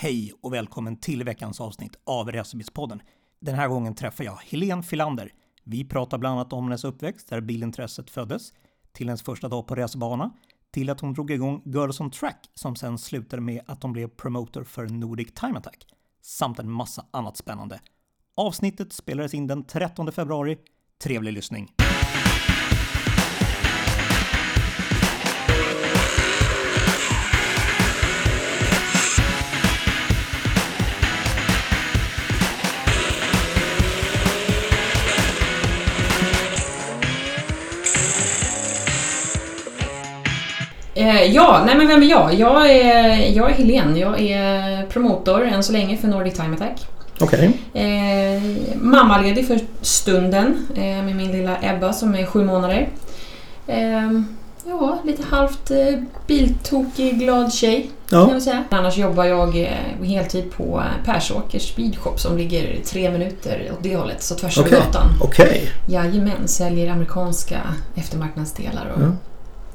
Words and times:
Hej 0.00 0.32
och 0.40 0.52
välkommen 0.52 0.96
till 0.96 1.24
veckans 1.24 1.60
avsnitt 1.60 1.96
av 2.04 2.32
Resebilspodden. 2.32 3.02
Den 3.40 3.54
här 3.54 3.68
gången 3.68 3.94
träffar 3.94 4.24
jag 4.24 4.36
Helene 4.36 4.82
Filander. 4.82 5.32
Vi 5.64 5.84
pratar 5.84 6.18
bland 6.18 6.34
annat 6.34 6.52
om 6.52 6.64
hennes 6.64 6.84
uppväxt, 6.84 7.28
där 7.28 7.40
bilintresset 7.40 8.10
föddes, 8.10 8.52
till 8.92 9.06
hennes 9.08 9.22
första 9.22 9.48
dag 9.48 9.66
på 9.66 9.74
resebana, 9.74 10.30
till 10.72 10.90
att 10.90 11.00
hon 11.00 11.14
drog 11.14 11.30
igång 11.30 11.62
Girls 11.64 12.00
on 12.00 12.10
Track 12.10 12.50
som 12.54 12.76
sen 12.76 12.98
slutade 12.98 13.42
med 13.42 13.60
att 13.66 13.82
hon 13.82 13.92
blev 13.92 14.08
promotor 14.08 14.64
för 14.64 14.86
Nordic 14.86 15.32
Time 15.34 15.58
Attack, 15.58 15.86
samt 16.22 16.58
en 16.58 16.70
massa 16.70 17.06
annat 17.10 17.36
spännande. 17.36 17.80
Avsnittet 18.36 18.92
spelades 18.92 19.34
in 19.34 19.46
den 19.46 19.64
13 19.64 20.12
februari. 20.12 20.58
Trevlig 21.02 21.32
lyssning! 21.32 21.74
Ja, 41.14 41.62
nej 41.66 41.76
men 41.76 41.88
vem 41.88 42.02
är 42.02 42.06
jag? 42.06 42.34
Jag 42.34 42.70
är, 42.70 43.36
jag 43.36 43.50
är 43.50 43.54
Helene. 43.54 43.98
Jag 43.98 44.20
är 44.20 44.86
promotor 44.86 45.44
än 45.44 45.62
så 45.62 45.72
länge 45.72 45.96
för 45.96 46.08
Nordic 46.08 46.34
Time 46.34 46.54
Attack. 46.56 46.86
Okej. 47.20 47.50
Eh, 47.74 48.42
mammaledig 48.80 49.46
för 49.46 49.60
stunden 49.80 50.66
eh, 50.76 50.82
med 50.82 51.16
min 51.16 51.32
lilla 51.32 51.56
Ebba 51.62 51.92
som 51.92 52.14
är 52.14 52.26
sju 52.26 52.44
månader. 52.44 52.88
Eh, 53.66 54.10
ja, 54.66 54.98
lite 55.04 55.22
halvt 55.30 55.70
eh, 55.70 55.76
biltokig, 56.26 57.18
glad 57.18 57.52
tjej 57.52 57.90
kan 58.08 58.18
Ja. 58.18 58.32
jag 58.32 58.42
säga. 58.42 58.64
Annars 58.70 58.96
jobbar 58.98 59.24
jag 59.24 59.60
eh, 59.60 60.06
heltid 60.08 60.52
på 60.56 60.82
Persåkers 61.04 61.62
Speedshop 61.72 62.20
som 62.20 62.36
ligger 62.36 62.76
tre 62.84 63.10
minuter 63.10 63.70
åt 63.72 63.82
det 63.82 63.96
hållet, 63.96 64.22
så 64.22 64.34
tvärs 64.34 64.58
över 64.58 64.68
Okej. 64.68 64.80
gatan. 64.80 65.06
Okej. 65.22 65.70
Jajamän, 65.88 66.48
säljer 66.48 66.92
amerikanska 66.92 67.58
eftermarknadsdelar 67.94 68.86
och 68.96 69.02
Ja. 69.02 69.06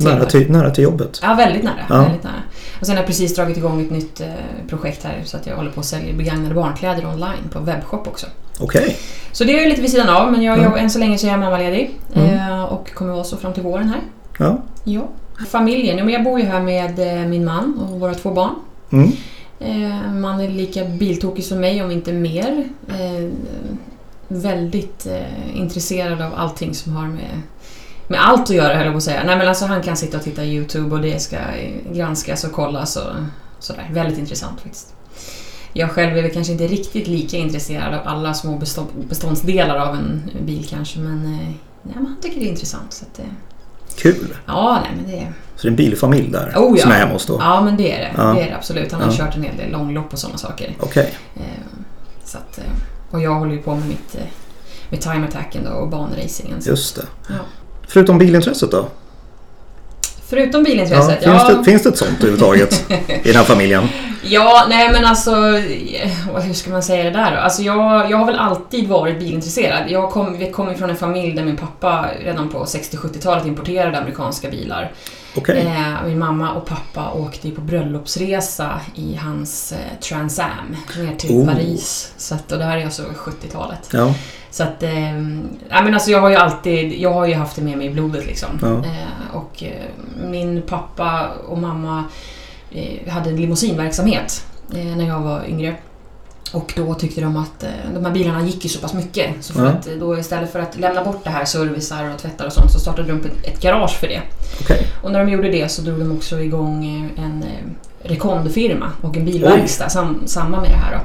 Nära 0.03 0.25
till, 0.25 0.51
nära 0.51 0.71
till 0.71 0.83
jobbet. 0.83 1.19
Ja, 1.23 1.33
väldigt 1.33 1.63
nära. 1.63 1.85
Ja. 1.89 2.01
Väldigt 2.01 2.23
nära. 2.23 2.33
Och 2.79 2.85
sen 2.85 2.95
har 2.95 3.01
jag 3.01 3.07
precis 3.07 3.35
dragit 3.35 3.57
igång 3.57 3.81
ett 3.81 3.91
nytt 3.91 4.21
eh, 4.21 4.27
projekt 4.69 5.03
här 5.03 5.21
så 5.25 5.37
att 5.37 5.47
jag 5.47 5.55
håller 5.55 5.71
på 5.71 5.79
att 5.79 5.85
sälja 5.85 6.13
begagnade 6.13 6.55
barnkläder 6.55 7.05
online 7.05 7.49
på 7.51 7.59
webbshop 7.59 8.07
också. 8.07 8.27
Okej. 8.59 8.97
Så 9.31 9.43
det 9.43 9.63
är 9.63 9.69
lite 9.69 9.81
vid 9.81 9.91
sidan 9.91 10.09
av 10.09 10.31
men 10.31 10.41
jag, 10.43 10.57
Ja. 10.57 10.63
jag, 10.63 10.79
än 10.79 10.89
så 10.89 10.99
länge 10.99 11.17
så 11.17 11.27
är 11.27 11.31
jag 11.31 11.39
mammaledig 11.39 11.91
Mm. 12.15 12.29
eh, 12.49 12.63
och 12.63 12.93
kommer 12.93 13.13
vara 13.13 13.23
så 13.23 13.37
fram 13.37 13.53
till 13.53 13.63
våren 13.63 13.89
här. 13.89 14.01
Ja. 14.39 14.57
Ja. 14.83 15.07
Familjen, 15.49 15.97
ja, 15.97 16.03
men 16.03 16.13
jag 16.13 16.23
bor 16.23 16.39
ju 16.39 16.45
här 16.45 16.61
med 16.61 16.99
eh, 17.21 17.27
min 17.27 17.45
man 17.45 17.79
och 17.79 17.99
våra 17.99 18.13
två 18.13 18.31
barn. 18.31 18.55
Mm. 18.91 19.11
Man 20.21 20.39
är 20.41 20.49
lika 20.49 20.85
biltokig 20.85 21.45
som 21.45 21.59
mig 21.59 21.83
om 21.83 21.91
inte 21.91 22.13
mer. 22.13 22.63
Väldigt 24.27 25.07
intresserad 25.53 26.21
av 26.21 26.31
allting 26.35 26.73
som 26.73 26.95
har 26.95 27.07
med 27.07 27.41
med 28.13 28.27
allt 28.27 28.41
att 28.41 28.49
göra 28.55 28.73
höll 28.75 28.85
jag 28.85 28.93
på 28.93 28.97
att 28.97 29.03
säga. 29.03 29.23
Nej 29.25 29.37
men 29.37 29.47
alltså 29.47 29.65
han 29.65 29.81
kan 29.81 29.97
sitta 29.97 30.17
och 30.17 30.23
titta 30.23 30.41
på 30.41 30.47
YouTube 30.47 30.95
och 30.95 31.01
det 31.01 31.19
ska 31.21 31.37
granskas 31.93 32.43
och 32.43 32.51
kollas 32.51 32.95
och 32.95 33.11
sådär. 33.59 33.89
Väldigt 33.93 34.17
intressant 34.19 34.61
faktiskt. 34.61 34.93
Jag 35.73 35.91
själv 35.91 36.17
är 36.17 36.21
väl 36.21 36.31
kanske 36.31 36.53
inte 36.53 36.67
riktigt 36.67 37.07
lika 37.07 37.37
intresserad 37.37 37.93
av 37.93 38.07
alla 38.07 38.33
små 38.33 38.57
bestå- 38.57 39.07
beståndsdelar 39.09 39.75
av 39.77 39.95
en 39.95 40.21
bil 40.45 40.67
kanske 40.69 40.99
men, 40.99 41.23
eh, 41.25 41.39
nej, 41.83 41.95
men 41.95 42.05
han 42.05 42.17
tycker 42.21 42.39
det 42.39 42.45
är 42.45 42.49
intressant. 42.49 42.93
Så 42.93 43.05
att, 43.11 43.19
eh, 43.19 43.25
Kul. 43.97 44.35
ja, 44.45 44.79
nej 44.83 44.91
men 45.01 45.11
det 45.11 45.27
Så 45.55 45.61
det 45.61 45.67
är 45.67 45.69
en 45.69 45.75
bilfamilj 45.75 46.31
där 46.31 46.53
Oh, 46.55 46.77
ja. 46.77 46.83
som 46.83 46.91
är 46.91 46.95
hemma 46.95 47.13
hos 47.13 47.25
då? 47.25 47.37
Ja 47.39 47.61
men 47.61 47.77
det 47.77 47.91
är 47.95 47.99
det. 47.99 48.11
Ja. 48.17 48.23
Det 48.33 48.41
är 48.41 48.49
det 48.49 48.55
absolut. 48.55 48.91
Han 48.91 49.01
har 49.01 49.11
Ja. 49.11 49.17
kört 49.17 49.35
en 49.35 49.43
hel 49.43 49.57
del 49.57 49.71
långlopp 49.71 50.13
och 50.13 50.19
sådana 50.19 50.37
saker. 50.37 50.75
Okej. 50.79 51.13
Eh, 51.35 51.41
Så 52.25 52.37
att, 52.37 52.59
och 53.11 53.21
jag 53.21 53.35
håller 53.35 53.53
ju 53.53 53.61
på 53.61 53.75
med 53.75 53.87
mitt 53.87 54.15
med 54.89 55.01
time 55.01 55.27
attacken 55.27 55.63
då 55.63 55.69
och 55.71 55.87
banracingen. 55.89 56.59
Just 56.65 56.95
det. 56.95 57.05
ja. 57.29 57.35
Förutom 57.87 58.17
bilintresset 58.17 58.71
då? 58.71 58.87
Förutom 60.29 60.61
Ja, 60.61 60.65
bilintresset, 60.65 61.23
finns, 61.23 61.43
ja. 61.49 61.53
Det, 61.53 61.63
finns 61.63 61.83
det 61.83 61.89
ett 61.89 61.97
sånt 61.97 62.17
överhuvudtaget 62.17 62.85
i 63.07 63.27
den 63.27 63.35
här 63.35 63.43
familjen? 63.43 63.87
Ja, 64.23 64.65
nej 64.69 64.89
men 64.91 65.05
alltså, 65.05 65.31
eh, 65.31 66.41
hur 66.41 66.53
ska 66.53 66.71
man 66.71 66.83
säga 66.83 67.03
det 67.03 67.09
där 67.09 67.31
då? 67.31 67.37
Alltså 67.37 67.61
jag, 67.61 68.11
jag 68.11 68.17
har 68.17 68.25
väl 68.25 68.39
alltid 68.39 68.87
varit 68.87 69.19
bilintresserad. 69.19 69.91
Jag 69.91 70.11
kom, 70.11 70.37
vi 70.37 70.51
kommer 70.51 70.73
från 70.73 70.89
en 70.89 70.95
familj 70.95 71.33
där 71.33 71.43
min 71.43 71.57
pappa 71.57 72.05
redan 72.23 72.49
på 72.49 72.63
60-70-talet 72.63 73.45
importerade 73.45 73.97
amerikanska 73.97 74.49
bilar. 74.49 74.91
Okej. 75.37 75.65
Eh, 75.67 76.07
min 76.07 76.19
mamma 76.19 76.53
och 76.53 76.65
pappa 76.65 77.11
åkte 77.11 77.47
ju 77.47 77.55
på 77.55 77.61
bröllopsresa 77.61 78.81
i 78.95 79.15
hans 79.15 79.71
eh, 79.71 79.99
Trans 79.99 80.39
Am 80.39 80.75
ner 80.97 81.15
till 81.15 81.31
Oh. 81.31 81.53
Paris. 81.53 82.13
Så 82.17 82.35
att, 82.35 82.51
och 82.51 82.57
det 82.57 82.63
här 82.63 82.77
är 82.77 82.85
alltså 82.85 83.03
70-talet. 83.03 83.89
Ja. 83.93 84.15
Så 84.51 84.63
att, 84.63 84.83
eh, 84.83 85.13
ja, 85.69 85.81
men 85.83 85.93
alltså 85.93 86.11
jag 86.11 86.21
har 86.21 86.29
ju 86.29 86.35
alltid, 86.35 86.93
jag 86.99 87.13
har 87.13 87.25
ju 87.27 87.33
haft 87.33 87.55
det 87.55 87.61
med 87.61 87.77
mig 87.77 87.87
i 87.87 87.89
blodet 87.89 88.25
liksom. 88.25 88.49
Ja. 88.61 88.77
Eh, 88.77 89.35
och 89.35 89.63
eh, 89.63 89.71
min 90.29 90.61
pappa 90.61 91.27
och 91.47 91.57
mamma 91.57 92.03
eh, 92.71 93.11
hade 93.13 93.29
en 93.29 93.35
limousinverksamhet 93.35 94.45
eh, 94.75 94.85
när 94.97 95.07
jag 95.07 95.19
var 95.19 95.45
yngre. 95.47 95.75
Och 96.51 96.73
då 96.75 96.93
tyckte 96.93 97.21
de 97.21 97.37
att 97.37 97.63
eh, 97.63 97.69
de 97.93 98.05
här 98.05 98.13
bilarna 98.13 98.45
gick 98.45 98.63
ju 98.63 98.69
så 98.69 98.79
pass 98.79 98.93
mycket. 98.93 99.29
Så 99.39 99.53
för 99.53 99.65
att 99.65 99.87
eh, 99.87 99.93
då 99.93 100.19
istället 100.19 100.51
för 100.51 100.59
att 100.59 100.79
lämna 100.79 101.03
bort 101.03 101.23
det 101.23 101.29
här, 101.29 101.45
servicar 101.45 102.13
och 102.13 102.19
tvättar 102.19 102.45
och 102.45 102.53
sånt, 102.53 102.71
så 102.71 102.79
startade 102.79 103.07
de 103.07 103.13
upp 103.13 103.25
ett, 103.25 103.61
garage 103.61 103.99
för 103.99 104.07
det. 104.07 104.21
Okej. 104.61 104.87
Och 105.03 105.11
när 105.11 105.19
de 105.19 105.31
gjorde 105.31 105.51
det 105.51 105.71
så 105.71 105.81
drog 105.81 105.99
de 105.99 106.11
också 106.11 106.39
igång 106.39 106.85
eh, 106.85 107.23
en 107.23 107.45
rekondfirma 108.03 108.91
och 109.01 109.17
en 109.17 109.25
bilverkstad 109.25 109.89
sam, 109.89 110.23
samma 110.25 110.61
med 110.61 110.69
det 110.69 110.77
här. 110.77 110.91
Då. 110.91 110.99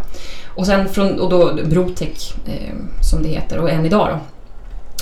Och 0.60 0.66
sen 0.66 0.88
från, 0.88 1.20
och 1.20 1.30
då 1.30 1.54
Brotec 1.64 2.34
eh, 2.46 2.74
som 3.00 3.22
det 3.22 3.28
heter 3.28 3.58
och 3.58 3.70
än 3.70 3.86
idag 3.86 4.08
då. 4.08 4.37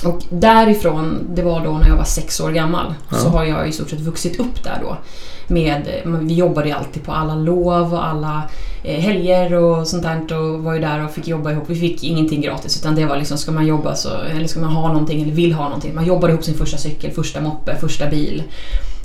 Och 0.05 0.21
därifrån, 0.29 1.19
det 1.35 1.41
var 1.41 1.63
då 1.65 1.71
när 1.71 1.87
jag 1.87 1.95
var 1.95 2.03
sex 2.03 2.39
år 2.39 2.51
gammal, 2.51 2.93
Ja. 3.11 3.17
så 3.17 3.29
har 3.29 3.43
jag 3.43 3.67
i 3.69 3.71
stort 3.71 3.89
sett 3.89 3.99
vuxit 3.99 4.39
upp 4.39 4.63
där 4.63 4.79
då. 4.81 4.97
Med, 5.47 5.87
vi 6.05 6.33
jobbade 6.33 6.75
alltid 6.75 7.03
på 7.03 7.11
alla 7.11 7.35
lov 7.35 7.93
och 7.93 8.05
alla 8.07 8.43
eh, 8.83 8.99
helger 8.99 9.53
och 9.53 9.87
sånt 9.87 10.03
där 10.03 10.37
och 10.37 10.63
var 10.63 10.73
ju 10.73 10.79
där 10.79 11.05
och 11.05 11.11
fick 11.11 11.27
jobba 11.27 11.51
ihop. 11.51 11.63
Vi 11.67 11.75
fick 11.75 12.03
ingenting 12.03 12.41
gratis 12.41 12.77
utan 12.81 12.95
det 12.95 13.05
var 13.05 13.17
liksom, 13.17 13.37
ska 13.37 13.51
man 13.51 13.65
jobba 13.67 13.95
så, 13.95 14.09
eller 14.35 14.47
ska 14.47 14.59
man 14.59 14.69
ha 14.71 14.87
någonting 14.87 15.21
eller 15.23 15.33
vill 15.33 15.53
ha 15.53 15.63
någonting. 15.63 15.95
Man 15.95 16.05
jobbade 16.05 16.33
ihop 16.33 16.43
sin 16.45 16.57
första 16.57 16.77
cykel, 16.77 17.11
första 17.11 17.41
moppe, 17.41 17.75
första 17.75 18.09
bil. 18.09 18.43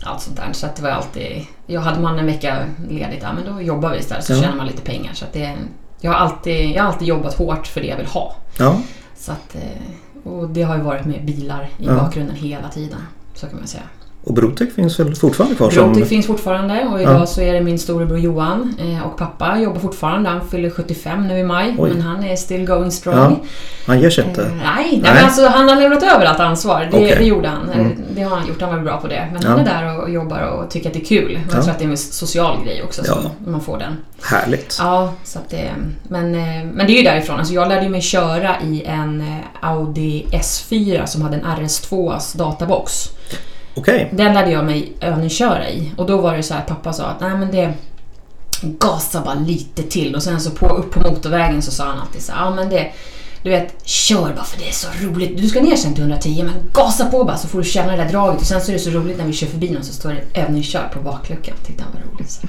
Allt 0.04 0.20
sånt 0.20 0.36
där. 0.36 0.48
Så 0.52 0.66
att 0.66 0.76
det 0.76 0.82
var 0.82 0.90
alltid... 0.90 1.46
Jag 1.66 1.80
hade 1.80 2.00
man 2.00 2.18
en 2.18 2.26
vecka 2.26 2.56
ledigt, 2.90 3.18
ja 3.22 3.28
men 3.32 3.54
då 3.54 3.62
jobbar 3.62 3.90
vi 3.90 3.98
istället 3.98 4.24
så 4.24 4.32
Ja. 4.32 4.40
tjänar 4.40 4.56
man 4.56 4.66
lite 4.66 4.82
pengar. 4.82 5.10
Så 5.14 5.24
att 5.24 5.32
det, 5.32 5.54
jag, 6.00 6.12
har 6.12 6.18
alltid, 6.18 6.70
jag 6.70 6.82
har 6.82 6.88
alltid 6.92 7.08
jobbat 7.08 7.34
hårt 7.34 7.66
för 7.66 7.80
det 7.80 7.86
jag 7.86 7.96
vill 7.96 8.06
ha. 8.06 8.34
Ja. 8.58 8.76
Så 9.18 9.32
att, 9.32 9.54
eh, 9.54 9.82
och 10.22 10.48
det 10.48 10.62
har 10.62 10.76
ju 10.76 10.82
varit 10.82 11.06
med 11.06 11.24
bilar 11.24 11.68
i 11.78 11.86
Ja. 11.86 11.94
bakgrunden 11.94 12.36
hela 12.36 12.68
tiden. 12.68 12.98
Så 13.34 13.46
kan 13.46 13.58
man 13.58 13.66
säga. 13.66 13.82
Och 14.24 14.34
Brotec 14.34 14.74
finns 14.74 15.00
väl 15.00 15.14
fortfarande 15.14 15.56
kvar 15.56 15.70
som... 15.70 15.92
Brotec 15.92 16.08
finns 16.08 16.26
fortfarande 16.26 16.84
och 16.92 17.02
idag 17.02 17.14
Ja. 17.20 17.26
så 17.26 17.40
är 17.40 17.52
det 17.52 17.60
min 17.60 17.78
storebror 17.78 18.18
Johan 18.18 18.74
eh, 18.78 19.06
och 19.06 19.16
pappa 19.18 19.58
jobbar 19.58 19.80
fortfarande. 19.80 20.30
Han 20.30 20.48
fyller 20.48 20.70
75 20.70 21.28
nu 21.28 21.38
i 21.38 21.44
maj 21.44 21.74
Oj. 21.78 21.90
men 21.90 22.00
han 22.02 22.24
är 22.24 22.36
still 22.36 22.66
going 22.66 22.90
strong. 22.90 23.16
Ja, 23.16 23.46
Han 23.86 24.00
ger 24.00 24.10
sig 24.10 24.24
Eh, 24.24 24.30
inte. 24.30 24.42
nej, 24.42 24.54
nej, 24.64 25.00
Nej. 25.02 25.14
men 25.14 25.24
alltså 25.24 25.46
han 25.46 25.68
har 25.68 25.76
lämnat 25.76 26.02
över 26.02 26.26
allt 26.26 26.40
ansvar. 26.40 26.88
Det, 26.90 26.96
Okej. 26.96 27.16
det 27.18 27.24
gjorde 27.24 27.48
han. 27.48 27.70
Mm. 27.70 27.92
Det 28.14 28.22
har 28.22 28.36
han 28.36 28.48
gjort. 28.48 28.60
Han 28.60 28.70
var 28.76 28.80
bra 28.82 28.96
på 29.00 29.08
det. 29.08 29.28
Men 29.32 29.42
Ja. 29.42 29.48
han 29.48 29.60
är 29.60 29.64
där 29.64 29.98
och, 30.02 30.10
jobbar 30.10 30.40
och 30.42 30.70
tycker 30.70 30.88
att 30.88 30.94
det 30.94 31.00
är 31.00 31.04
kul. 31.04 31.24
Och 31.46 31.52
Ja. 31.52 31.54
Jag 31.56 31.62
tror 31.64 31.70
att 31.72 31.78
det 31.78 31.84
är 31.84 31.88
en 31.88 31.96
social 31.96 32.64
grej 32.64 32.82
också 32.82 33.04
som 33.04 33.18
man 33.46 33.60
får 33.60 33.78
den. 33.78 33.96
Härligt. 34.22 34.76
Ja, 34.80 35.12
så 35.24 35.38
att 35.38 35.50
det, 35.50 35.70
men, 36.08 36.34
eh, 36.34 36.64
men 36.72 36.86
det 36.86 36.92
är 36.92 36.96
ju 36.96 37.02
därifrån. 37.02 37.38
Alltså 37.38 37.54
jag 37.54 37.68
lärde 37.68 37.88
mig 37.88 38.00
köra 38.00 38.56
i 38.64 38.82
en 38.86 39.20
eh, 39.20 39.68
Audi 39.70 40.26
S4 40.32 41.06
som 41.06 41.22
hade 41.22 41.36
en 41.36 41.44
RS2 41.44 42.18
databox. 42.38 43.08
Okej. 43.74 44.10
Den 44.12 44.34
lärde 44.34 44.50
jag 44.50 44.64
mig 44.64 44.92
övningsköra 45.00 45.70
i. 45.70 45.92
Och 45.96 46.06
då 46.06 46.20
var 46.20 46.36
det 46.36 46.42
så 46.42 46.54
här, 46.54 46.62
pappa 46.62 46.92
sa 46.92 47.04
att 47.04 47.20
nej 47.20 47.30
men 47.30 47.50
det 47.50 47.74
gasa 48.62 49.20
bara 49.20 49.34
lite 49.34 49.82
till 49.82 50.14
och 50.14 50.22
sen 50.22 50.40
så 50.40 50.50
på, 50.50 50.68
upp 50.68 50.90
på 50.90 51.00
motorvägen 51.00 51.62
så 51.62 51.70
sa 51.70 51.84
han 51.84 52.00
alltid 52.00 52.22
så 52.22 52.32
ja 52.36 52.50
men 52.50 52.70
det 52.70 52.92
du 53.42 53.50
vet, 53.50 53.86
kör 53.88 54.34
bara 54.34 54.44
för 54.44 54.58
det 54.58 54.68
är 54.68 54.72
så 54.72 54.88
roligt. 55.02 55.38
Du 55.38 55.48
ska 55.48 55.60
ner 55.60 55.76
sen 55.76 55.94
till 55.94 56.02
110 56.02 56.42
men 56.42 56.54
gasa 56.72 57.04
på 57.04 57.24
bara 57.24 57.36
så 57.36 57.48
får 57.48 57.58
du 57.58 57.64
känna 57.64 57.96
det 57.96 58.02
där 58.02 58.10
draget. 58.10 58.40
Och 58.40 58.46
sen 58.46 58.60
så 58.60 58.70
är 58.70 58.72
det 58.72 58.78
så 58.78 58.90
roligt 58.90 59.18
när 59.18 59.26
vi 59.26 59.32
kör 59.32 59.46
förbi 59.46 59.70
någon 59.70 59.84
så 59.84 59.92
står 59.92 60.10
det 60.10 60.40
övningskör 60.40 60.90
på 60.94 61.00
bakluckan. 61.00 61.54
Han 61.78 61.92
var 61.92 62.12
roligt. 62.12 62.30
Så. 62.30 62.46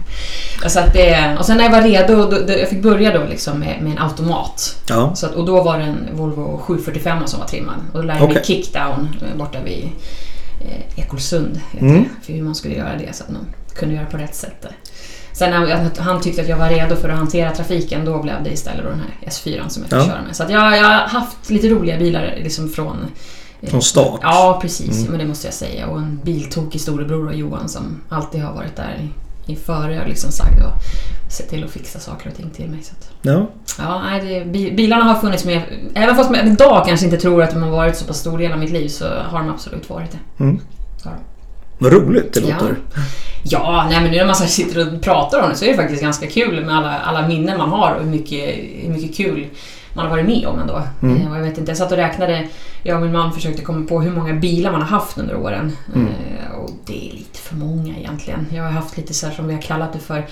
Och, 0.65 0.71
så 0.71 0.79
att 0.79 0.93
det, 0.93 1.37
och 1.39 1.45
sen 1.45 1.57
när 1.57 1.63
jag 1.63 1.71
var 1.71 1.81
redo, 1.81 2.15
då, 2.15 2.39
då, 2.47 2.53
jag 2.53 2.69
fick 2.69 2.81
börja 2.81 3.19
då 3.19 3.25
liksom 3.25 3.59
med, 3.59 3.81
med 3.81 3.91
en 3.91 3.99
automat. 3.99 4.75
Ja. 4.89 5.15
Så 5.15 5.25
att, 5.25 5.35
och 5.35 5.45
då 5.45 5.63
var 5.63 5.77
det 5.77 5.83
en 5.83 6.09
Volvo 6.13 6.57
745 6.57 7.27
som 7.27 7.39
var 7.39 7.47
trimmad. 7.47 7.75
Och 7.93 7.99
då 7.99 8.05
lärde 8.05 8.19
jag 8.19 8.29
mig 8.29 8.37
Okej. 8.41 8.55
kickdown 8.55 9.15
eh, 9.21 9.37
borta 9.37 9.59
vid 9.65 9.89
eh, 10.69 10.99
Ekolsund. 11.03 11.61
Heter 11.71 11.85
Mm. 11.87 12.03
det, 12.03 12.25
för 12.25 12.33
hur 12.33 12.43
man 12.43 12.55
skulle 12.55 12.75
göra 12.75 12.97
det 12.97 13.15
så 13.15 13.23
att 13.23 13.29
man 13.29 13.45
kunde 13.75 13.95
göra 13.95 14.05
på 14.05 14.17
rätt 14.17 14.35
sätt. 14.35 14.61
där. 14.61 14.71
Sen 15.33 15.51
när 15.51 16.01
han 16.01 16.21
tyckte 16.21 16.41
att 16.41 16.47
jag 16.49 16.57
var 16.57 16.69
redo 16.69 16.95
för 16.95 17.09
att 17.09 17.17
hantera 17.17 17.51
trafiken, 17.55 18.05
då 18.05 18.21
blev 18.23 18.43
det 18.43 18.49
istället 18.51 18.85
den 18.85 18.99
här 18.99 19.29
S4 19.31 19.67
som 19.67 19.83
jag 19.83 19.89
fick 19.89 19.99
Ja. 20.09 20.13
köra 20.13 20.21
med. 20.21 20.35
Så 20.35 20.43
jag, 20.49 20.77
jag 20.77 20.83
har 20.83 21.07
haft 21.07 21.49
lite 21.49 21.69
roliga 21.69 21.97
bilar 21.97 22.33
liksom 22.43 22.69
från... 22.69 22.97
eh, 23.61 23.69
Från 23.69 23.81
start. 23.81 24.19
Ja, 24.23 24.59
precis. 24.61 24.97
Mm. 24.99 25.11
Men 25.11 25.19
det 25.19 25.25
måste 25.25 25.47
jag 25.47 25.53
säga. 25.53 25.87
Och 25.87 25.97
en 25.97 26.19
biltokig 26.23 26.81
storebror 26.81 27.27
och 27.27 27.35
Johan 27.35 27.69
som 27.69 28.01
alltid 28.09 28.41
har 28.41 28.53
varit 28.53 28.75
där 28.75 29.09
i 29.47 29.55
före 29.55 30.07
liksom 30.07 30.31
sagd 30.31 30.61
och 30.63 30.73
se 31.31 31.43
till 31.43 31.63
att 31.63 31.71
fixa 31.71 31.99
saker 31.99 32.29
och 32.29 32.35
ting 32.35 32.49
till 32.49 32.69
mig. 32.69 32.79
Så 32.83 32.91
att, 32.99 33.09
Ja. 33.21 33.47
ja, 33.77 34.01
nej, 34.03 34.21
det, 34.39 34.45
bi- 34.45 34.71
bilarna 34.71 35.03
har 35.03 35.21
funnits 35.21 35.45
med. 35.45 35.61
Även 35.95 36.15
fast 36.15 36.31
man 36.31 36.47
idag 36.47 36.83
kanske 36.87 37.05
inte 37.05 37.17
tror 37.17 37.43
att 37.43 37.51
de 37.51 37.63
har 37.63 37.69
varit 37.69 37.97
så 37.97 38.05
pass 38.05 38.17
stor 38.19 38.37
del 38.37 38.51
av 38.51 38.59
mitt 38.59 38.69
liv 38.71 38.87
så 38.87 39.05
har 39.07 39.39
de 39.39 39.49
absolut 39.49 39.89
varit 39.89 40.11
det. 40.11 40.43
Mm. 40.43 40.59
Ja. 41.05 41.11
Vad 41.77 41.93
roligt 41.93 42.33
det 42.33 42.39
Ja. 42.39 42.47
låter. 42.59 42.75
Ja, 43.43 43.87
nej 43.89 44.01
men 44.01 44.11
nu 44.11 44.17
när 44.17 44.25
man 44.25 44.35
sitter 44.35 44.93
och 44.95 45.01
pratar 45.01 45.41
om 45.43 45.49
det 45.49 45.55
så 45.55 45.65
är 45.65 45.69
det 45.69 45.75
faktiskt 45.75 46.01
ganska 46.01 46.27
kul 46.27 46.65
med 46.65 46.75
alla, 46.77 46.99
alla 46.99 47.27
minnen 47.27 47.57
man 47.57 47.69
har 47.69 47.91
och 47.95 48.03
hur 48.03 48.09
mycket, 48.11 48.55
hur 48.83 48.89
mycket 48.89 49.17
kul 49.17 49.47
man 49.93 50.05
har 50.05 50.09
varit 50.11 50.25
med 50.25 50.47
om 50.47 50.59
ändå. 50.59 50.81
Mm. 51.01 51.21
Eh, 51.21 51.31
och 51.31 51.37
jag 51.37 51.43
vet 51.43 51.57
inte, 51.57 51.71
jag 51.71 51.77
satt 51.77 51.91
och 51.91 51.97
räknade, 51.97 52.47
jag 52.83 52.95
och 52.95 53.01
min 53.03 53.11
man 53.11 53.33
försökte 53.33 53.61
komma 53.61 53.85
på 53.87 54.01
hur 54.01 54.11
många 54.11 54.33
bilar 54.33 54.71
man 54.71 54.81
har 54.81 54.87
haft 54.87 55.17
under 55.17 55.35
åren. 55.35 55.77
Mm. 55.95 56.07
Eh, 56.07 56.55
och 56.59 56.69
det 56.85 57.09
är 57.09 57.13
lite 57.13 57.39
för 57.39 57.55
många 57.55 57.97
egentligen. 57.97 58.47
Jag 58.51 58.63
har 58.63 58.71
haft 58.71 58.97
lite 58.97 59.13
så 59.13 59.27
här 59.27 59.33
som 59.33 59.47
vi 59.47 59.53
har 59.53 59.61
kallat 59.61 59.93
det 59.93 59.99
för 59.99 60.25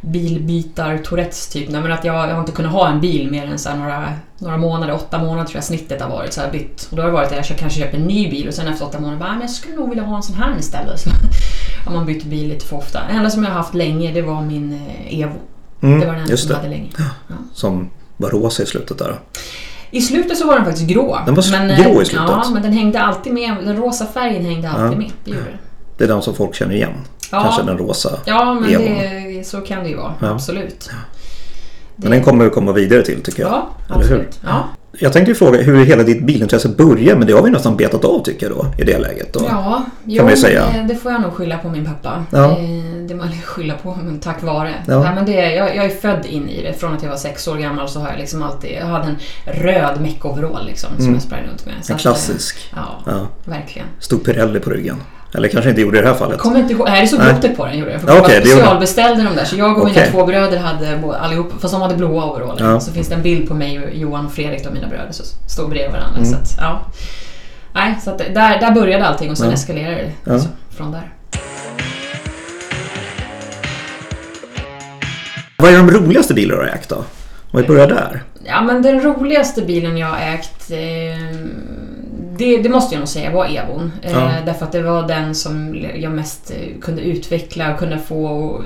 bilbytar 0.00 0.98
Tourettes 0.98 1.48
typ. 1.48 1.68
Nej, 1.70 1.80
men 1.82 1.92
att 1.92 2.04
jag, 2.04 2.14
jag 2.28 2.34
har 2.34 2.40
inte 2.40 2.52
kunnat 2.52 2.72
ha 2.72 2.88
en 2.88 3.00
bil 3.00 3.30
mer 3.30 3.46
än 3.46 3.58
så 3.58 3.76
några, 3.76 4.12
några 4.38 4.56
månader, 4.56 4.94
åtta 4.94 5.18
månader 5.18 5.44
tror 5.44 5.56
jag 5.56 5.64
snittet 5.64 6.02
har 6.02 6.08
varit 6.10 6.32
så 6.32 6.40
här 6.40 6.50
bytt. 6.52 6.88
Och 6.90 6.96
då 6.96 7.02
har 7.02 7.06
det 7.08 7.12
varit 7.14 7.32
att 7.32 7.48
jag 7.50 7.58
kanske 7.58 7.80
köper 7.80 7.98
en 7.98 8.04
ny 8.04 8.30
bil 8.30 8.48
och 8.48 8.54
sen 8.54 8.68
efter 8.68 8.84
åtta 8.86 9.00
månader 9.00 9.18
bara, 9.18 9.28
"Ah, 9.28 9.32
men 9.32 9.40
jag 9.40 9.50
skulle 9.50 9.76
nog 9.76 9.88
vilja 9.88 10.04
ha 10.04 10.16
en 10.16 10.22
sån 10.22 10.36
här 10.36 10.58
istället. 10.58 11.00
Så 11.00 11.10
har 11.90 11.92
man 11.96 12.06
bytt 12.06 12.24
bil 12.24 12.48
lite 12.48 12.66
för 12.66 12.76
ofta. 12.76 13.00
Det 13.08 13.12
enda 13.16 13.30
som 13.30 13.42
jag 13.44 13.50
har 13.50 13.56
haft 13.56 13.74
länge 13.74 14.12
det 14.12 14.22
var 14.22 14.42
min 14.42 14.72
eh, 14.72 15.20
Evo. 15.20 15.32
Mm, 15.80 16.00
Det 16.00 16.06
var 16.06 16.12
den 16.12 16.22
enda 16.22 16.36
som 16.36 16.50
jag 16.50 16.56
hade 16.56 16.68
länge. 16.68 16.90
Som 17.52 17.90
var 18.16 18.30
rosa 18.30 18.62
i 18.62 18.66
slutet 18.66 18.98
där. 18.98 19.18
I 19.90 20.00
slutet 20.00 20.38
så 20.38 20.46
var 20.46 20.54
den 20.56 20.64
faktiskt 20.64 20.86
grå. 20.88 21.18
Den 21.26 21.34
var 21.34 21.50
men, 21.50 21.70
eh, 21.70 21.82
grå 21.82 22.02
i 22.02 22.04
slutet? 22.04 22.28
Ja, 22.30 22.44
men 22.52 22.62
den 22.62 22.72
hängde 22.72 23.00
alltid 23.00 23.32
med. 23.32 23.56
Den 23.64 23.76
rosa 23.76 24.06
färgen 24.06 24.44
hängde 24.44 24.70
alltid 24.70 24.92
Ja. 24.92 24.98
med. 24.98 25.10
Det 25.24 25.30
gjorde. 25.30 25.58
Det 25.98 26.04
är 26.04 26.08
den 26.08 26.22
som 26.22 26.34
folk 26.34 26.54
känner 26.54 26.74
igen. 26.74 26.92
Ja, 27.32 27.42
Kanske 27.42 27.62
den 27.62 27.78
rosa. 27.78 28.18
ja 28.24 28.54
men 28.54 28.70
det, 28.72 29.46
så 29.46 29.60
kan 29.60 29.82
det 29.82 29.88
ju 29.88 29.96
vara. 29.96 30.14
Ja. 30.20 30.28
Absolut. 30.30 30.90
Men 31.96 32.10
den 32.10 32.22
kommer 32.24 32.44
vi 32.44 32.50
komma 32.50 32.72
vidare 32.72 33.02
till 33.02 33.22
tycker 33.22 33.42
jag. 33.42 33.50
Ja, 33.50 33.68
Eller 33.86 33.96
hur? 33.96 34.02
absolut. 34.02 34.40
Ja. 34.44 34.64
Jag 34.98 35.12
tänkte 35.12 35.34
fråga 35.34 35.62
hur 35.62 35.84
hela 35.84 36.02
ditt 36.02 36.22
bilintresse 36.22 36.68
började 36.68 37.18
men 37.18 37.26
det 37.26 37.32
har 37.32 37.42
vi 37.42 37.50
nästan 37.50 37.76
betat 37.76 38.04
av 38.04 38.22
tycker 38.24 38.46
jag 38.46 38.56
då 38.56 38.66
i 38.78 38.84
det 38.84 38.98
läget. 38.98 39.32
Då. 39.32 39.40
Ja, 39.50 39.84
jo, 40.04 40.22
man 40.22 40.30
ju 40.30 40.36
säga. 40.36 40.64
Det, 40.88 40.94
får 40.94 41.12
jag 41.12 41.20
nog 41.20 41.32
skylla 41.32 41.58
på 41.58 41.68
min 41.68 41.84
pappa. 41.84 42.24
Ja. 42.32 42.50
Eh, 42.50 42.58
Det 43.08 43.14
man 43.14 43.32
skylla 43.44 43.74
på, 43.74 43.98
men 44.04 44.20
tack 44.20 44.42
vare. 44.42 44.74
Ja. 44.88 45.02
Nej, 45.02 45.14
men 45.14 45.26
det, 45.26 45.54
jag, 45.54 45.76
jag 45.76 45.84
är 45.84 45.88
född 45.88 46.26
in 46.26 46.48
i 46.48 46.62
det. 46.62 46.72
Från 46.72 46.94
att 46.94 47.02
jag 47.02 47.10
var 47.10 47.16
sex 47.16 47.48
år 47.48 47.56
gammal 47.56 47.88
så 47.88 48.00
har 48.00 48.08
jag 48.08 48.18
liksom 48.18 48.42
alltid... 48.42 48.70
Jag 48.80 48.86
hade 48.86 49.06
en 49.06 49.16
röd 49.62 50.00
meckoverall 50.00 50.66
liksom, 50.66 50.90
som 50.96 51.00
Mm. 51.04 51.14
jag 51.14 51.22
sprang 51.22 51.40
runt 51.50 51.66
med. 51.66 51.74
Så 51.82 51.92
En 51.92 51.94
att, 51.96 52.00
klassisk. 52.02 52.70
eh, 52.72 52.78
Ja, 53.06 53.12
Ja. 53.12 53.26
verkligen. 53.44 53.88
Stod 54.00 54.24
Pirelli 54.24 54.60
på 54.60 54.70
ryggen. 54.70 54.96
Eller 55.36 55.48
kanske 55.48 55.70
inte 55.70 55.80
gjorde 55.82 55.98
i 55.98 56.02
det 56.02 56.08
här 56.08 56.14
fallet. 56.14 56.38
Kommer 56.38 56.58
inte 56.58 56.72
ihåg, 56.72 56.88
nej 56.88 57.00
det 57.02 57.08
såg 57.08 57.18
Nej. 57.18 57.34
lotet 57.34 57.56
på 57.56 57.64
den 57.66 57.78
gjorde 57.78 57.92
jag. 57.92 58.00
För 58.00 58.08
Ja, 58.08 58.14
jag 58.14 58.30
den. 58.30 58.40
specialbeställde 58.42 59.22
de 59.22 59.36
där. 59.36 59.44
Så 59.44 59.56
jag 59.56 59.78
och 59.78 59.84
mina 59.86 59.90
Okej. 60.00 60.10
två 60.12 60.26
bröder 60.26 60.58
hade 60.58 61.18
allihop, 61.20 61.52
fast 61.60 61.74
de 61.74 61.82
hade 61.82 61.94
blåa 61.94 62.24
overaller. 62.30 62.64
Ja. 62.72 62.80
Så 62.80 62.92
finns 62.92 63.08
det 63.08 63.14
en 63.14 63.22
bild 63.22 63.48
på 63.48 63.54
mig 63.54 63.78
och 63.84 63.94
Johan 63.94 64.26
och 64.26 64.32
Fredrik, 64.32 64.64
då, 64.64 64.70
mina 64.70 64.88
bröder, 64.88 65.12
som 65.12 65.26
står 65.48 65.68
bredvid 65.68 65.92
varandra. 65.92 66.16
Mm. 66.18 66.30
Så 66.30 66.36
att, 66.36 66.56
ja. 66.60 66.80
Nej, 67.74 67.94
så 68.04 68.10
att 68.10 68.18
där, 68.18 68.60
där 68.60 68.70
började 68.70 69.06
allting 69.06 69.30
och 69.30 69.38
sen 69.38 69.46
Ja. 69.48 69.52
eskalerade 69.54 69.94
det 70.24 70.32
liksom, 70.32 70.50
från 70.76 70.92
där. 70.92 71.10
Vad 75.58 75.72
är 75.72 75.76
de 75.76 75.90
roligaste 75.90 76.34
bilar 76.34 76.56
du 76.56 76.62
har 76.62 76.68
ägt 76.68 76.88
då? 76.88 76.96
Om 77.50 77.60
vi 77.60 77.66
börjar 77.66 77.86
där. 77.88 78.22
Ja 78.44 78.62
men 78.62 78.82
den 78.82 79.00
roligaste 79.00 79.62
bilen 79.62 79.96
jag 79.98 80.06
har 80.06 80.18
ägt 80.18 80.70
eh, 80.70 80.76
det, 82.38 82.62
det 82.62 82.68
måste 82.68 82.94
jag 82.94 82.98
nog 83.00 83.08
säga 83.08 83.30
var 83.30 83.44
Evon. 83.46 83.92
Eh, 84.02 84.12
Ja. 84.12 84.30
Därför 84.46 84.66
att 84.66 84.72
det 84.72 84.82
var 84.82 85.08
den 85.08 85.34
som 85.34 85.76
jag 85.94 86.12
mest 86.12 86.50
eh, 86.50 86.80
kunde 86.80 87.02
utveckla 87.02 87.72
och 87.72 87.78
kunde 87.78 87.98
få 87.98 88.26
och, 88.26 88.62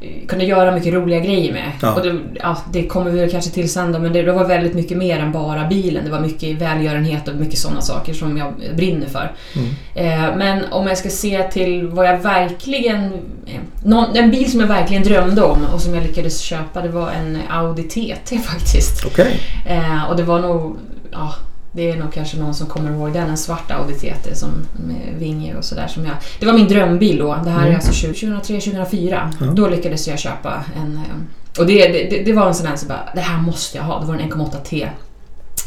eh, 0.00 0.26
kunde 0.28 0.44
göra 0.44 0.72
mycket 0.74 0.94
roliga 0.94 1.20
grejer 1.20 1.52
med. 1.52 1.70
Ja. 1.82 1.94
Och 1.94 2.02
det, 2.02 2.18
ja, 2.42 2.56
det 2.72 2.86
kommer 2.86 3.10
vi 3.10 3.30
kanske 3.30 3.50
till 3.50 3.72
sen 3.72 3.92
då, 3.92 3.98
men 3.98 4.12
det, 4.12 4.22
det 4.22 4.32
var 4.32 4.44
väldigt 4.44 4.74
mycket 4.74 4.96
mer 4.98 5.18
än 5.18 5.32
bara 5.32 5.66
bilen. 5.66 6.04
Det 6.04 6.10
var 6.10 6.20
mycket 6.20 6.62
välgörenhet 6.62 7.28
och 7.28 7.34
mycket 7.34 7.58
sådana 7.58 7.80
saker 7.80 8.14
som 8.14 8.36
jag 8.36 8.52
brinner 8.76 9.06
för. 9.06 9.32
Mm. 9.54 9.68
Eh, 9.94 10.36
men 10.36 10.64
om 10.70 10.86
jag 10.86 10.98
ska 10.98 11.08
se 11.08 11.42
till 11.42 11.86
vad 11.86 12.06
jag 12.06 12.18
verkligen... 12.18 13.04
Eh, 13.46 13.60
någon, 13.84 14.16
en 14.16 14.30
bil 14.30 14.50
som 14.50 14.60
jag 14.60 14.66
verkligen 14.68 15.02
drömde 15.02 15.42
om 15.42 15.58
och 15.74 15.80
som 15.80 15.94
jag 15.94 16.02
lyckades 16.02 16.40
köpa, 16.40 16.80
det 16.80 16.88
var 16.88 17.10
en 17.10 17.38
Audi 17.50 17.82
TT 17.82 18.38
faktiskt. 18.38 19.04
Okej. 19.06 19.40
Eh, 19.66 20.10
och 20.10 20.16
det 20.16 20.22
var 20.22 20.40
nog, 20.40 20.76
ja, 21.12 21.34
det 21.76 21.90
är 21.90 21.96
nog 21.96 22.12
kanske 22.12 22.36
någon 22.36 22.54
som 22.54 22.66
kommer 22.66 22.90
ihåg 22.90 23.12
den, 23.12 23.30
en 23.30 23.36
svart 23.36 23.70
Audi 23.70 23.94
TT 23.94 24.34
som, 24.34 24.48
med 24.86 25.14
vinge 25.18 25.54
och 25.54 25.64
sådär. 25.64 25.86
Som 25.88 26.04
jag, 26.04 26.14
det 26.40 26.46
var 26.46 26.52
min 26.52 26.68
drömbil 26.68 27.18
då. 27.18 27.36
Det 27.44 27.50
här 27.50 27.58
Mm. 27.60 27.70
är 27.70 27.74
alltså 27.74 27.92
2003-2004. 27.92 29.28
Ja. 29.40 29.46
Då 29.46 29.68
lyckades 29.68 30.08
jag 30.08 30.18
köpa 30.18 30.64
en... 30.76 30.96
eh, 30.96 31.60
Och 31.60 31.66
det, 31.66 31.88
det, 31.88 32.22
det 32.24 32.32
var 32.32 32.46
en 32.48 32.54
sån 32.54 32.66
där 32.70 32.76
som 32.76 32.88
bara, 32.88 33.08
det 33.14 33.20
här 33.20 33.38
måste 33.42 33.76
jag 33.76 33.84
ha. 33.84 34.00
Det 34.00 34.06
var 34.06 34.14
en 34.14 34.32
1,8 34.32 34.62
T. 34.64 34.88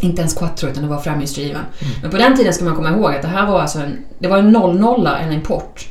Inte 0.01 0.21
ens 0.21 0.33
quattro 0.33 0.69
utan 0.69 0.83
det 0.83 0.89
var 0.89 0.99
framhjulsdriven. 0.99 1.61
Mm. 1.81 1.93
Men 2.01 2.11
på 2.11 2.17
den 2.17 2.37
tiden 2.37 2.53
ska 2.53 2.65
man 2.65 2.75
komma 2.75 2.89
ihåg 2.89 3.15
att 3.15 3.21
det 3.21 3.27
här 3.27 3.45
var 3.47 3.61
alltså 3.61 3.79
en, 3.79 3.97
det 4.19 4.27
var 4.27 4.37
en 4.37 4.51
00 4.51 5.07
en 5.07 5.31
import. 5.33 5.87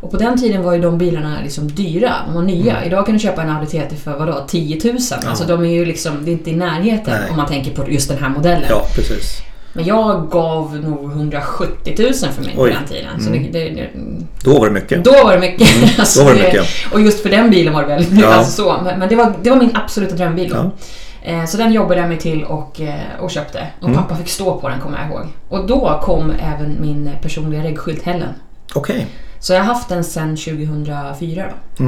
Och 0.00 0.10
på 0.10 0.16
den 0.16 0.38
tiden 0.40 0.62
var 0.62 0.72
ju 0.74 0.80
de 0.82 0.98
bilarna 0.98 1.38
liksom 1.42 1.68
dyra, 1.74 2.12
de 2.26 2.34
var 2.34 2.42
nya. 2.42 2.76
Mm. 2.76 2.86
Idag 2.88 3.06
kan 3.06 3.14
du 3.14 3.18
köpa 3.18 3.42
en 3.42 3.50
Audi 3.50 3.66
TT 3.66 3.96
för 3.96 4.18
vadå, 4.18 4.44
10 4.48 4.80
000? 4.84 4.96
Alltså 5.26 5.44
de 5.44 5.64
är 5.64 5.68
ju 5.70 5.84
liksom, 5.84 6.24
det 6.24 6.30
är 6.30 6.32
inte 6.32 6.50
i 6.50 6.56
närheten 6.56 7.14
Nej. 7.20 7.30
om 7.30 7.36
man 7.36 7.46
tänker 7.48 7.70
på 7.70 7.90
just 7.90 8.08
den 8.08 8.18
här 8.18 8.28
modellen. 8.28 8.66
Ja, 8.68 8.86
precis. 8.94 9.38
Men 9.72 9.84
jag 9.84 10.30
gav 10.30 10.76
nog 10.76 11.10
170 11.12 11.94
000 11.98 12.12
för 12.14 12.42
mig 12.42 12.54
på 12.56 12.66
den 12.66 12.84
tiden. 12.88 13.20
Så 13.20 13.28
Mm. 13.28 13.52
det, 13.52 13.68
det, 13.68 13.88
Då 14.44 14.58
var 14.58 14.66
det 14.66 14.72
mycket. 14.72 15.04
då 15.04 15.10
var 15.12 15.32
det 15.32 15.38
mycket. 15.40 15.76
Mm, 15.76 15.88
Alltså 15.98 16.20
Då 16.20 16.24
var 16.26 16.32
det 16.34 16.38
det- 16.40 16.46
mycket. 16.46 16.66
Och 16.92 17.00
just 17.00 17.22
för 17.22 17.28
den 17.30 17.50
bilen 17.50 17.74
var 17.74 17.82
det 17.82 17.88
väldigt 17.88 18.20
Ja. 18.20 18.26
alltså 18.28 18.62
så. 18.62 18.80
Men, 18.84 18.98
men 18.98 19.08
det, 19.08 19.16
var, 19.16 19.32
det 19.42 19.50
var 19.50 19.56
min 19.56 19.76
absoluta 19.76 20.14
drömbil. 20.14 20.54
Ja. 20.54 20.70
Eh, 21.22 21.44
Så 21.44 21.56
den 21.56 21.72
jobbade 21.72 22.00
jag 22.00 22.08
mig 22.08 22.18
till 22.18 22.44
och, 22.44 22.80
eh, 22.80 22.94
och 23.20 23.30
köpte. 23.30 23.66
Och 23.80 23.88
Mm. 23.88 23.98
pappa 24.02 24.16
fick 24.16 24.28
stå 24.28 24.60
på 24.60 24.68
den 24.68 24.80
kommer 24.80 24.98
jag 24.98 25.10
ihåg. 25.10 25.26
Och 25.48 25.66
då 25.66 26.00
kom 26.02 26.30
även 26.54 26.76
min 26.80 27.10
personliga 27.22 27.62
reggskylt 27.62 28.02
Helen. 28.02 28.28
Okej. 28.74 29.06
Så 29.40 29.52
jag 29.52 29.60
har 29.60 29.74
haft 29.74 29.88
den 29.88 30.04
sedan 30.04 30.36
2004 30.36 31.44
då. 31.78 31.84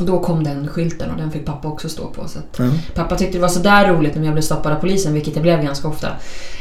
Mm. 0.00 0.14
Och 0.14 0.20
då 0.20 0.26
kom 0.26 0.44
den 0.44 0.68
skylten 0.68 1.10
och 1.10 1.16
den 1.16 1.30
fick 1.30 1.44
pappa 1.46 1.68
också 1.68 1.88
stå 1.88 2.06
på. 2.06 2.28
Så 2.28 2.38
Ja. 2.56 2.64
pappa 2.94 3.16
tyckte 3.16 3.38
det 3.38 3.42
var 3.42 3.48
sådär 3.48 3.88
roligt 3.88 4.14
när 4.14 4.24
jag 4.24 4.32
blev 4.32 4.42
stoppad 4.42 4.72
av 4.72 4.76
polisen, 4.80 5.14
vilket 5.14 5.34
jag 5.34 5.42
blev 5.42 5.62
ganska 5.62 5.88
ofta. 5.88 6.08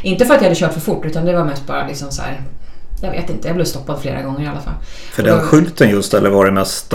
Inte 0.01 0.25
för 0.25 0.33
att 0.33 0.41
jag 0.41 0.45
hade 0.49 0.59
kört 0.59 0.73
för 0.73 0.79
fort, 0.81 1.05
utan 1.05 1.25
det 1.25 1.33
var 1.33 1.45
mest 1.45 1.67
bara 1.67 1.87
liksom 1.87 2.11
så 2.11 2.21
här. 2.21 2.41
Jag 3.01 3.11
vet 3.11 3.29
inte, 3.29 3.47
jag 3.47 3.55
blev 3.55 3.65
stoppad 3.65 4.01
flera 4.01 4.21
gånger 4.21 4.43
i 4.43 4.47
alla 4.47 4.59
fall. 4.61 4.73
För 5.11 5.23
den 5.23 5.39
skylten 5.41 5.89
just 5.89 6.13
eller 6.13 6.29
var 6.29 6.45
det 6.45 6.51
mest. 6.51 6.93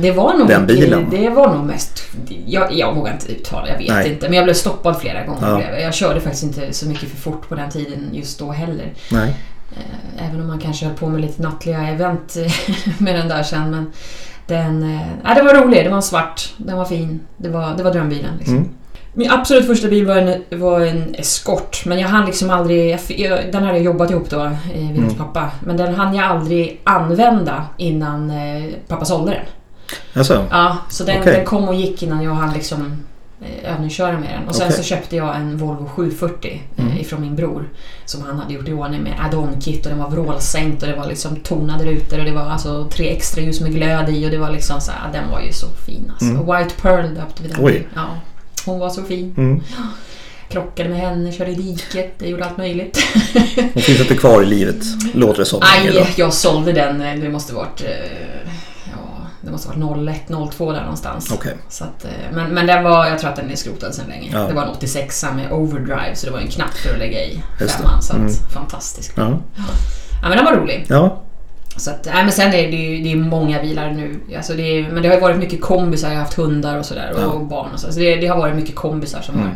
Det 0.00 0.12
var 0.12 0.34
nog 0.34 0.48
Den 0.48 0.66
bilen? 0.66 1.06
Det 1.10 1.28
var 1.30 1.54
nog 1.54 1.64
mest... 1.66 2.02
Jag, 2.46 2.72
jag 2.72 2.94
vågar 2.94 3.12
inte 3.12 3.32
uttala, 3.32 3.68
jag 3.68 3.78
vet 3.78 3.88
Nej. 3.88 4.08
inte. 4.12 4.26
Men 4.28 4.36
jag 4.36 4.44
blev 4.44 4.54
stoppad 4.54 5.00
flera 5.00 5.26
gånger. 5.26 5.70
Ja. 5.72 5.78
Jag 5.78 5.94
körde 5.94 6.20
faktiskt 6.20 6.42
inte 6.42 6.72
så 6.72 6.86
mycket 6.88 7.08
för 7.08 7.16
fort 7.16 7.48
på 7.48 7.54
den 7.54 7.70
tiden 7.70 8.08
just 8.12 8.38
då 8.38 8.50
heller. 8.52 8.92
Nej. 9.10 9.34
Eh, 9.72 10.26
Även 10.28 10.40
om 10.40 10.46
man 10.46 10.58
kanske 10.58 10.86
höll 10.86 10.94
på 10.96 11.08
med 11.08 11.20
lite 11.20 11.42
nattliga 11.42 11.88
event 11.88 12.36
med 12.98 13.14
den 13.14 13.28
där 13.28 13.42
sen. 13.42 13.70
Men 13.70 13.92
den, 14.50 14.80
nej, 15.24 15.34
det 15.36 15.42
var 15.42 15.54
rolig, 15.54 15.84
den 15.84 15.92
var 15.94 16.00
svart, 16.00 16.54
den 16.56 16.76
var 16.76 16.84
fin. 16.84 17.20
Det 17.36 17.48
var, 17.48 17.74
det 17.76 17.82
var 17.82 17.92
drömbilen. 17.92 18.36
Liksom. 18.38 18.56
Mm. 18.56 18.68
Min 19.14 19.30
absolut 19.30 19.66
första 19.66 19.88
bil 19.88 20.06
var 20.06 20.16
en, 20.16 20.60
var 20.60 20.80
en 20.80 21.14
Escort, 21.14 21.82
men 21.86 21.98
jag 21.98 22.08
hann 22.08 22.26
liksom 22.26 22.50
aldrig... 22.50 22.98
Jag, 23.08 23.52
den 23.52 23.62
hade 23.64 23.76
jag 23.78 23.84
jobbat 23.84 24.10
ihop 24.10 24.30
då, 24.30 24.40
eh, 24.44 24.52
vid 24.92 24.98
Mm. 24.98 25.14
pappa. 25.14 25.50
Men 25.60 25.76
den 25.76 25.94
hann 25.94 26.14
jag 26.14 26.26
aldrig 26.26 26.80
använda 26.84 27.64
innan 27.76 28.30
eh, 28.30 28.64
pappa 28.88 29.04
sålde 29.04 29.30
den. 29.32 29.40
Alltså, 30.14 30.44
Ja, 30.50 30.76
så 30.90 31.04
den, 31.04 31.20
Okej. 31.20 31.32
den 31.36 31.44
kom 31.44 31.68
och 31.68 31.74
gick 31.74 32.02
innan 32.02 32.22
jag 32.22 32.34
hann 32.34 32.52
liksom 32.52 32.96
övningsköra 33.64 34.12
med 34.18 34.30
den. 34.38 34.48
Och 34.48 34.54
sen 34.54 34.66
Okej. 34.66 34.76
så 34.76 34.82
köpte 34.82 35.16
jag 35.16 35.36
en 35.36 35.56
Volvo 35.56 35.86
740 35.86 36.62
Mm. 36.76 36.90
eh, 36.92 37.00
ifrån 37.00 37.20
min 37.20 37.36
bror. 37.36 37.68
Som 38.04 38.22
han 38.22 38.38
hade 38.38 38.54
gjort 38.54 38.68
i 38.68 38.72
ordning 38.72 39.02
med 39.02 39.12
add-on-kit 39.20 39.84
och 39.86 39.90
den 39.90 39.98
var 39.98 40.10
vrålsänkt 40.10 40.82
och 40.82 40.88
det 40.88 40.94
var 40.96 41.06
liksom 41.06 41.36
tonade 41.36 41.84
rutor 41.84 42.18
och 42.18 42.24
det 42.24 42.32
var 42.32 42.42
alltså 42.42 42.88
tre 42.92 43.08
extra 43.10 43.40
ljus 43.42 43.60
med 43.60 43.72
glöd 43.74 44.08
i 44.08 44.26
och 44.26 44.30
det 44.30 44.38
var 44.38 44.50
liksom 44.50 44.80
så 44.80 44.90
här, 44.92 45.12
den 45.12 45.30
var 45.30 45.40
ju 45.40 45.52
så 45.52 45.66
fin 45.86 46.10
alltså. 46.10 46.24
Mm. 46.24 46.46
White 46.46 46.74
Pearl 46.82 47.14
döpte 47.14 47.42
vi 47.42 47.48
den 47.48 47.64
Oj. 47.64 47.86
Ja, 47.94 48.06
hon 48.66 48.78
var 48.78 48.90
så 48.90 49.02
fin. 49.02 49.34
mm. 49.36 49.60
Krockade 50.48 50.88
med 50.88 50.98
henne, 50.98 51.32
körde 51.32 51.50
i 51.50 51.54
diket, 51.54 52.14
jag 52.18 52.30
gjorde 52.30 52.44
allt 52.44 52.56
möjligt. 52.58 52.98
Hon 53.74 53.82
finns 53.82 54.00
inte 54.00 54.16
kvar 54.16 54.42
i 54.42 54.46
livet, 54.46 54.76
låter 55.14 55.38
det 55.38 55.44
som. 55.46 55.60
Nej, 55.60 56.06
jag 56.16 56.32
sålde 56.32 56.72
den, 56.72 57.00
eh, 57.00 57.14
det 57.20 57.28
måste 57.28 57.54
varit... 57.54 57.82
det 59.50 59.52
måste 59.52 59.68
varit 59.78 60.08
01, 60.08 60.52
02 60.52 60.72
där 60.72 60.80
någonstans. 60.80 61.32
Okej. 61.34 61.56
Så 61.68 61.84
att, 61.84 62.04
eh, 62.04 62.10
men, 62.32 62.54
men 62.54 62.66
den 62.66 62.84
var, 62.84 63.06
jag 63.06 63.18
tror 63.18 63.30
att 63.30 63.36
den 63.36 63.50
är 63.50 63.56
skrotad 63.56 63.94
sedan 63.94 64.04
länge. 64.08 64.30
Ja. 64.32 64.38
Det 64.38 64.54
var 64.54 64.62
en 64.62 64.68
86 64.68 65.24
med 65.36 65.52
overdrive 65.52 66.14
så 66.14 66.26
det 66.26 66.32
var 66.32 66.38
en 66.38 66.48
knapp 66.48 66.74
för 66.74 66.92
att 66.92 66.98
lägga 66.98 67.18
i 67.24 67.42
femman. 67.58 68.02
Så 68.02 68.12
att, 68.12 68.18
Mm. 68.18 68.32
fantastisk. 68.54 69.12
Ja. 69.16 69.38
Ja 70.22 70.28
men 70.28 70.36
den 70.36 70.44
var 70.44 70.52
rolig. 70.56 70.86
ja. 70.88 71.22
Så 71.76 71.90
att, 71.90 72.04
nej, 72.14 72.24
men 72.24 72.32
sen 72.32 72.48
är 72.48 72.70
det 72.70 72.76
ju 72.76 73.02
det 73.04 73.12
är 73.12 73.16
många 73.16 73.62
bilar 73.62 73.90
nu. 73.90 74.20
Alltså 74.36 74.52
det 74.54 74.62
är, 74.62 74.90
men 74.92 75.02
det 75.02 75.08
har 75.08 75.14
ju 75.14 75.20
varit 75.20 75.36
mycket 75.38 75.60
kombisar, 75.60 76.08
jag 76.08 76.14
har 76.16 76.22
haft 76.22 76.34
hundar 76.34 76.78
och 76.78 76.86
sådär 76.86 77.12
och, 77.14 77.20
Ja. 77.22 77.26
och 77.26 77.44
barn 77.46 77.70
och 77.74 77.80
så. 77.80 77.92
så 77.92 77.98
det, 77.98 78.16
det 78.16 78.26
har 78.26 78.36
varit 78.36 78.54
mycket 78.54 78.74
kombisar 78.74 79.20
som 79.20 79.34
Mm. 79.34 79.46
har... 79.46 79.54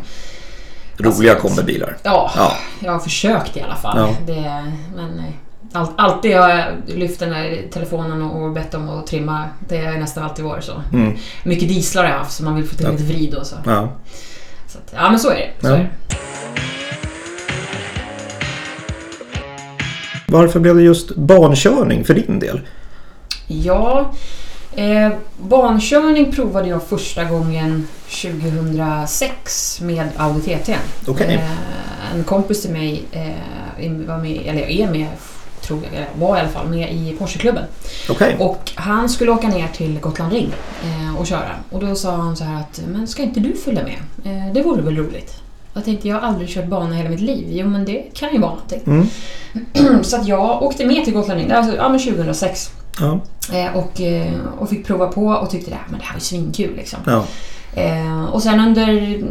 Roliga 0.97 1.35
kombibilar. 1.35 1.97
Ja, 2.03 2.31
Ja. 2.35 2.51
jag 2.79 2.91
har 2.91 2.99
försökt 2.99 3.57
i 3.57 3.61
alla 3.61 3.75
fall. 3.75 3.97
Ja. 3.97 4.33
Det, 4.33 4.41
men 4.95 5.09
nej, 5.17 5.37
Allt, 5.73 5.91
alltid 5.95 6.31
jag 6.31 6.63
lyft 6.87 7.19
den 7.19 7.33
här 7.33 7.61
telefonen 7.73 8.21
och 8.21 8.51
bett 8.51 8.73
om 8.73 8.89
att 8.89 9.07
trimma. 9.07 9.43
Det 9.67 9.85
har 9.85 9.93
nästan 9.93 10.23
alltid 10.23 10.45
varit 10.45 10.63
så. 10.63 10.81
Mm. 10.93 11.13
Mycket 11.43 11.69
dieslar 11.69 12.03
har 12.03 12.09
jag 12.11 12.17
haft 12.17 12.31
så 12.31 12.43
man 12.43 12.55
vill 12.55 12.65
få 12.67 12.75
till 12.75 12.85
Ja. 12.85 12.91
lite 12.91 13.03
vrid 13.03 13.33
och 13.33 13.47
så. 13.47 13.55
Ja. 13.65 13.89
så 14.67 14.77
att, 14.77 14.93
ja 14.95 15.09
men 15.09 15.19
så 15.19 15.29
är 15.29 15.35
det. 15.35 15.51
Så 15.61 15.67
Ja. 15.67 15.75
är 15.75 15.79
det. 15.79 15.87
Varför 20.27 20.59
blev 20.59 20.75
det 20.75 20.81
just 20.81 21.15
bankörning 21.15 22.05
för 22.05 22.13
din 22.13 22.39
del? 22.39 22.61
Ja, 23.47 24.11
eh, 24.75 25.09
bankörning 25.37 26.31
provade 26.31 26.69
jag 26.69 26.83
första 26.83 27.23
gången 27.23 27.87
2006 28.09 29.81
med 29.81 30.07
Audi 30.17 30.41
TT. 30.41 30.75
Okej. 31.07 31.33
Eh, 31.35 32.15
en 32.15 32.23
kompis 32.23 32.61
till 32.61 32.71
mig 32.71 33.03
eh, 33.11 33.91
var 34.07 34.17
med, 34.17 34.41
eller 34.45 34.61
är 34.69 34.87
med, 34.91 35.07
tror 35.67 35.79
jag, 35.83 35.93
eller 35.93 36.07
var 36.19 36.37
i 36.37 36.39
alla 36.39 36.49
fall 36.49 36.67
med 36.67 36.93
i 36.93 37.15
Porscheklubben. 37.19 37.63
Okej. 38.09 38.35
Och 38.39 38.71
han 38.75 39.09
skulle 39.09 39.31
åka 39.31 39.47
ner 39.47 39.67
till 39.67 39.99
Gotland 39.99 40.33
Ring 40.33 40.53
eh, 40.83 41.19
och 41.19 41.27
köra. 41.27 41.51
Och 41.69 41.79
då 41.79 41.95
sa 41.95 42.15
han 42.15 42.35
så 42.35 42.43
här 42.43 42.59
att, 42.59 42.81
men 42.87 43.07
ska 43.07 43.23
inte 43.23 43.39
du 43.39 43.53
följa 43.53 43.83
med? 43.83 43.97
Eh, 44.25 44.53
det 44.53 44.61
vore 44.61 44.81
väl 44.81 44.97
roligt? 44.97 45.33
Jag 45.73 45.85
tänkte, 45.85 46.07
jag 46.07 46.15
har 46.15 46.27
aldrig 46.27 46.49
kört 46.49 46.67
bana 46.67 46.95
hela 46.95 47.09
mitt 47.09 47.21
liv. 47.21 47.47
Jo, 47.49 47.67
men 47.67 47.85
det 47.85 48.03
kan 48.13 48.33
ju 48.33 48.39
vara 48.39 48.51
någonting. 48.51 48.81
Mm. 48.85 50.03
Så 50.03 50.17
att 50.17 50.27
jag 50.27 50.63
åkte 50.63 50.85
med 50.85 51.05
till 51.05 51.13
Gotland 51.13 51.39
Ring, 51.39 51.51
alltså, 51.51 51.75
ja, 51.75 51.89
men 51.89 51.99
2006. 51.99 52.71
Ja. 52.99 53.19
Eh, 53.53 53.77
och, 53.77 54.01
eh, 54.01 54.33
och 54.59 54.69
fick 54.69 54.87
prova 54.87 55.07
på 55.07 55.25
och 55.27 55.49
tyckte 55.49 55.71
det, 55.71 55.77
men 55.89 55.99
det 55.99 56.05
här 56.05 56.13
var 56.13 56.19
ju 56.19 56.25
svinkul 56.25 56.75
liksom. 56.75 56.99
Ja. 57.05 57.25
Eh, 57.81 58.25
och 58.25 58.43
sen 58.43 58.59
under... 58.59 59.23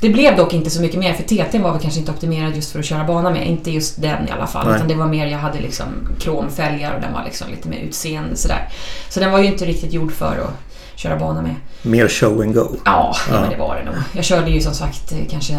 Det 0.00 0.08
blev 0.08 0.36
dock 0.36 0.52
inte 0.54 0.70
så 0.70 0.80
mycket 0.82 0.98
mer 1.00 1.12
för 1.12 1.22
TT 1.22 1.58
var 1.58 1.72
väl 1.72 1.80
kanske 1.80 2.00
inte 2.00 2.12
optimerad 2.12 2.56
just 2.56 2.72
för 2.72 2.78
att 2.78 2.84
köra 2.84 3.04
bana 3.04 3.30
med. 3.30 3.46
Inte 3.48 3.70
just 3.70 4.02
den 4.02 4.28
i 4.28 4.30
alla 4.30 4.46
fall. 4.46 4.66
Nej. 4.66 4.76
Utan 4.76 4.88
det 4.88 4.94
var 4.94 5.06
mer, 5.06 5.26
jag 5.26 5.38
hade 5.38 5.60
liksom 5.60 5.86
kromfälgar 6.20 6.94
och 6.94 7.00
den 7.00 7.12
var 7.12 7.24
liksom 7.24 7.50
lite 7.50 7.68
mer 7.68 7.78
utseende 7.78 8.36
sådär. 8.36 8.68
Så 9.08 9.20
den 9.20 9.30
var 9.32 9.38
ju 9.38 9.46
inte 9.46 9.64
riktigt 9.64 9.92
gjord 9.92 10.12
för 10.12 10.26
att 10.38 10.98
köra 11.00 11.16
bana 11.18 11.42
med. 11.42 11.54
Mer 11.82 12.08
show 12.08 12.40
and 12.42 12.54
go. 12.54 12.66
Ja, 12.84 13.16
Ja. 13.30 13.40
men 13.40 13.50
det 13.50 13.56
var 13.56 13.76
det 13.76 13.84
nog. 13.84 13.94
Jag 14.12 14.24
körde 14.24 14.50
ju 14.50 14.60
som 14.60 14.74
sagt 14.74 15.12
eh, 15.12 15.18
kanske 15.30 15.54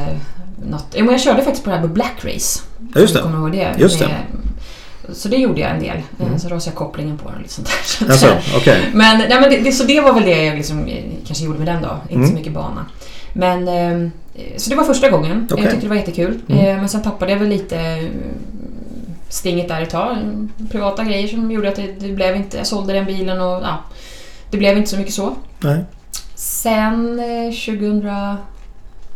något... 0.70 0.86
Jo, 0.96 1.06
men 1.06 1.12
jag 1.13 1.22
körde 1.22 1.42
faktiskt 1.44 1.63
på 1.63 1.70
det 1.70 1.75
här 1.75 1.84
med 1.84 1.92
Black 1.94 2.15
Race. 2.25 2.60
Ja, 2.94 3.00
just 3.01 3.13
det. 3.13 3.22
kommer 3.22 3.38
ihåg 3.38 3.51
det? 3.51 3.75
Just 3.77 4.00
det. 4.00 4.08
Med- 4.08 5.15
Så 5.15 5.27
det 5.30 5.38
gjorde 5.38 5.62
jag 5.62 5.72
en 5.72 5.80
del. 5.80 5.98
Mm. 6.20 6.39
Så 6.39 6.48
rasade 6.50 6.72
jag 6.72 6.75
kopplingen 6.75 7.18
på 7.18 7.25
den 7.27 7.36
och 7.36 7.42
lite 7.42 7.54
sånt 7.54 7.70
där. 8.00 8.10
Alltså, 8.12 8.38
okej. 8.58 8.82
men, 8.94 9.18
nej, 9.18 9.42
men 9.42 9.63
det, 9.63 9.72
så 9.72 9.84
det 9.84 10.01
var 10.01 10.13
väl 10.13 10.24
det 10.24 10.44
jag 10.46 10.56
liksom, 10.56 10.86
eh, 10.88 11.04
kanske 11.27 11.46
gjorde 11.46 11.58
med 11.60 11.68
den 11.68 11.82
då. 11.82 11.98
Inte 12.04 12.15
Mm. 12.15 12.27
så 12.30 12.34
mycket 12.36 12.54
bana. 12.54 12.86
Men, 13.34 13.68
eh, 13.68 14.10
så 14.58 14.70
det 14.70 14.75
var 14.75 14.84
första 14.84 15.10
gången. 15.10 15.48
Okej. 15.51 15.63
Jag 15.63 15.72
tyckte 15.72 15.86
det 15.86 15.89
var 15.89 15.96
jättekul. 15.96 16.39
Mm. 16.50 16.65
Eh, 16.65 16.77
men 16.77 16.89
sen 16.89 17.01
tappade 17.01 17.32
jag 17.32 17.39
väl 17.39 17.50
lite 17.50 17.77
eh, 17.80 18.10
stinget 19.30 19.68
där 19.68 19.82
ett 19.82 19.89
tag. 19.89 20.18
Privata 20.72 21.04
grejer 21.04 21.27
som 21.27 21.51
gjorde 21.51 21.70
att 21.70 21.75
det, 21.75 21.92
det 22.00 22.12
blev 22.12 22.36
inte... 22.36 22.58
Jag 22.58 22.68
sålde 22.68 22.94
den 22.94 23.06
bilen 23.06 23.42
och 23.42 23.62
ja, 23.63 23.77
det 24.51 24.58
blev 24.58 24.77
inte 24.77 24.89
så 24.89 24.98
mycket 24.98 25.13
så. 25.13 25.36
Nej. 25.60 25.84
Sen 26.36 27.20
eh, 27.20 27.51
2000... 27.51 28.06
ja, 28.06 28.38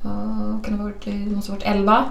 kan 0.04 0.62
det, 0.64 0.72
ha 0.78 0.84
varit, 0.84 1.06
det 1.06 1.12
måste 1.36 1.52
ha 1.52 1.56
varit 1.58 1.68
11. 1.68 2.06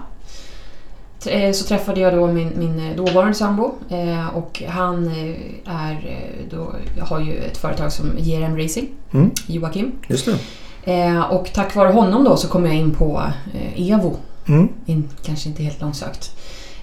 T- 1.25 1.47
eh, 1.47 1.53
Så 1.53 1.65
träffade 1.65 2.00
jag 2.00 2.15
då 2.15 2.27
min, 2.27 2.53
min 2.57 2.91
eh, 2.91 2.97
dåvarande 2.97 3.35
sambo 3.35 3.75
eh, 3.91 4.29
och 4.37 4.62
han 4.69 5.07
eh, 5.07 5.73
är 5.75 5.93
eh, 5.93 6.50
då, 6.50 6.73
har 7.00 7.21
ju 7.21 7.37
ett 7.38 7.57
företag 7.59 7.93
som 7.93 8.11
JRM 8.19 8.57
Racing, 8.59 8.87
Mm. 9.12 9.31
Joakim. 9.47 9.93
Just 10.09 10.27
det. 10.27 10.38
Eh, 10.85 11.20
Och 11.20 11.50
tack 11.54 11.75
vare 11.75 11.88
honom 11.92 12.25
då 12.25 12.37
så 12.37 12.49
kom 12.49 12.66
jag 12.66 12.75
in 12.75 12.94
på 12.94 13.23
eh, 13.54 13.90
Evo. 13.92 14.16
Mm. 14.47 14.68
In, 14.87 15.08
kanske 15.23 15.49
inte 15.49 15.62
helt 15.62 15.80
långsökt. 15.80 16.30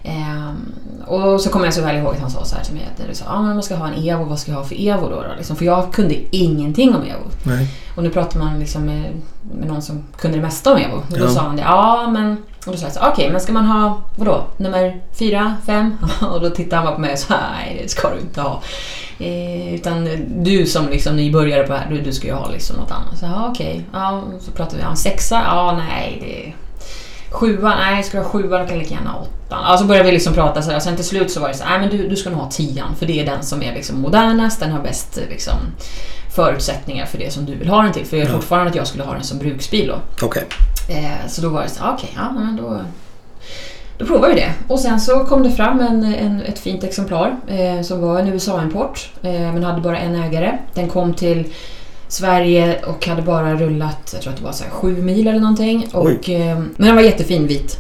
Ehm, 0.03 0.71
och 1.07 1.41
så 1.41 1.49
kommer 1.49 1.65
jag 1.65 1.73
så 1.73 1.81
väl 1.81 1.95
ihåg 1.95 2.13
att 2.15 2.21
han 2.21 2.29
sa 2.31 2.45
så 2.45 2.55
här 2.55 2.63
till 2.63 2.73
mig 2.73 2.83
att 2.95 3.07
du 3.09 3.15
sa, 3.15 3.25
ah, 3.27 3.41
men 3.41 3.53
man 3.53 3.63
ska 3.63 3.75
ha 3.75 3.87
en 3.87 4.07
Evo, 4.07 4.23
vad 4.23 4.39
ska 4.39 4.51
jag 4.51 4.57
ha 4.59 4.65
för 4.65 4.87
Evo 4.87 5.09
då? 5.09 5.15
då? 5.15 5.27
Liksom, 5.37 5.55
för 5.55 5.65
jag 5.65 5.93
kunde 5.93 6.35
ingenting 6.35 6.95
om 6.95 7.01
Evo. 7.01 7.23
Nej. 7.43 7.67
Och 7.95 8.03
nu 8.03 8.09
pratar 8.09 8.39
man 8.39 8.59
liksom 8.59 8.81
med, 8.85 9.11
med 9.59 9.67
någon 9.67 9.81
som 9.81 10.03
kunde 10.17 10.37
det 10.37 10.41
mesta 10.43 10.71
om 10.73 10.77
Evo. 10.77 10.95
Och 11.11 11.17
då 11.19 11.25
Ja. 11.25 11.29
sa 11.29 11.41
han 11.41 11.55
det, 11.55 11.61
ja 11.61 12.09
men... 12.09 12.37
Och 12.65 12.71
då 12.71 12.77
sa 12.77 12.85
jag 12.85 12.93
så 12.93 12.99
okej 13.11 13.29
men 13.31 13.41
ska 13.41 13.53
man 13.53 13.65
ha, 13.65 14.01
vadå, 14.15 14.43
nummer 14.57 15.01
fyra, 15.19 15.55
fem? 15.65 15.97
och 16.33 16.41
då 16.41 16.49
tittade 16.49 16.75
han 16.75 16.85
bara 16.85 16.95
på 16.95 17.01
mig 17.01 17.13
och 17.13 17.19
sa, 17.19 17.35
nej 17.53 17.79
det 17.83 17.89
ska 17.89 18.09
du 18.09 18.19
inte 18.19 18.41
ha. 18.41 18.61
Eh, 19.19 19.74
utan 19.74 20.10
du 20.43 20.65
som 20.65 20.89
liksom 20.89 21.15
nybörjare 21.15 21.63
på 21.63 21.74
det 21.74 21.79
här, 21.79 21.89
du, 21.89 22.01
du 22.01 22.13
ska 22.13 22.27
ju 22.27 22.34
ha 22.34 22.50
liksom 22.50 22.75
något 22.75 22.91
annat. 22.91 23.17
Så 23.19 23.25
ja 23.25 23.48
okej, 23.51 23.86
ja, 23.93 24.24
så 24.39 24.51
pratade 24.51 24.77
vi 24.81 24.88
om 24.88 24.95
sexa, 24.95 25.41
ja 25.45 25.77
nej 25.89 26.17
det... 26.22 26.53
Sjua, 27.31 27.75
nej 27.75 28.03
ska 28.03 28.17
du 28.17 28.24
ha 28.24 28.29
sjua 28.29 28.60
då 28.60 28.65
kan 28.65 28.75
jag 28.75 28.77
lika 28.84 28.93
gärna 28.93 29.10
ha 29.10 29.19
åttan. 29.19 29.77
Så 29.77 29.86
började 29.86 30.05
vi 30.05 30.12
liksom 30.12 30.34
prata 30.34 30.62
så 30.62 30.69
här. 30.69 30.77
och 30.77 30.84
sen 30.84 30.95
till 30.95 31.05
slut 31.05 31.31
så 31.31 31.39
var 31.39 31.48
det 31.48 31.53
så 31.53 31.63
nej 31.65 31.79
men 31.79 31.89
du, 31.89 32.07
du 32.10 32.15
ska 32.15 32.29
nog 32.29 32.39
ha 32.39 32.50
tian 32.51 32.95
för 33.00 33.05
det 33.05 33.19
är 33.22 33.25
den 33.25 33.43
som 33.43 33.63
är 33.63 33.74
liksom 33.74 34.01
modernast, 34.01 34.60
den 34.60 34.72
har 34.72 34.79
bäst 34.81 35.19
liksom 35.29 35.53
förutsättningar 36.36 37.05
för 37.05 37.17
det 37.17 37.34
som 37.34 37.45
du 37.45 37.55
vill 37.55 37.69
ha 37.69 37.81
den 37.84 37.91
till. 37.93 38.05
För 38.05 38.17
jag 38.17 38.25
är 38.25 38.29
Ja. 38.29 38.36
fortfarande 38.36 38.69
att 38.69 38.75
jag 38.75 38.88
skulle 38.88 39.03
ha 39.03 39.13
den 39.13 39.24
som 39.24 39.38
bruksbil 39.39 39.88
då. 39.88 40.25
Okej. 40.25 40.43
Eh, 40.89 41.27
så 41.27 41.41
då 41.41 41.50
var 41.50 41.63
det 41.63 41.69
så 41.69 41.84
okej, 41.93 42.10
ja 42.15 42.31
men 42.31 42.55
då, 42.55 42.79
då 43.97 44.05
provar 44.05 44.29
vi 44.29 44.35
det. 44.35 44.53
Och 44.67 44.79
sen 44.79 44.99
så 44.99 45.25
kom 45.25 45.43
det 45.43 45.51
fram 45.51 45.79
en, 45.79 46.03
en, 46.03 46.41
ett 46.41 46.59
fint 46.59 46.83
exemplar 46.83 47.35
eh, 47.47 47.81
som 47.81 48.01
var 48.01 48.19
en 48.19 48.27
USA-import 48.27 49.11
eh, 49.21 49.31
men 49.31 49.63
hade 49.63 49.81
bara 49.81 49.99
en 49.99 50.15
ägare. 50.15 50.57
Den 50.73 50.87
kom 50.87 51.13
till 51.13 51.45
Sverige 52.07 52.83
och 52.83 53.07
hade 53.07 53.21
bara 53.21 53.55
rullat, 53.55 54.09
jag 54.13 54.21
tror 54.21 54.33
att 54.33 54.39
det 54.39 54.45
var 54.45 54.51
så 54.51 54.63
här 54.63 54.71
sju 54.71 55.01
mil 55.01 55.27
eller 55.27 55.39
någonting. 55.39 55.87
Och, 55.93 56.29
eh, 56.29 56.59
men 56.59 56.87
den 56.87 56.95
var 56.95 57.01
jättefin 57.01 57.47
vit. 57.47 57.77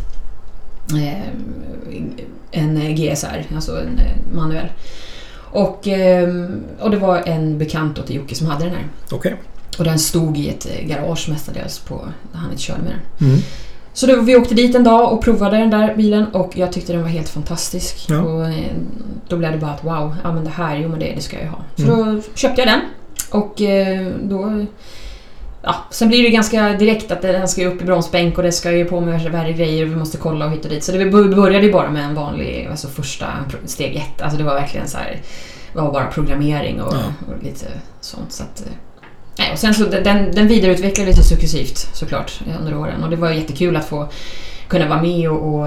Eh, 0.93 1.27
en 2.51 2.95
GSR, 2.95 3.45
alltså 3.55 3.79
en 3.79 3.99
eh, 3.99 4.35
manuell. 4.35 4.67
Och, 5.37 5.87
eh, 5.87 6.49
och 6.79 6.91
det 6.91 6.97
var 6.97 7.23
en 7.25 7.57
bekant 7.57 8.05
till 8.07 8.15
Jocke 8.15 8.35
som 8.35 8.47
hade 8.47 8.65
den 8.65 8.73
här. 8.73 8.87
Okej. 9.11 9.35
Och 9.77 9.83
den 9.83 9.99
stod 9.99 10.37
i 10.37 10.49
ett 10.49 10.67
garage 10.81 11.29
mestadels 11.29 11.79
på, 11.79 12.01
han 12.33 12.51
inte 12.51 12.61
körde 12.61 12.81
med 12.81 12.91
den. 12.91 13.27
Mm. 13.29 13.41
Så 13.95 14.05
då, 14.07 14.21
vi 14.21 14.35
åkte 14.35 14.55
dit 14.55 14.75
en 14.75 14.83
dag 14.83 15.13
och 15.13 15.21
provade 15.23 15.57
den 15.57 15.69
där 15.69 15.95
bilen 15.95 16.25
och 16.33 16.57
jag 16.57 16.71
tyckte 16.71 16.93
den 16.93 17.01
var 17.01 17.09
helt 17.09 17.29
fantastisk. 17.29 18.05
Ja. 18.09 18.21
Och 18.21 18.45
eh, 18.45 18.53
då 19.27 19.37
blev 19.37 19.51
det 19.51 19.57
bara 19.57 19.71
att 19.71 19.83
wow, 19.83 20.15
ja 20.23 20.33
men 20.33 20.43
det 20.43 20.49
här, 20.49 20.75
jo 20.77 20.89
men 20.89 20.99
det, 20.99 21.11
det 21.15 21.21
ska 21.21 21.35
jag 21.35 21.43
ju 21.45 21.49
ha. 21.49 21.59
Så 21.75 21.83
Mm. 22.01 22.15
då 22.15 22.21
köpte 22.35 22.61
jag 22.61 22.67
den 22.67 22.79
och 23.41 23.61
eh, 23.61 24.07
då... 24.23 24.65
Ja, 25.67 25.75
sen 25.91 26.07
blir 26.07 26.23
det 26.23 26.29
ganska 26.29 26.73
direkt 26.73 27.11
att 27.11 27.21
den 27.21 27.47
ska 27.47 27.65
upp 27.67 27.81
i 27.81 27.85
bromsbänk 27.85 28.37
och 28.37 28.43
det 28.43 28.51
ska 28.51 28.71
ju 28.71 28.85
på 28.85 29.01
med 29.01 29.31
värre 29.31 29.53
grejer 29.53 29.85
och 29.85 29.91
vi 29.91 29.95
måste 29.95 30.17
kolla 30.17 30.45
och 30.45 30.51
hit 30.51 30.65
och 30.65 30.71
dit. 30.71 30.83
Så 30.83 30.91
det 30.91 31.05
började 31.05 31.65
ju 31.65 31.71
bara 31.71 31.89
med 31.91 32.03
en 32.05 32.15
vanlig, 32.15 32.67
alltså 32.71 32.87
första 32.87 33.25
steg 33.65 33.95
ett. 33.95 34.21
Alltså 34.21 34.37
det 34.37 34.43
var 34.43 34.53
verkligen 34.55 34.87
så 34.87 34.97
här, 34.97 35.21
det 35.73 35.79
var 35.81 35.91
bara 35.91 36.05
programmering 36.05 36.81
och, 36.81 36.93
Ja. 36.93 37.33
och 37.37 37.43
lite 37.43 37.65
sånt. 38.01 38.31
Så 38.31 38.43
att, 38.43 38.61
eh, 38.61 38.71
Nej, 39.37 39.51
och 39.53 39.59
sen 39.59 39.73
så 39.73 39.83
den, 39.85 40.31
den 40.31 40.47
vidareutvecklades 40.47 41.19
ju 41.19 41.23
successivt 41.23 41.77
såklart 41.93 42.41
under 42.59 42.77
åren 42.77 43.03
och 43.03 43.09
det 43.09 43.15
var 43.15 43.31
jättekul 43.31 43.75
att 43.75 43.85
få 43.85 44.07
kunna 44.67 44.87
vara 44.87 45.01
med 45.01 45.29
och, 45.31 45.53
och 45.53 45.65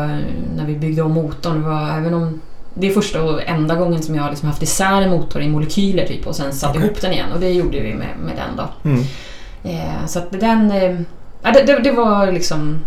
när 0.56 0.66
vi 0.66 0.76
byggde 0.76 1.02
om 1.02 1.12
motorn. 1.12 1.62
Det 1.62 1.68
var 1.68 1.98
även 1.98 2.14
om 2.14 2.40
det 2.75 2.87
är 2.87 2.90
första 2.90 3.22
och 3.22 3.42
enda 3.46 3.75
gången 3.75 4.02
som 4.02 4.14
jag 4.14 4.22
har 4.22 4.30
liksom 4.30 4.48
haft 4.48 4.62
isär 4.62 5.02
en 5.02 5.10
motor 5.10 5.42
i 5.42 5.48
molekyler 5.48 6.06
typ 6.06 6.26
och 6.26 6.37
sen 6.37 6.52
satt 6.52 6.70
Okej. 6.70 6.82
ihop 6.84 7.00
den 7.00 7.12
igen 7.12 7.32
och 7.34 7.40
det 7.40 7.50
gjorde 7.50 7.80
vi 7.80 7.94
med, 7.94 8.08
med 8.25 8.37
den 8.37 8.56
då. 8.56 8.88
Mm. 8.90 9.04
Eh, 9.64 10.06
så 10.06 10.18
att 10.18 10.30
den... 10.40 10.70
Eh, 10.70 10.96
det, 11.54 11.62
det, 11.66 11.78
det 11.78 11.92
var 11.92 12.32
liksom... 12.32 12.84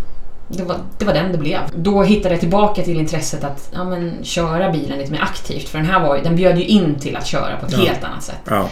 Det 0.48 0.62
var, 0.62 0.76
det 0.98 1.04
var 1.04 1.14
den 1.14 1.32
det 1.32 1.38
blev. 1.38 1.58
Då 1.74 2.02
hittade 2.02 2.34
jag 2.34 2.40
tillbaka 2.40 2.82
till 2.82 3.00
intresset 3.00 3.44
att 3.44 3.70
ja, 3.74 3.84
men, 3.84 4.12
köra 4.22 4.72
bilen 4.72 4.98
lite 4.98 5.12
mer 5.12 5.22
aktivt. 5.22 5.68
För 5.68 5.78
den 5.78 5.86
här 5.86 6.00
var, 6.00 6.18
den 6.18 6.36
bjöd 6.36 6.58
ju 6.58 6.64
in 6.64 6.94
till 7.00 7.16
att 7.16 7.26
köra 7.26 7.56
på 7.56 7.66
ett 7.66 7.72
Ja. 7.72 7.78
helt 7.78 8.04
annat 8.04 8.22
sätt. 8.22 8.40
Ja. 8.44 8.68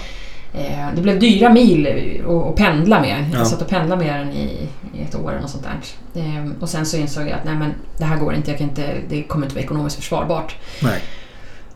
Eh, 0.54 0.94
det 0.94 1.02
blev 1.02 1.18
dyra 1.18 1.48
mil 1.48 1.86
att 2.28 2.56
pendla 2.56 3.00
med. 3.00 3.24
Ja. 3.32 3.38
Jag 3.38 3.46
satt 3.46 3.62
och 3.62 3.68
pendlade 3.68 4.04
med 4.04 4.20
den 4.20 4.32
i, 4.32 4.68
i 4.94 5.02
ett 5.02 5.14
år 5.14 5.32
eller 5.36 5.48
sånt 5.48 5.64
där. 5.64 6.20
Eh, 6.22 6.50
och 6.60 6.68
sen 6.68 6.86
så 6.86 6.96
insåg 6.96 7.22
jag 7.22 7.32
att 7.32 7.44
nej 7.44 7.54
men 7.54 7.74
det 7.98 8.04
här 8.04 8.16
går 8.16 8.34
inte, 8.34 8.50
jag 8.50 8.58
kan 8.58 8.68
inte 8.68 8.94
det 9.08 9.22
kommer 9.22 9.46
inte 9.46 9.54
vara 9.54 9.64
ekonomiskt 9.64 9.96
försvarbart. 9.96 10.56
Nej. 10.82 11.00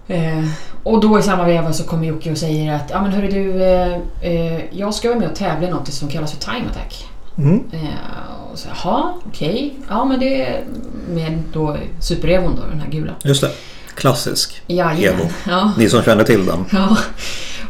Eh, 0.08 0.44
och 0.82 1.00
då 1.00 1.18
i 1.18 1.22
samma 1.22 1.44
veva 1.44 1.72
så 1.72 1.84
kommer 1.84 2.06
Jocke 2.06 2.30
och 2.30 2.38
säger 2.38 2.74
att 2.74 2.90
ja 2.90 3.02
men 3.02 3.12
hörru 3.12 3.28
du, 3.28 3.62
eh, 3.64 3.98
eh, 4.20 4.60
jag 4.70 4.94
ska 4.94 5.08
vara 5.08 5.18
med 5.18 5.28
och 5.28 5.36
tävla 5.36 5.68
i 5.68 5.70
något 5.70 5.92
som 5.92 6.08
kallas 6.08 6.32
för 6.32 6.40
time 6.40 6.66
attack. 6.70 7.08
Mm. 7.38 7.64
Eh, 7.72 8.50
och 8.52 8.58
så, 8.58 8.68
jaha, 8.68 9.14
okej. 9.26 9.74
Ja 9.88 10.04
men 10.04 10.20
det 10.20 10.42
är 10.42 10.64
med 11.08 11.42
då 11.52 11.76
Super-Evon 12.00 12.56
då, 12.56 12.62
den 12.70 12.80
här 12.80 12.90
gula. 12.90 13.12
Just 13.24 13.40
det. 13.40 13.50
Klassisk. 13.94 14.62
Jajamän. 14.66 15.20
Evo. 15.20 15.30
Ja. 15.48 15.72
Ni 15.78 15.88
som 15.88 16.02
känner 16.02 16.24
till 16.24 16.46
den. 16.46 16.64
Ja, 16.72 16.96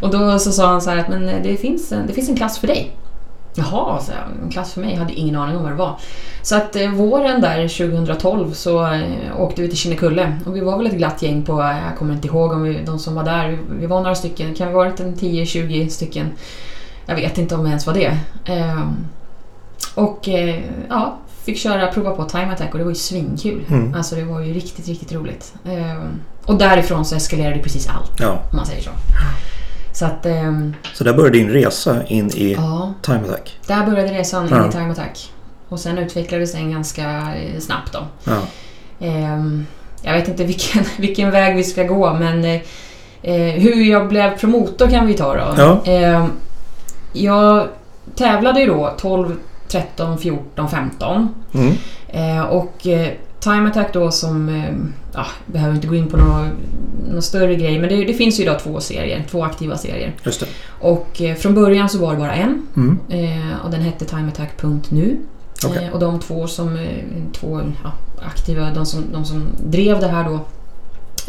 och 0.04 0.10
då 0.10 0.38
så 0.38 0.52
sa 0.52 0.66
han 0.66 0.82
så 0.82 0.90
här 0.90 0.96
att 0.96 1.08
men 1.08 1.42
det 1.42 1.56
finns 1.56 1.92
en, 1.92 2.06
det 2.06 2.12
finns 2.12 2.28
en 2.28 2.36
klass 2.36 2.58
för 2.58 2.66
dig. 2.66 2.96
Jaha, 3.56 4.00
så 4.00 4.12
en 4.44 4.50
klass 4.50 4.72
för 4.72 4.80
mig. 4.80 4.90
Jag 4.92 4.98
hade 4.98 5.12
ingen 5.12 5.36
aning 5.36 5.56
om 5.56 5.62
vad 5.62 5.72
det 5.72 5.76
var. 5.76 5.96
Så 6.42 6.56
att 6.56 6.76
eh, 6.76 6.88
våren 6.90 7.40
där 7.40 7.68
2012 7.68 8.52
så 8.52 8.86
eh, 8.92 9.00
åkte 9.40 9.62
vi 9.62 9.68
till 9.68 9.78
Kinnekulle 9.78 10.32
och 10.46 10.56
vi 10.56 10.60
var 10.60 10.76
väl 10.78 10.86
ett 10.86 10.92
glatt 10.96 11.22
gäng 11.22 11.42
på, 11.42 11.60
eh, 11.62 11.68
jag 11.88 11.98
kommer 11.98 12.14
inte 12.14 12.28
ihåg 12.28 12.52
om 12.52 12.62
vi, 12.62 12.82
de 12.86 12.98
som 12.98 13.14
var 13.14 13.24
där, 13.24 13.48
vi, 13.48 13.58
vi 13.80 13.86
var 13.86 14.00
några 14.00 14.14
stycken, 14.14 14.54
kan 14.54 14.66
vi 14.68 14.72
ha 14.74 14.80
varit 14.84 15.00
en 15.00 15.16
10-20 15.16 15.88
stycken? 15.88 16.30
Jag 17.06 17.14
vet 17.14 17.38
inte 17.38 17.54
om 17.54 17.62
det 17.62 17.68
ens 17.68 17.86
var 17.86 17.94
det. 17.94 18.18
Ehm, 18.44 18.96
och 19.94 20.28
eh, 20.28 20.60
ja, 20.88 21.18
fick 21.44 21.58
köra, 21.58 21.86
prova 21.92 22.10
på 22.10 22.24
Time 22.24 22.52
Attack 22.52 22.72
och 22.72 22.78
det 22.78 22.84
var 22.84 22.90
ju 22.90 22.94
svinkul. 22.96 23.64
Mm. 23.68 23.94
Alltså 23.94 24.14
det 24.14 24.24
var 24.24 24.40
ju 24.40 24.52
riktigt, 24.54 24.88
riktigt 24.88 25.12
roligt. 25.12 25.54
Ehm, 25.64 26.20
Och 26.46 26.54
därifrån 26.58 27.04
så 27.04 27.16
eskalerade 27.16 27.58
precis 27.58 27.88
allt, 27.88 28.20
Ja. 28.20 28.30
om 28.50 28.56
man 28.56 28.66
säger 28.66 28.82
så. 28.82 28.90
Så 29.94 30.04
att, 30.04 30.26
ehm, 30.26 30.74
Så 30.94 31.04
där 31.04 31.12
började 31.14 31.38
din 31.38 31.50
resa 31.50 32.06
in 32.06 32.30
i 32.30 32.52
ja, 32.52 32.92
Time 33.02 33.20
Attack. 33.28 33.58
där 33.66 33.86
började 33.86 34.12
resan 34.12 34.44
in 34.48 34.54
Ja. 34.54 34.68
i 34.68 34.72
Time 34.72 34.90
Attack. 34.92 35.32
Och 35.68 35.80
sen 35.80 35.98
utvecklades 35.98 36.52
den 36.52 36.70
ganska 36.72 37.02
eh, 37.34 37.60
snabbt 37.60 37.92
då. 37.92 37.98
Ja. 38.24 38.40
Ehm, 39.06 39.66
jag 40.02 40.12
vet 40.12 40.28
inte 40.28 40.44
vilken, 40.44 40.84
vilken 40.98 41.30
väg 41.30 41.56
vi 41.56 41.64
ska 41.64 41.82
gå 41.82 42.14
men 42.14 42.44
eh, 43.22 43.52
hur 43.60 43.84
jag 43.90 44.08
blev 44.08 44.38
promotor 44.38 44.88
kan 44.90 45.06
vi 45.06 45.14
ta 45.14 45.34
då. 45.34 45.54
Ja. 45.62 45.92
Ehm, 45.92 46.30
jag 47.12 47.68
tävlade 48.16 48.60
ju 48.60 48.66
då 48.66 48.94
12, 48.98 49.36
13, 49.68 50.18
14, 50.18 50.68
15. 50.70 51.34
Mm. 51.54 51.72
Eh, 52.08 52.42
och 52.42 52.86
Time 53.40 53.68
Attack 53.70 53.92
då 53.92 54.10
som, 54.10 54.62
ja, 55.14 55.26
behöver 55.46 55.74
inte 55.74 55.86
gå 55.86 55.94
in 55.94 56.06
på 56.06 56.16
någon, 56.16 56.48
någon 57.12 57.22
större 57.22 57.54
grej 57.54 57.78
men 57.78 57.88
det, 57.88 58.04
det 58.04 58.14
finns 58.14 58.38
ju 58.38 58.42
idag 58.42 58.60
två 58.60 58.80
serier, 58.80 59.24
två 59.30 59.44
aktiva 59.44 59.76
serier. 59.76 60.12
Just 60.24 60.40
det. 60.40 60.46
Och 60.80 61.22
eh, 61.22 61.34
från 61.36 61.54
början 61.54 61.88
så 61.88 61.98
var 61.98 62.12
det 62.12 62.18
bara 62.18 62.34
en 62.34 62.66
Mm. 62.76 62.98
eh, 63.08 63.64
och 63.64 63.70
den 63.70 63.80
hette 63.80 64.04
timeattack.nu. 64.04 65.16
Okej. 65.66 65.84
Eh, 65.84 65.92
och 65.92 66.00
de 66.00 66.20
två 66.20 66.46
som 66.46 66.76
eh, 66.76 66.88
två 67.32 67.60
ja, 67.84 67.92
aktiva, 68.26 68.70
de 68.70 68.86
som, 68.86 69.04
de 69.12 69.24
som 69.24 69.46
drev 69.66 70.00
det 70.00 70.08
här 70.08 70.24
då 70.24 70.34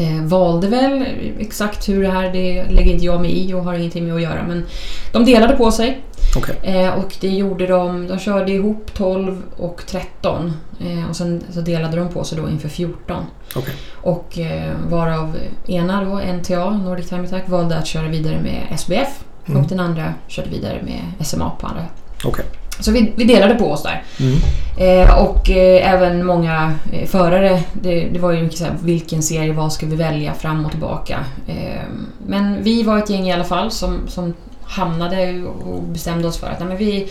eh, 0.04 0.24
valde 0.24 0.68
väl 0.68 1.06
exakt 1.40 1.90
hur 1.90 2.04
det 2.04 2.10
här, 2.10 2.34
det 2.34 2.66
lägger 2.70 2.92
inte 2.94 3.06
jag 3.06 3.22
mig 3.22 3.32
i 3.50 3.54
och 3.54 3.64
har 3.64 3.74
ingenting 3.74 4.06
med 4.06 4.16
att 4.16 4.22
göra 4.22 4.44
men 4.48 4.66
de 5.12 5.26
delade 5.26 5.56
på 5.56 5.72
sig 5.72 6.02
Okej. 6.38 6.56
eh, 6.64 6.90
och 6.94 7.16
det 7.22 7.30
gjorde 7.30 7.68
de, 7.68 8.08
de 8.08 8.20
körde 8.20 8.52
ihop 8.52 8.94
12 8.94 9.42
och 9.58 9.82
13 9.88 10.54
eh, 10.80 11.10
och 11.10 11.16
sen 11.16 11.44
så 11.50 11.62
delade 11.62 11.98
de 11.98 12.10
på 12.10 12.24
sig 12.24 12.38
då 12.38 12.50
inför 12.50 12.70
14 12.70 13.24
Okej. 13.56 13.74
och 14.02 14.40
eh, 14.40 14.72
varav 14.90 15.36
ena 15.68 16.04
då, 16.04 16.20
NTA, 16.34 16.70
Nordic 16.70 17.10
Time 17.10 17.24
Attack, 17.28 17.50
valde 17.50 17.78
att 17.78 17.88
köra 17.88 18.08
vidare 18.08 18.38
med 18.44 18.62
SBF 18.80 19.24
Mm. 19.48 19.62
och 19.62 19.68
den 19.70 19.80
andra 19.80 20.14
körde 20.28 20.50
vidare 20.50 20.82
med 20.84 21.26
SMA 21.28 21.50
på 21.50 21.68
andra. 21.68 21.86
Okej. 22.26 22.46
Så 22.80 22.92
vi, 22.92 23.12
vi 23.16 23.24
delade 23.24 23.56
på 23.56 23.72
oss 23.72 23.84
där. 23.84 24.04
Mm. 24.20 24.38
Eh, 24.78 25.18
och 25.24 25.50
eh, 25.50 25.94
även 25.94 26.26
många 26.26 26.74
eh, 26.92 27.08
förare, 27.08 27.64
det, 27.74 28.10
det 28.14 28.20
var 28.20 28.32
ju 28.32 28.44
mycket 28.44 28.58
så 28.58 28.64
här, 28.64 28.74
vilken 28.84 29.24
serie, 29.24 29.54
vad 29.54 29.74
ska 29.74 29.86
vi 29.86 29.96
välja 29.96 30.34
fram 30.34 30.66
och 30.66 30.72
tillbaka. 30.72 31.20
Eh, 31.48 31.82
men 32.28 32.64
vi 32.64 32.84
var 32.84 32.98
ett 32.98 33.10
gäng 33.10 33.28
i 33.28 33.34
alla 33.34 33.44
fall 33.44 33.72
som, 33.72 34.00
som 34.08 34.34
hamnade 34.68 35.44
och 35.44 35.84
bestämde 35.84 36.28
oss 36.28 36.38
för 36.38 36.48
att 36.48 36.60
nej, 36.60 36.68
men 36.68 36.78
vi, 36.78 37.08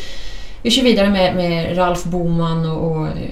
vi 0.63 0.71
kör 0.71 0.83
vidare 0.83 1.11
med, 1.11 1.37
med 1.37 1.79
Ralf 1.79 2.05
Boman 2.05 2.71
och, 2.71 2.97
och 2.97 3.07
eh, 3.07 3.31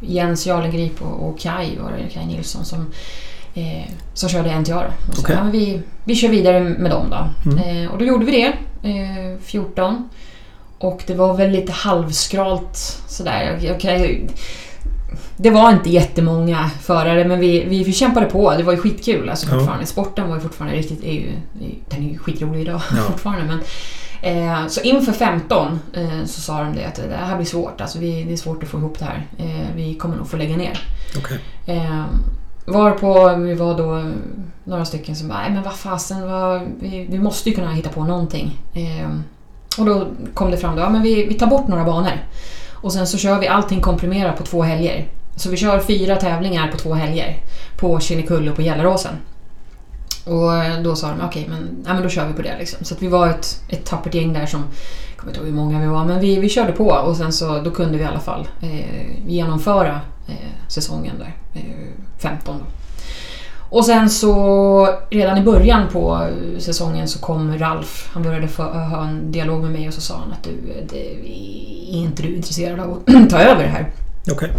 Jens 0.00 0.46
Jarlengrip 0.46 1.02
och, 1.02 1.28
och 1.28 1.38
Kai, 1.38 1.78
var 1.78 1.92
det, 1.92 2.14
Kai 2.14 2.26
Nilsson 2.26 2.64
som, 2.64 2.92
eh, 3.54 3.90
som 4.14 4.28
körde 4.28 4.60
NTA. 4.60 4.74
Då. 4.74 4.80
Och 5.08 5.16
så, 5.16 5.22
Okej. 5.22 5.34
ja, 5.36 5.42
men 5.42 5.52
vi, 5.52 5.80
vi 6.04 6.14
kör 6.14 6.28
vidare 6.28 6.60
med 6.60 6.90
dem 6.90 7.10
då. 7.10 7.50
Mm. 7.50 7.84
Eh, 7.84 7.92
och 7.92 7.98
då 7.98 8.04
gjorde 8.04 8.24
vi 8.24 8.32
det, 8.32 8.52
eh, 8.88 9.38
14. 9.42 10.08
Och 10.78 11.02
det 11.06 11.14
var 11.14 11.36
väl 11.36 11.50
lite 11.50 11.72
halvskralt 11.72 12.76
sådär. 13.08 13.58
Jag. 13.62 13.80
Det 15.42 15.50
var 15.50 15.70
inte 15.72 15.90
jättemånga 15.90 16.70
förare 16.80 17.24
men 17.24 17.40
vi, 17.40 17.64
vi, 17.64 17.84
vi 17.84 17.92
kämpade 17.92 18.26
på. 18.26 18.54
Det 18.56 18.62
var 18.62 18.72
ju 18.72 18.78
skitkul 18.78 19.28
alltså 19.28 19.46
Ja. 19.46 19.54
fortfarande. 19.58 19.86
Sporten 19.86 20.28
var 20.28 20.34
ju 20.36 20.40
fortfarande 20.42 20.76
riktigt... 20.76 21.04
Är 21.04 21.12
ju, 21.12 21.32
den 21.88 22.04
är 22.04 22.08
ju 22.12 22.18
skitrolig 22.18 22.60
idag 22.60 22.80
Ja. 22.90 22.96
fortfarande. 23.10 23.44
Men, 23.44 23.60
eh, 24.22 24.66
så 24.66 24.80
inför 24.80 25.12
15 25.12 25.78
eh, 25.94 26.24
så 26.26 26.40
sa 26.40 26.58
de 26.62 26.76
det 26.76 26.84
att 26.84 26.94
det 26.94 27.16
här 27.16 27.36
blir 27.36 27.46
svårt. 27.46 27.80
Alltså 27.80 27.98
vi, 27.98 28.24
det 28.24 28.32
är 28.32 28.36
svårt 28.36 28.62
att 28.62 28.68
få 28.68 28.78
ihop 28.78 28.98
det 28.98 29.04
här. 29.04 29.26
Eh, 29.38 29.66
vi 29.76 29.94
kommer 29.94 30.16
nog 30.16 30.28
få 30.28 30.36
lägga 30.36 30.56
ner. 30.56 30.78
Okej. 31.18 31.38
Eh, 31.66 32.04
varpå 32.66 33.34
vi 33.36 33.54
var 33.54 33.78
då 33.78 34.10
några 34.64 34.84
stycken 34.84 35.16
som 35.16 35.28
bara, 35.28 35.38
"Nej, 35.38 35.50
men 35.50 35.62
vad 35.62 35.74
fasen, 35.74 36.30
vad, 36.30 36.62
vi, 36.80 37.06
vi 37.10 37.18
måste 37.18 37.48
ju 37.48 37.54
kunna 37.54 37.72
hitta 37.72 37.88
på 37.88 38.04
någonting. 38.04 38.58
Eh, 38.74 39.10
och 39.78 39.86
då 39.86 40.06
kom 40.34 40.50
det 40.50 40.56
fram 40.56 40.76
då, 40.76 40.82
ja, 40.82 40.90
men 40.90 41.02
vi, 41.02 41.26
vi 41.26 41.34
tar 41.34 41.46
bort 41.46 41.68
några 41.68 41.84
banor. 41.84 42.12
Och 42.72 42.92
sen 42.92 43.06
så 43.06 43.18
kör 43.18 43.40
vi 43.40 43.48
allting 43.48 43.80
komprimerat 43.80 44.36
på 44.38 44.44
två 44.44 44.62
helger. 44.62 45.06
Så 45.36 45.50
vi 45.50 45.56
kör 45.56 45.80
fyra 45.80 46.16
tävlingar 46.16 46.68
på 46.68 46.78
två 46.78 46.94
helger. 46.94 47.36
På 47.76 48.00
Kinnekulle 48.00 48.50
och 48.50 48.56
på 48.56 48.62
Gelleråsen. 48.62 49.14
Och 50.24 50.56
eh, 50.56 50.82
då 50.82 50.96
sa 50.96 51.08
de, 51.08 51.26
okej 51.26 51.46
men, 51.48 51.84
ja, 51.86 51.94
men 51.94 52.02
då 52.02 52.08
kör 52.08 52.26
vi 52.26 52.32
på 52.32 52.42
det 52.42 52.58
liksom. 52.58 52.84
Så 52.84 52.94
att 52.94 53.02
vi 53.02 53.08
var 53.08 53.28
ett, 53.28 53.62
ett 53.68 53.84
tappert 53.84 54.14
gäng 54.14 54.32
där 54.32 54.46
som, 54.46 54.60
jag 55.10 55.16
kommer 55.16 55.32
inte 55.32 55.40
ihåg 55.40 55.48
hur 55.48 55.56
många 55.56 55.80
vi 55.80 55.86
var, 55.86 56.04
men 56.04 56.20
vi, 56.20 56.40
vi 56.40 56.48
körde 56.48 56.72
på 56.72 56.88
och 56.88 57.16
sen 57.16 57.32
så 57.32 57.60
då 57.60 57.70
kunde 57.70 57.98
vi 57.98 58.04
i 58.04 58.06
alla 58.06 58.20
fall 58.20 58.48
eh, 58.60 59.26
genomföra 59.26 60.00
eh, 60.28 60.68
säsongen 60.68 61.18
där, 61.18 61.34
eh, 61.54 61.62
15 62.18 62.58
då. 62.58 62.64
Och 63.72 63.84
sen 63.84 64.10
så 64.10 64.88
redan 65.10 65.38
i 65.38 65.42
början 65.42 65.88
på 65.88 66.28
säsongen 66.58 67.08
så 67.08 67.18
kom 67.18 67.58
Ralf. 67.58 68.10
Han 68.12 68.22
började 68.22 68.48
få, 68.48 68.62
eh, 68.62 68.88
ha 68.88 69.04
en 69.04 69.32
dialog 69.32 69.62
med 69.62 69.70
mig 69.70 69.88
och 69.88 69.94
så 69.94 70.00
sa 70.00 70.14
han 70.16 70.32
att 70.32 70.42
du, 70.42 70.50
eh, 70.50 70.86
det, 70.90 71.10
är 71.90 71.96
inte 71.96 72.22
du 72.22 72.36
intresserad 72.36 72.80
av 72.80 72.92
att 72.92 73.30
ta 73.30 73.38
över 73.38 73.62
det 73.62 73.68
här? 73.68 73.92
Okej. 74.32 74.50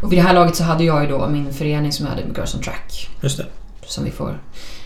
Och 0.00 0.12
vid 0.12 0.18
det 0.18 0.22
här 0.22 0.34
laget 0.34 0.56
så 0.56 0.64
hade 0.64 0.84
jag 0.84 1.02
ju 1.02 1.08
då 1.08 1.28
min 1.28 1.52
förening 1.52 1.92
som 1.92 2.06
jag 2.06 2.10
hade 2.10 2.26
med 2.26 2.36
Girls 2.36 2.54
on 2.54 2.62
Track. 2.62 3.08
Just 3.20 3.36
det. 3.36 3.46
Som 3.86 4.04
vi 4.04 4.10
får, 4.10 4.38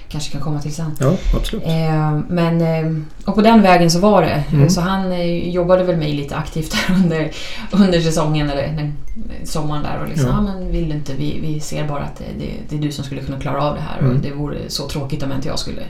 kanske 0.09 0.33
kan 0.33 0.40
komma 0.40 0.62
till 0.62 0.75
sen. 0.75 0.96
Ja, 1.01 1.16
absolut. 1.37 1.64
Eh, 1.66 2.18
men, 2.29 2.61
eh, 2.61 3.03
och 3.25 3.35
på 3.35 3.40
den 3.42 3.62
vägen 3.62 3.90
så 3.90 3.99
var 3.99 4.23
det. 4.23 4.44
Mm. 4.53 4.70
Så 4.70 4.81
han 4.81 5.12
eh, 5.12 5.49
jobbade 5.49 5.85
väl 5.85 5.96
mig 5.96 6.12
lite 6.12 6.37
aktivt 6.37 6.70
där 6.88 6.94
under, 6.94 7.31
under 7.70 8.01
säsongen, 8.01 8.51
eller 8.51 8.66
den, 8.66 8.96
sommaren 9.44 9.83
där. 9.83 9.99
Och 10.03 10.09
liksom, 10.09 10.29
Ja. 10.29 10.35
ja. 10.35 10.40
men 10.40 10.73
vill 10.73 10.88
du 10.88 10.94
inte, 10.94 11.14
vi, 11.14 11.40
vi 11.40 11.61
ser 11.61 11.88
bara 11.88 12.03
att 12.03 12.16
det, 12.16 12.25
det, 12.38 12.53
det 12.68 12.77
är 12.77 12.81
du 12.81 12.92
som 12.92 13.05
skulle 13.05 13.23
kunna 13.23 13.40
klara 13.40 13.62
av 13.62 13.75
det 13.75 13.81
här. 13.81 13.99
Mm. 13.99 14.11
Och 14.11 14.23
det 14.23 14.33
vore 14.33 14.59
så 14.70 14.88
tråkigt 14.88 15.23
om 15.23 15.33
inte 15.33 15.49
jag 15.49 15.59
skulle 15.59 15.83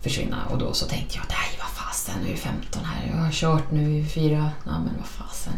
försvinna. 0.00 0.36
Och 0.50 0.58
då 0.58 0.72
så 0.72 0.86
tänkte 0.86 1.16
jag, 1.16 1.24
nej 1.28 1.58
vad 1.58 1.68
fasen, 1.68 2.14
nu 2.22 2.28
är 2.28 2.32
det 2.32 2.38
15 2.38 2.82
här. 2.84 3.10
Jag 3.16 3.24
har 3.24 3.30
kört 3.32 3.70
nu 3.70 3.98
i 3.98 4.04
fyra, 4.04 4.50
ja 4.64 4.72
men 4.72 4.92
vad 4.98 5.06
fasen. 5.06 5.52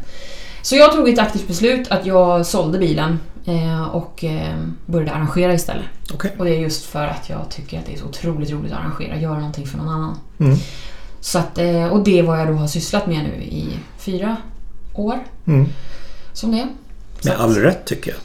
Så 0.67 0.77
jag 0.77 0.93
tog 0.93 1.09
ett 1.09 1.19
aktivt 1.19 1.49
beslut 1.49 1.89
att 1.89 2.07
jag 2.07 2.47
sålde 2.47 2.79
bilen 2.79 3.19
eh, 3.45 3.83
och 3.89 4.25
eh, 4.25 4.57
började 4.87 5.13
arrangera 5.13 5.55
istället. 5.55 5.85
Okej. 6.15 6.33
Och 6.39 6.45
det 6.45 6.51
är 6.57 6.59
just 6.61 6.85
för 6.85 7.07
att 7.07 7.31
jag 7.31 7.51
tycker 7.51 7.79
att 7.79 7.87
det 7.87 7.93
är 7.93 7.99
så 7.99 8.05
otroligt 8.07 8.51
roligt 8.51 8.73
att 8.73 8.79
arrangera, 8.79 9.17
göra 9.21 9.35
någonting 9.39 9.67
för 9.67 9.79
någon 9.79 9.89
annan. 9.89 10.19
Mm. 10.39 10.57
Så 11.21 11.39
att, 11.39 11.59
eh, 11.59 11.87
och 11.87 12.05
det 12.05 12.19
är 12.19 12.23
vad 12.23 12.41
jag 12.41 12.47
då 12.49 12.53
har 12.53 12.67
sysslat 12.67 13.07
med 13.07 13.25
nu 13.25 13.45
i 13.45 13.69
fyra 13.99 14.37
år. 14.95 15.19
Mm. 15.47 15.67
Som 16.33 16.51
det 16.53 16.59
är. 16.59 16.69
Så 17.21 17.29
Med 17.29 17.35
att- 17.37 17.41
all 17.43 17.55
rätt 17.55 17.85
tycker 17.85 18.11
jag. 18.11 18.21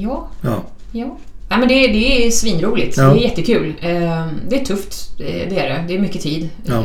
Ja, 0.00 0.28
Ja. 0.42 0.62
ja. 0.92 1.16
Nej, 1.48 1.58
men 1.58 1.68
det, 1.68 1.74
det 1.74 2.26
är 2.26 2.30
svinroligt. 2.30 2.96
Ja. 2.96 3.02
Det 3.04 3.20
är 3.20 3.22
jättekul. 3.28 3.74
Det 4.48 4.60
är 4.60 4.64
tufft, 4.64 5.18
det 5.18 5.42
är 5.44 5.50
det. 5.68 5.84
Det 5.88 5.94
är 5.94 5.98
mycket 6.00 6.22
tid. 6.22 6.50
Ja. 6.64 6.84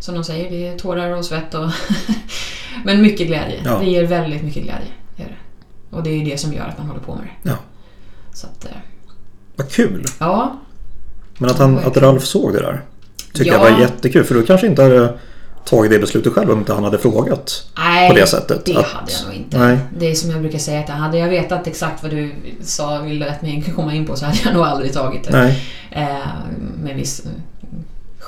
Som 0.00 0.14
de 0.14 0.24
säger, 0.24 0.50
det 0.50 0.68
är 0.68 0.78
tårar 0.78 1.10
och 1.10 1.24
svett 1.24 1.54
och... 1.54 1.70
men 2.84 3.02
mycket 3.02 3.26
glädje. 3.26 3.60
Ja. 3.64 3.78
Det 3.78 3.86
ger 3.90 4.04
väldigt 4.06 4.42
mycket 4.42 4.62
glädje. 4.62 4.88
Är 5.16 5.24
det. 5.24 5.96
Och 5.96 6.02
det 6.02 6.10
är 6.10 6.14
ju 6.16 6.24
det 6.30 6.38
som 6.38 6.52
gör 6.52 6.64
att 6.68 6.78
man 6.78 6.86
håller 6.86 7.00
på 7.00 7.14
med 7.14 7.24
det. 7.42 7.50
Ja. 7.50 7.56
Så 8.32 8.46
att, 8.46 8.64
eh, 8.64 8.70
Vad 9.56 9.70
kul. 9.70 10.04
ja. 10.20 10.58
Men 11.38 11.50
att, 11.50 11.58
han, 11.58 11.78
att 11.78 11.96
Ralf 11.96 12.24
såg 12.24 12.52
det 12.52 12.58
där. 12.60 12.84
Tycker 13.32 13.52
Ja. 13.52 13.64
jag 13.66 13.72
var 13.72 13.80
jättekul. 13.80 14.24
För 14.24 14.34
du 14.34 14.42
kanske 14.46 14.66
inte 14.66 14.82
hade 14.82 15.18
tagit 15.64 15.90
det 15.90 15.98
beslutet 15.98 16.32
själv 16.32 16.50
om 16.50 16.58
inte 16.58 16.72
han 16.74 16.84
hade 16.84 16.98
frågat. 16.98 17.66
Nej, 17.78 18.10
På 18.10 18.16
det 18.16 18.26
sättet, 18.26 18.64
det 18.64 18.76
att- 18.76 18.86
hade 18.86 19.12
jag 19.12 19.26
nog 19.26 19.34
inte. 19.36 19.58
Nej. 19.58 19.78
Det 19.98 20.10
är 20.10 20.14
som 20.14 20.30
jag 20.30 20.40
brukar 20.40 20.58
säga, 20.58 20.80
att 20.80 20.88
hade 20.88 21.18
jag 21.18 21.28
vetat 21.28 21.66
exakt 21.66 22.02
vad 22.02 22.10
du 22.12 22.32
sa 22.62 22.98
ville 22.98 23.30
att 23.30 23.42
mig 23.42 23.72
komma 23.76 23.94
in 23.94 24.06
på 24.06 24.16
så 24.16 24.24
hade 24.24 24.38
jag 24.44 24.54
nog 24.54 24.62
aldrig 24.62 24.92
tagit 24.92 25.24
det. 25.24 25.30
Nej. 25.42 25.62
Eh, 25.90 26.18
med 26.82 26.96
viss 26.96 27.22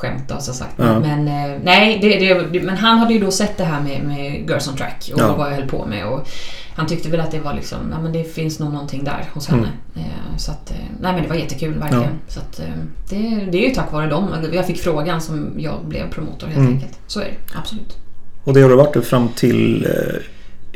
skämt 0.03 0.23
då, 0.29 0.38
så 0.38 0.53
sagt. 0.53 0.73
Ja. 0.77 0.99
Men 1.01 1.29
eh, 1.29 1.59
nej, 1.65 1.99
det, 2.03 2.19
det, 2.53 2.62
men 2.62 2.77
han 2.77 2.99
hade 2.99 3.15
ju 3.15 3.21
då 3.21 3.31
sett 3.31 3.57
det 3.57 3.65
här 3.65 3.81
med, 3.81 4.01
med 4.05 4.33
Girls 4.49 4.69
on 4.69 4.77
Track 4.77 5.11
och 5.15 5.21
Ja. 5.21 5.35
vad 5.37 5.51
jag 5.51 5.55
höll 5.57 5.69
på 5.69 5.87
med. 5.87 6.07
Och 6.07 6.29
han 6.75 6.87
tyckte 6.87 7.09
väl 7.09 7.21
att 7.21 7.31
det 7.31 7.41
var 7.41 7.55
liksom, 7.55 7.79
nej 7.91 7.99
men 8.03 8.12
det 8.12 8.25
finns 8.35 8.59
nog 8.59 8.73
någonting 8.73 9.05
där 9.05 9.25
hos 9.35 9.49
Mm. 9.49 9.61
henne. 9.61 9.73
Eh, 9.97 10.37
så 10.37 10.51
att, 10.51 10.71
eh, 10.71 10.77
nej 11.01 11.12
men 11.12 11.23
det 11.23 11.29
var 11.29 11.37
jättekul 11.37 11.79
verkligen. 11.79 12.19
Så 12.29 12.41
att, 12.41 12.61
det, 13.11 13.17
det 13.53 13.65
är 13.65 13.69
ju 13.69 13.75
tack 13.75 13.93
vare 13.93 14.07
dem. 14.11 14.29
Jag 14.53 14.67
fick 14.67 14.79
frågan 14.83 15.21
som 15.21 15.55
jag 15.59 15.85
blev 15.85 16.11
promotor 16.11 16.47
helt 16.47 16.59
Mm. 16.59 16.73
enkelt. 16.73 16.99
Så 17.07 17.21
är 17.21 17.25
det, 17.25 17.59
absolut. 17.59 17.97
Och 18.45 18.55
det 18.55 18.61
har 18.62 18.69
du 18.69 18.77
varit 18.77 19.05
fram 19.07 19.29
till 19.29 19.87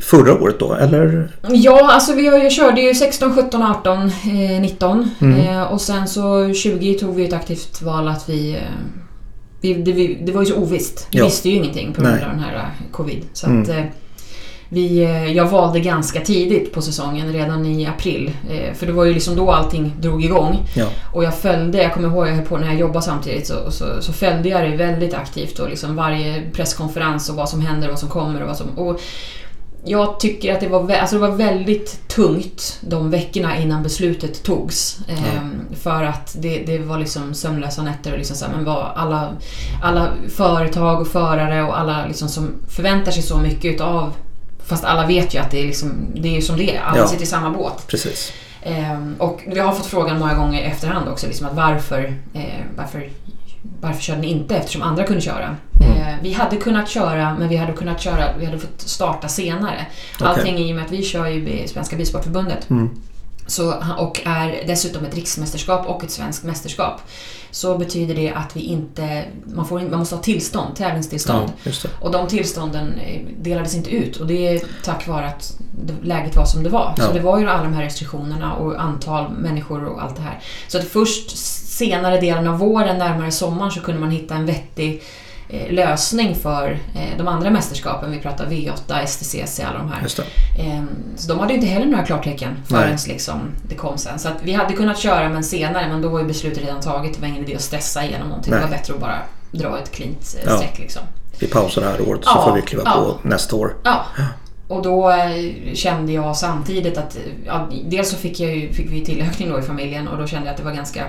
förra 0.03 0.43
året 0.43 0.59
då, 0.59 0.75
eller? 0.75 1.31
Ja, 1.49 1.93
alltså 1.93 2.15
vi, 2.15 2.25
jag 2.27 2.53
körde 2.53 2.81
ju 2.81 2.95
16, 2.95 3.35
17, 3.35 3.62
18, 3.62 3.99
eh, 4.07 4.61
19 4.61 5.11
Mm. 5.21 5.67
och 5.67 5.81
sen 5.81 6.09
så 6.09 6.53
20 6.55 6.95
tog 6.95 7.15
vi 7.15 7.25
ett 7.25 7.33
aktivt 7.33 7.83
val 7.83 8.09
att 8.09 8.29
vi... 8.29 8.59
Det, 9.75 9.93
vi 9.93 10.19
det 10.23 10.33
var 10.33 10.43
ju 10.43 10.47
så 10.47 10.57
ovisst. 10.57 11.09
Vi 11.11 11.19
Ja. 11.19 11.25
visste 11.25 11.49
ju 11.49 11.57
ingenting 11.57 11.93
på 11.93 12.03
grund 12.03 12.15
av 12.15 12.21
den 12.31 12.39
här 12.41 12.55
eh, 12.55 12.91
covid. 12.93 13.25
Så 13.33 13.47
Mm. 13.47 13.63
att, 13.63 13.69
eh, 13.69 13.83
vi, 14.69 15.03
eh, 15.05 15.33
jag 15.33 15.47
valde 15.51 15.81
ganska 15.81 16.21
tidigt 16.21 16.73
på 16.73 16.83
säsongen, 16.83 17.33
redan 17.33 17.67
i 17.67 17.87
april. 17.87 18.31
För 18.75 18.87
det 18.87 18.93
var 18.93 19.05
ju 19.05 19.15
liksom 19.15 19.37
då 19.37 19.51
allting 19.51 19.93
drog 20.01 20.25
igång. 20.25 20.57
Ja. 20.75 20.87
Och 21.13 21.25
jag 21.25 21.35
följde, 21.39 21.83
jag 21.83 21.95
kommer 21.95 22.09
ihåg 22.09 22.29
jag 22.29 22.33
höll 22.35 22.45
på 22.45 22.57
när 22.59 22.67
jag 22.67 22.77
jobbade 22.77 23.03
samtidigt, 23.05 23.47
så, 23.47 23.71
så, 23.71 23.85
så 24.01 24.13
följde 24.13 24.49
jag 24.49 24.71
det 24.71 24.77
väldigt 24.77 25.15
aktivt 25.15 25.59
och 25.59 25.69
liksom 25.69 25.97
varje 25.97 26.43
presskonferens 26.53 27.31
och 27.31 27.37
vad 27.37 27.49
som 27.49 27.61
händer 27.61 27.89
och 27.89 27.93
vad 27.93 27.99
som 28.01 28.09
kommer 28.09 28.41
och 28.41 28.47
vad 28.49 28.57
som... 28.57 28.79
Och 28.79 29.01
jag 29.87 30.20
tycker 30.20 30.55
att 30.55 30.61
det 30.61 30.68
var, 30.68 30.90
alltså 30.92 31.16
det 31.16 31.29
var 31.29 31.37
väldigt 31.37 32.09
tungt 32.09 32.79
de 32.81 33.11
veckorna 33.11 33.57
innan 33.59 33.83
beslutet 33.83 34.42
togs. 34.42 34.99
Ehm, 35.09 35.61
För 35.83 36.05
att 36.05 36.37
det, 36.38 36.59
det 36.66 36.79
var 36.79 36.99
liksom 36.99 37.35
sömnlösa 37.35 37.83
nätter 37.83 38.12
och 38.12 38.18
liksom 38.18 38.37
så 38.37 38.44
här, 38.44 38.53
men 38.53 38.64
vad 38.64 38.87
alla, 38.96 39.29
alla 39.83 40.09
företag 40.37 41.01
och 41.01 41.09
förare 41.09 41.62
och 41.62 41.79
alla 41.79 42.07
liksom 42.07 42.29
som 42.29 42.51
förväntar 42.68 43.12
sig 43.12 43.22
så 43.22 43.37
mycket 43.37 43.75
utav 43.75 44.12
Fast 44.64 44.85
alla 44.85 45.07
vet 45.07 45.35
ju 45.35 45.38
att 45.38 45.51
det 45.51 45.61
är, 45.61 45.66
liksom, 45.66 45.92
det 46.14 46.37
är 46.37 46.40
som 46.40 46.57
det 46.57 46.77
är, 46.77 46.81
alla 46.81 46.99
Ja. 46.99 47.07
sitter 47.07 47.22
i 47.22 47.27
samma 47.27 47.51
båt. 47.51 47.87
Precis. 47.87 48.33
Ehm, 48.62 49.14
och 49.18 49.42
vi 49.46 49.59
har 49.61 49.72
fått 49.72 49.87
frågan 49.87 50.18
många 50.18 50.35
gånger 50.35 50.61
i 50.62 50.64
efterhand 50.64 51.09
också, 51.09 51.27
liksom 51.27 51.46
att 51.46 51.55
varför, 51.55 52.14
eh, 52.35 52.42
varför, 52.77 53.09
varför 53.81 54.03
körde 54.03 54.21
ni 54.21 54.27
inte 54.27 54.57
eftersom 54.57 54.83
andra 54.83 55.05
kunde 55.05 55.23
köra? 55.23 55.57
Mm. 55.81 55.97
Eh, 55.97 56.15
vi 56.23 56.33
hade 56.33 56.57
kunnat 56.57 56.89
köra, 56.89 57.37
men 57.39 57.49
vi 57.49 57.57
hade 57.57 57.73
kunnat 57.73 58.01
köra, 58.01 58.37
vi 58.39 58.45
hade 58.45 58.59
fått 58.59 58.81
starta 58.81 59.29
senare. 59.29 59.87
Okej. 60.15 60.27
Allting 60.27 60.59
i 60.59 60.73
och 60.73 60.77
med 60.77 60.85
att 60.85 60.93
vi 60.93 61.03
kör 61.03 61.27
ju 61.27 61.49
i 61.49 61.69
Svenska 61.69 61.97
Bilsportförbundet 61.97 62.71
Mm. 62.71 62.91
så, 63.47 63.75
och 63.99 64.21
är 64.25 64.65
dessutom 64.67 65.05
ett 65.05 65.15
riksmästerskap 65.15 65.87
och 65.87 66.05
ett 66.05 66.11
svenskt 66.11 66.45
mästerskap 66.45 67.01
så 67.51 67.79
betyder 67.79 68.15
det 68.15 68.33
att 68.33 68.57
vi 68.57 68.61
inte, 68.61 69.25
man, 69.45 69.67
får, 69.67 69.81
man 69.81 69.99
måste 69.99 70.15
ha 70.15 70.23
tillstånd, 70.23 70.77
tävlingstillstånd. 70.77 71.53
Ja. 71.65 71.73
Och 72.01 72.11
de 72.11 72.29
tillstånden 72.29 72.95
eh, 72.99 73.21
delades 73.43 73.75
inte 73.75 73.91
ut 73.91 74.17
och 74.17 74.27
det 74.27 74.49
är 74.49 74.63
tack 74.85 75.07
vare 75.07 75.27
att 75.27 75.59
läget 76.03 76.37
var 76.37 76.45
som 76.45 76.63
det 76.63 76.69
var. 76.69 76.95
Ja. 76.97 77.05
Så 77.05 77.13
det 77.13 77.21
var 77.21 77.39
ju 77.39 77.49
alla 77.49 77.63
de 77.63 77.75
här 77.75 77.83
restriktionerna 77.83 78.55
och 78.55 78.83
antal 78.83 79.31
människor 79.31 79.85
och 79.85 80.03
allt 80.03 80.17
det 80.17 80.23
här. 80.23 80.41
Så 80.69 80.79
att 80.79 80.85
först 80.85 81.37
senare 81.77 82.21
delen 82.21 82.47
av 82.49 82.59
våren, 82.59 82.99
närmare 82.99 83.31
sommaren, 83.31 83.71
så 83.71 83.81
kunde 83.81 84.01
man 84.01 84.11
hitta 84.11 84.35
en 84.35 84.47
vettig 84.47 85.03
eh, 85.49 85.73
lösning 85.73 86.35
för 86.35 86.71
eh, 86.95 87.19
de 87.19 87.29
andra 87.29 87.51
mästerskapen. 87.51 88.11
Vi 88.11 88.19
pratar 88.21 88.47
V8, 88.47 89.07
STCC, 89.07 89.61
alla 89.61 89.79
de 89.79 89.89
här. 89.93 90.07
Ehm, 90.59 90.89
Så 91.17 91.29
de 91.29 91.39
hade 91.39 91.55
inte 91.55 91.67
heller 91.67 91.87
några 91.87 92.05
klartecken 92.05 92.51
förrän 92.69 92.99
liksom 93.09 93.41
det 93.69 93.75
kom 93.75 93.99
sen. 93.99 94.19
Så 94.19 94.29
att 94.29 94.37
vi 94.43 94.53
hade 94.53 94.73
kunnat 94.75 94.99
köra 94.99 95.29
men 95.29 95.45
senare, 95.45 95.89
men 95.89 96.03
då 96.03 96.09
var 96.09 96.21
ju 96.21 96.27
beslutet 96.27 96.65
redan 96.65 96.81
taget. 96.81 97.15
Det 97.15 97.21
var 97.21 97.29
ingen 97.29 97.43
idé 97.45 97.55
att 97.55 97.62
stressa 97.62 98.05
igenom 98.05 98.29
någonting. 98.29 98.51
Nej. 98.51 98.61
Det 98.61 98.67
var 98.67 98.77
bättre 98.77 98.95
att 98.95 99.01
bara 99.01 99.19
dra 99.53 99.79
ett 99.79 99.93
cleant 99.93 100.37
eh, 100.43 100.51
Ja. 100.51 100.57
streck 100.57 100.79
liksom. 100.79 101.03
Vi 101.39 101.47
pausar 101.47 101.83
det 101.83 101.89
här 101.89 102.01
året 102.09 102.25
så 102.25 102.31
Ja, 102.35 102.45
får 102.45 102.53
vi 102.55 102.62
kliva 102.62 102.83
ja. 102.85 102.93
på 103.23 103.29
nästa 103.29 103.57
år. 103.57 103.75
Ja. 103.85 104.05
Och 104.69 104.83
då 104.83 105.12
kände 105.75 106.12
jag 106.12 106.37
samtidigt 106.37 106.99
att, 106.99 107.17
ja, 107.47 107.69
dels 107.85 108.11
så 108.11 108.17
fick, 108.17 108.41
jag 108.41 108.57
ju, 108.57 108.73
fick 108.73 108.91
vi 108.91 109.05
tillökning 109.05 109.51
då 109.51 109.59
i 109.59 109.62
familjen 109.62 110.09
och 110.09 110.19
då 110.19 110.27
kände 110.27 110.47
jag 110.47 110.51
att 110.53 110.57
det 110.59 110.65
var 110.65 110.73
ganska, 110.73 111.05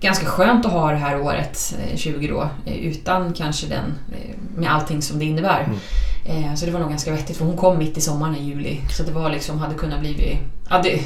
ganska 0.00 0.26
skönt 0.26 0.66
att 0.66 0.72
ha 0.72 0.90
det 0.90 0.96
här 0.96 1.20
året, 1.20 1.74
eh, 1.92 1.96
20 1.96 2.28
då, 2.28 2.48
eh, 2.66 2.76
utan 2.76 3.32
kanske 3.32 3.66
den, 3.66 3.94
eh, 4.12 4.34
med 4.56 4.72
allting 4.72 5.02
som 5.02 5.18
det 5.18 5.24
innebär. 5.24 5.64
Mm. 5.64 6.44
Eh, 6.44 6.54
Så 6.54 6.66
det 6.66 6.72
var 6.72 6.80
nog 6.80 6.90
ganska 6.90 7.10
vettigt 7.12 7.36
för 7.36 7.44
hon 7.44 7.56
kom 7.56 7.78
mitt 7.78 7.96
i 7.96 8.00
sommaren 8.00 8.36
i 8.36 8.44
juli. 8.44 8.80
Så 8.96 9.02
det 9.02 9.12
var 9.12 9.30
liksom, 9.30 9.58
hade 9.58 9.74
kunnat 9.74 10.00
bli... 10.00 10.38
Ja, 10.70 10.80
det, 10.82 11.00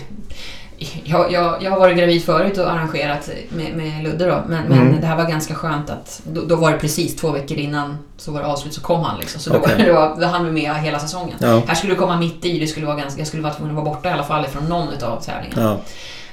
jag, 1.04 1.32
jag, 1.32 1.62
jag 1.62 1.70
har 1.70 1.78
varit 1.78 1.98
gravid 1.98 2.24
förut 2.24 2.58
och 2.58 2.70
arrangerat 2.72 3.30
med, 3.48 3.74
med 3.76 4.04
Ludde 4.04 4.26
då, 4.26 4.42
men, 4.48 4.64
men 4.68 4.78
Mm. 4.80 5.00
det 5.00 5.06
här 5.06 5.16
var 5.16 5.24
ganska 5.24 5.54
skönt 5.54 5.90
att... 5.90 6.22
Då, 6.32 6.44
då 6.44 6.56
var 6.56 6.72
det 6.72 6.78
precis 6.78 7.16
två 7.16 7.30
veckor 7.30 7.58
innan 7.58 7.98
så 8.16 8.32
var 8.32 8.40
det 8.40 8.46
avslut 8.46 8.74
så 8.74 8.80
kom 8.80 9.00
han 9.02 9.18
liksom. 9.20 9.40
Så 9.40 9.50
då, 9.52 9.66
det 9.76 9.92
var, 9.92 10.16
då 10.20 10.26
hann 10.26 10.44
vi 10.44 10.50
med 10.52 10.74
hela 10.74 10.98
säsongen. 10.98 11.34
Ja. 11.40 11.62
Här 11.66 11.74
skulle 11.74 11.92
det 11.92 11.98
komma 11.98 12.16
mitt 12.16 12.44
i, 12.44 12.58
det 12.58 12.66
skulle 12.66 12.86
vara 12.86 12.96
ganska, 12.96 13.20
jag 13.20 13.28
skulle 13.28 13.42
vara 13.42 13.54
tvungen 13.54 13.76
att 13.78 13.84
vara 13.84 13.94
borta 13.94 14.08
i 14.08 14.12
alla 14.12 14.24
fall 14.24 14.46
från 14.46 14.64
någon 14.64 14.88
av 15.02 15.20
tävlingarna. 15.20 15.62
Ja, 15.62 15.80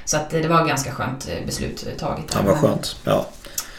Så 0.08 0.16
att 0.16 0.30
det 0.30 0.48
var 0.48 0.64
ganska 0.66 0.92
skönt 0.92 1.28
eh, 1.28 1.46
beslut 1.46 1.86
eh, 1.86 1.98
taget. 1.98 2.28
där. 2.28 2.38
ja, 2.38 2.46
vad 2.46 2.56
skönt. 2.56 2.96
Ja. 3.04 3.26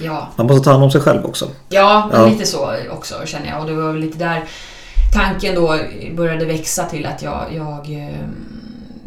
Ja, 0.02 0.28
Man 0.36 0.48
måste 0.48 0.64
ta 0.64 0.72
hand 0.72 0.84
om 0.84 0.92
sig 0.92 1.02
själv 1.02 1.26
också. 1.26 1.50
Ja, 1.70 2.10
Ja. 2.14 2.26
lite 2.26 2.46
så 2.46 2.76
också 2.92 3.26
känner 3.26 3.48
jag. 3.50 3.60
Och 3.62 3.66
det 3.68 3.74
var 3.74 3.92
väl 3.92 4.02
lite 4.02 4.18
där 4.18 4.44
tanken 5.14 5.56
då 5.56 5.80
började 6.16 6.46
växa 6.46 6.86
till 6.86 7.06
att 7.06 7.22
jag, 7.22 7.46
jag 7.54 8.04
eh, 8.08 8.28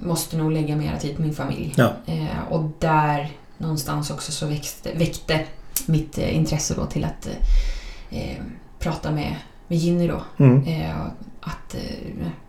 måste 0.00 0.36
nog 0.36 0.52
lägga 0.52 0.76
mera 0.76 0.98
tid 0.98 1.16
på 1.16 1.22
min 1.22 1.34
familj. 1.34 1.74
Ja. 1.76 1.92
Eh, 2.06 2.52
och 2.52 2.70
där 2.78 3.30
någonstans 3.58 4.10
också 4.10 4.32
så 4.32 4.46
växte, 4.46 4.90
väckte 4.94 5.40
mitt 5.86 6.18
intresse 6.18 6.74
då 6.74 6.86
till 6.86 7.04
att 7.04 7.28
eh, 8.10 8.36
prata 8.78 9.10
med, 9.10 9.34
med 9.68 9.78
Ginny 9.78 10.08
då. 10.08 10.22
Mm. 10.44 10.66
Eh, 10.66 10.96
att, 11.44 11.74
eh, 11.74 11.80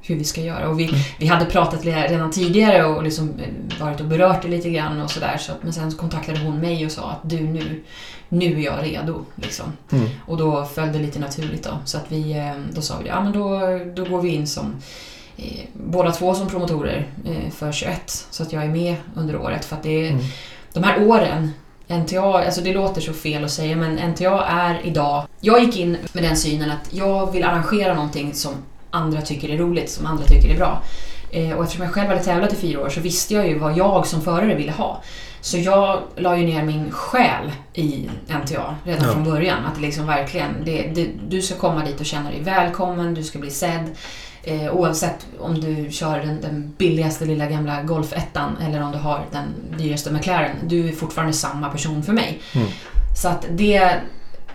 hur 0.02 0.16
vi 0.16 0.24
ska 0.24 0.42
göra. 0.42 0.70
Och 0.70 0.80
vi, 0.80 0.84
Mm. 0.84 1.00
vi 1.20 1.28
hade 1.28 1.46
pratat 1.46 1.86
redan 1.86 2.32
tidigare 2.32 2.86
och 2.86 3.04
liksom 3.04 3.30
eh, 3.40 3.80
varit 3.86 4.00
och 4.00 4.06
berört 4.08 4.42
det 4.42 4.48
lite 4.48 4.70
grann 4.70 5.02
och 5.02 5.12
sådär. 5.12 5.38
Så 5.38 5.52
att- 5.52 5.64
men 5.64 5.74
sen 5.74 5.92
kontaktade 5.92 6.40
hon 6.40 6.60
mig 6.60 6.86
och 6.86 6.92
sa 6.92 7.12
att 7.12 7.30
du 7.30 7.40
nu, 7.40 7.84
nu 8.30 8.46
är 8.60 8.60
jag 8.66 8.84
redo. 8.84 9.26
Liksom. 9.36 9.66
Mm. 9.92 10.10
Och 10.26 10.38
då 10.38 10.66
föll 10.66 10.92
det 10.94 11.00
lite 11.00 11.20
naturligt 11.20 11.64
då. 11.64 11.70
Så 11.86 11.98
att 11.98 12.06
vi, 12.10 12.32
eh, 12.38 12.54
då 12.74 12.82
sa 12.82 12.98
vi 13.04 13.08
ja 13.08 13.22
men 13.24 13.32
då, 13.34 13.60
då 13.96 14.06
går 14.06 14.22
vi 14.22 14.30
in 14.30 14.48
som 14.48 14.76
eh, 15.38 15.66
båda 15.74 16.12
två 16.12 16.34
som 16.34 16.50
promotorer 16.50 17.08
eh, 17.26 17.52
för 17.52 17.72
21. 17.72 18.28
Så 18.30 18.44
att 18.44 18.54
jag 18.54 18.64
är 18.64 18.70
med 18.70 18.96
under 19.16 19.36
året. 19.36 19.66
För 19.66 19.76
att 19.76 19.84
det 19.84 20.08
är, 20.08 20.12
Mm. 20.12 20.24
de 20.74 20.84
här 20.84 21.08
åren 21.08 21.52
NTA, 21.88 22.22
alltså 22.46 22.62
det 22.62 22.74
låter 22.74 23.02
så 23.02 23.14
fel 23.14 23.44
att 23.44 23.52
säga 23.52 23.76
men 23.76 23.96
NTA 24.12 24.46
är 24.46 24.82
idag... 24.84 25.24
Jag 25.42 25.64
gick 25.64 25.78
in 25.78 25.98
med 26.14 26.24
den 26.24 26.38
synen 26.38 26.72
att 26.72 26.94
jag 26.94 27.32
vill 27.32 27.44
arrangera 27.44 27.94
någonting 27.94 28.34
som 28.34 28.54
andra 28.94 29.22
tycker 29.22 29.50
är 29.50 29.58
roligt, 29.58 29.90
som 29.90 30.06
andra 30.06 30.26
tycker 30.26 30.50
är 30.50 30.58
bra. 30.58 30.82
Eh, 31.32 31.52
och 31.52 31.64
eftersom 31.64 31.86
jag 31.86 31.94
själv 31.94 32.08
hade 32.10 32.24
tävlat 32.24 32.54
i 32.54 32.56
fyra 32.56 32.82
år 32.82 32.90
så 32.90 33.00
visste 33.00 33.34
jag 33.34 33.48
ju 33.48 33.60
vad 33.60 33.78
jag 33.78 34.08
som 34.08 34.22
förare 34.22 34.56
ville 34.56 34.72
ha. 34.72 35.02
Så 35.42 35.58
jag 35.58 36.00
la 36.16 36.38
ju 36.38 36.46
ner 36.46 36.64
min 36.64 36.92
själ 36.92 37.52
i 37.74 38.10
NTA 38.28 38.76
redan 38.84 39.06
Ja. 39.08 39.14
från 39.14 39.24
början. 39.24 39.66
Att 39.66 39.82
liksom 39.82 40.08
verkligen, 40.08 40.50
det, 40.66 40.92
det, 40.96 41.08
du 41.30 41.42
ska 41.42 41.56
komma 41.56 41.86
dit 41.86 42.00
och 42.00 42.06
känna 42.06 42.30
dig 42.30 42.42
välkommen, 42.42 43.14
du 43.14 43.24
ska 43.24 43.40
bli 43.40 43.50
sedd. 43.50 43.86
Eh, 44.44 44.74
oavsett 44.76 45.28
om 45.40 45.60
du 45.62 45.92
kör 45.92 46.20
den, 46.20 46.42
den 46.42 46.74
billigaste 46.78 47.26
lilla 47.26 47.46
gamla 47.46 47.84
Golf 47.84 48.14
1 48.14 48.26
eller 48.62 48.84
om 48.84 48.92
du 48.92 48.98
har 48.98 49.26
den 49.32 49.46
dyraste 49.78 50.12
McLaren. 50.12 50.56
Du 50.64 50.88
är 50.88 50.92
fortfarande 50.92 51.34
samma 51.34 51.70
person 51.70 52.04
för 52.04 52.14
mig. 52.14 52.42
Mm. 52.56 52.68
Så 53.22 53.28
att 53.28 53.46
det 53.50 53.94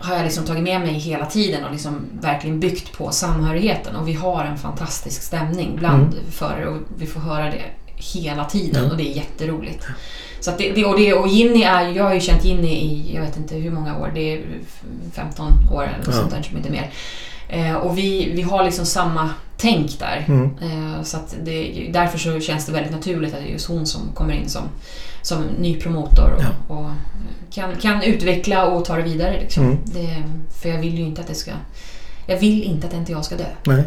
har 0.01 0.15
jag 0.15 0.25
liksom 0.25 0.45
tagit 0.45 0.63
med 0.63 0.81
mig 0.81 0.93
hela 0.93 1.27
tiden 1.27 1.65
och 1.65 1.73
liksom 1.73 2.05
verkligen 2.21 2.61
byggt 2.61 2.93
på 2.93 3.11
samhörigheten. 3.13 3.97
Och 3.97 4.09
vi 4.09 4.13
har 4.13 4.45
en 4.45 4.59
fantastisk 4.59 5.23
stämning 5.23 5.77
bland 5.77 6.03
Mm. 6.13 6.31
förare 6.31 6.67
och 6.69 6.77
vi 6.99 7.07
får 7.07 7.21
höra 7.21 7.45
det 7.45 7.63
hela 7.97 8.45
tiden 8.45 8.85
Ja. 8.85 8.91
och 8.91 8.97
det 8.97 9.03
är 9.13 9.17
jätteroligt. 9.17 9.87
Så 10.41 10.51
det, 10.59 10.73
det, 10.73 10.85
och, 10.85 10.99
det, 10.99 11.13
och 11.15 11.29
Ginny 11.29 11.63
är, 11.63 11.89
jag 11.89 12.05
har 12.05 12.15
ju 12.15 12.21
känt 12.21 12.45
Ginny 12.45 12.69
i, 12.69 13.13
jag 13.15 13.23
vet 13.23 13.37
inte 13.37 13.55
hur 13.57 13.71
många 13.71 13.99
år, 13.99 14.11
det 14.15 14.33
är 14.35 14.43
15 15.15 15.53
år 15.73 15.83
eller 15.83 15.99
något 15.99 16.07
Ja. 16.07 16.13
sånt 16.13 16.31
där, 16.31 16.43
som 16.43 16.57
inte 16.57 16.71
mer. 16.71 16.91
Eh, 17.49 17.75
och 17.75 17.99
vi, 17.99 18.33
vi 18.35 18.43
har 18.43 18.65
liksom 18.65 18.87
samma 18.87 19.31
tänk 19.57 19.99
där. 19.99 20.25
Mm. 20.29 20.51
Eh, 20.63 21.03
så 21.03 21.17
det, 21.45 21.89
därför 21.93 22.19
så 22.19 22.41
känns 22.41 22.67
det 22.67 22.73
väldigt 22.73 22.93
naturligt 22.93 23.35
att 23.35 23.41
det 23.41 23.49
är 23.49 23.53
just 23.53 23.69
hon 23.69 23.87
som 23.87 24.01
kommer 24.15 24.35
in 24.35 24.49
som, 24.49 24.63
som 25.29 25.45
ny 25.59 25.81
promotor 25.81 26.31
och, 26.69 26.77
och 26.79 26.91
kan, 27.51 27.75
kan 27.77 28.03
utveckla 28.03 28.67
och 28.67 28.85
ta 28.85 28.97
det 28.97 29.03
vidare. 29.03 29.41
Liksom. 29.41 29.65
Mm. 29.65 29.79
Det, 29.85 30.23
för 30.63 30.69
jag 30.69 30.79
vill 30.79 30.99
ju 30.99 31.05
inte 31.05 31.21
att 31.21 31.27
det 31.29 31.35
ska... 31.35 31.51
Jag 32.27 32.39
vill 32.39 32.63
inte 32.63 32.87
att 32.87 32.93
NTA 32.97 33.23
ska 33.23 33.37
dö. 33.37 33.45
Nej, 33.65 33.85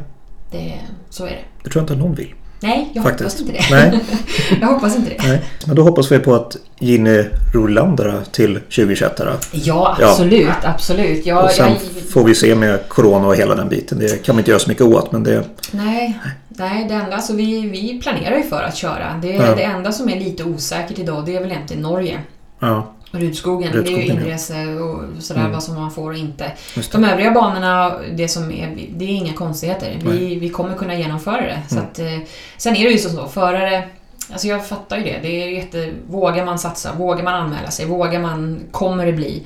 Det, 0.52 0.74
så 1.10 1.26
är 1.26 1.30
det. 1.30 1.38
det 1.64 1.70
tror 1.70 1.82
jag 1.82 1.84
inte 1.84 1.96
någon 2.04 2.16
vill. 2.16 2.34
Nej, 2.64 2.90
jag 2.94 3.04
Faktiskt. 3.04 3.40
hoppas 3.40 3.42
inte 3.42 3.54
det. 3.54 3.76
Nej. 3.76 4.00
jag 4.62 4.68
hoppas 4.68 4.96
inte 4.96 5.10
det. 5.10 5.28
Nej. 5.28 5.42
Men 5.66 5.76
då 5.76 5.84
hoppas 5.84 6.12
vi 6.12 6.20
på 6.20 6.36
att 6.36 6.58
Ginny 6.80 7.24
Rolander 7.54 8.22
till 8.32 8.54
2021. 8.56 9.18
Då. 9.18 9.24
Ja, 9.52 9.98
Ja. 10.00 10.10
absolut. 10.10 10.50
absolut. 10.64 11.26
Jag, 11.26 11.44
Och 11.44 11.50
sen 11.52 11.70
jag, 11.72 12.04
får 12.10 12.24
vi 12.24 12.36
se 12.36 12.56
med 12.56 12.80
Corona 12.88 13.28
och 13.28 13.36
hela 13.36 13.56
den 13.56 13.70
biten. 13.70 14.00
Det 14.00 14.24
kan 14.24 14.36
vi 14.36 14.40
inte 14.40 14.52
göra 14.52 14.60
så 14.60 14.70
mycket 14.70 14.86
åt 14.86 15.12
men 15.12 15.24
det... 15.24 15.44
nej, 15.72 16.20
nej, 16.24 16.32
det 16.58 16.64
enda, 16.94 17.16
alltså 17.16 17.34
vi, 17.34 17.62
vi 17.70 18.00
planerar 18.02 18.38
ju 18.38 18.44
för 18.44 18.64
att 18.64 18.76
köra. 18.76 19.20
Det, 19.22 19.28
Ja. 19.30 19.56
det 19.56 19.64
enda 19.64 19.92
som 19.92 20.10
är 20.10 20.20
lite 20.20 20.44
osäkert 20.44 21.00
idag, 21.00 21.26
det 21.26 21.36
är 21.36 21.42
väl 21.42 21.52
egentligen 21.52 21.82
Norge. 21.84 22.20
Ja, 22.60 22.94
Rudskogen, 23.12 23.72
det 23.84 23.92
är 23.94 23.98
ju 23.98 24.06
inrese 24.06 24.68
och 24.68 25.02
sådär 25.24 25.40
Mm. 25.42 25.52
vad 25.52 25.64
som 25.64 25.76
man 25.76 25.92
får 25.92 26.12
och 26.12 26.18
inte. 26.18 26.52
De 26.92 27.04
övriga 27.04 27.32
banorna, 27.32 27.94
det 28.16 28.28
som 28.28 28.52
är, 28.52 28.78
det 28.96 29.06
är 29.06 29.10
inga 29.10 29.34
konstigheter. 29.34 29.98
Vi, 30.04 30.10
Nej. 30.10 30.40
vi 30.40 30.50
kommer 30.50 30.76
kunna 30.76 30.96
genomföra 30.96 31.42
det. 31.42 31.60
Så 31.70 31.76
Mm. 31.76 31.88
att, 31.92 32.00
eh, 32.00 32.28
sen 32.58 32.76
är 32.76 32.84
det 32.86 32.92
ju 32.92 32.98
så, 32.98 33.10
så 33.10 33.28
förare, 33.28 33.84
alltså 34.32 34.48
jag 34.48 34.68
fattar 34.68 34.98
ju 34.98 35.04
det. 35.04 35.20
Det 35.22 35.44
är 35.44 35.48
jätte, 35.50 35.92
vågar 36.10 36.46
man 36.46 36.60
satsa? 36.60 36.94
Vågar 36.98 37.24
man 37.24 37.34
anmäla 37.34 37.72
sig? 37.72 37.86
Vågar 37.86 38.20
man? 38.20 38.60
Kommer 38.72 39.06
det 39.06 39.14
bli? 39.14 39.44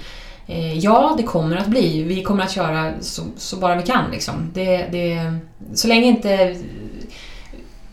Eh, 0.47 0.77
ja, 0.79 1.13
det 1.17 1.23
kommer 1.23 1.55
att 1.57 1.67
bli. 1.67 2.03
Vi 2.03 2.23
kommer 2.23 2.43
att 2.43 2.51
köra 2.51 2.91
så, 3.01 3.21
så 3.37 3.55
bara 3.57 3.75
vi 3.75 3.83
kan. 3.83 4.11
Liksom. 4.11 4.51
Det, 4.53 4.77
det, 4.91 5.33
så 5.73 5.87
länge 5.87 6.05
inte 6.05 6.55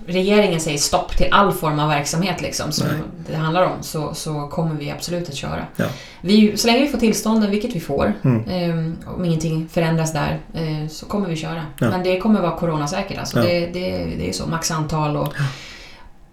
regeringen 0.07 0.61
säger 0.61 0.79
stopp 0.79 1.17
till 1.17 1.27
all 1.31 1.53
form 1.53 1.79
av 1.79 1.89
verksamhet 1.89 2.43
liksom, 2.43 2.73
som 2.73 2.87
Nej. 2.87 2.97
det 3.31 3.37
handlar 3.37 3.63
om 3.63 3.73
så, 3.81 4.15
så 4.15 4.49
kommer 4.49 4.75
vi 4.75 4.91
absolut 4.91 5.29
att 5.29 5.35
köra. 5.35 5.67
Ja. 5.77 5.87
Vi, 6.21 6.57
så 6.57 6.67
länge 6.67 6.81
vi 6.81 6.89
får 6.89 6.99
tillstånden, 6.99 7.51
vilket 7.51 7.77
vi 7.77 7.81
får, 7.81 8.13
Mm. 8.23 8.45
Ehm, 8.49 8.97
om 9.17 9.25
ingenting 9.25 9.69
förändras 9.73 10.13
där 10.13 10.39
eh, 10.55 10.89
så 10.89 11.07
kommer 11.07 11.29
vi 11.29 11.37
köra. 11.37 11.63
Ja. 11.79 11.91
Men 11.91 12.03
det 12.03 12.21
kommer 12.21 12.41
vara 12.41 12.57
coronasäkert. 12.57 13.19
Alltså. 13.19 13.39
Ja. 13.39 13.45
Det, 13.45 13.67
det, 13.67 14.05
det 14.19 14.29
är 14.29 14.33
så, 14.33 14.47
maxantal 14.47 15.17
och 15.17 15.35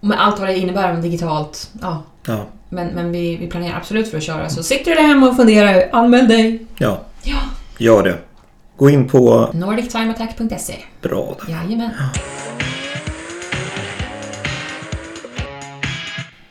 med 0.00 0.20
allt 0.20 0.38
vad 0.38 0.48
det 0.48 0.58
innebär 0.58 0.92
med 0.92 1.02
digitalt. 1.02 1.70
Ja. 1.80 2.02
Ja, 2.26 2.46
Men, 2.68 2.86
men 2.86 3.12
vi, 3.12 3.36
vi 3.36 3.46
planerar 3.46 3.76
absolut 3.76 4.10
för 4.10 4.16
att 4.16 4.22
köra. 4.22 4.48
Så 4.48 4.62
sitter 4.62 4.90
du 4.90 4.94
där 4.94 5.02
hemma 5.06 5.28
och 5.28 5.36
funderar, 5.36 5.88
anmäl 5.92 6.28
dig! 6.28 6.66
ja. 6.78 7.00
Ja. 7.22 7.38
Gör 7.78 8.02
det. 8.02 8.18
Gå 8.76 8.90
in 8.90 9.08
på... 9.08 9.50
Nordictimeattack.se 9.52 10.74
Bra 11.02 11.36
där. 11.46 11.52
Jajamän. 11.52 11.90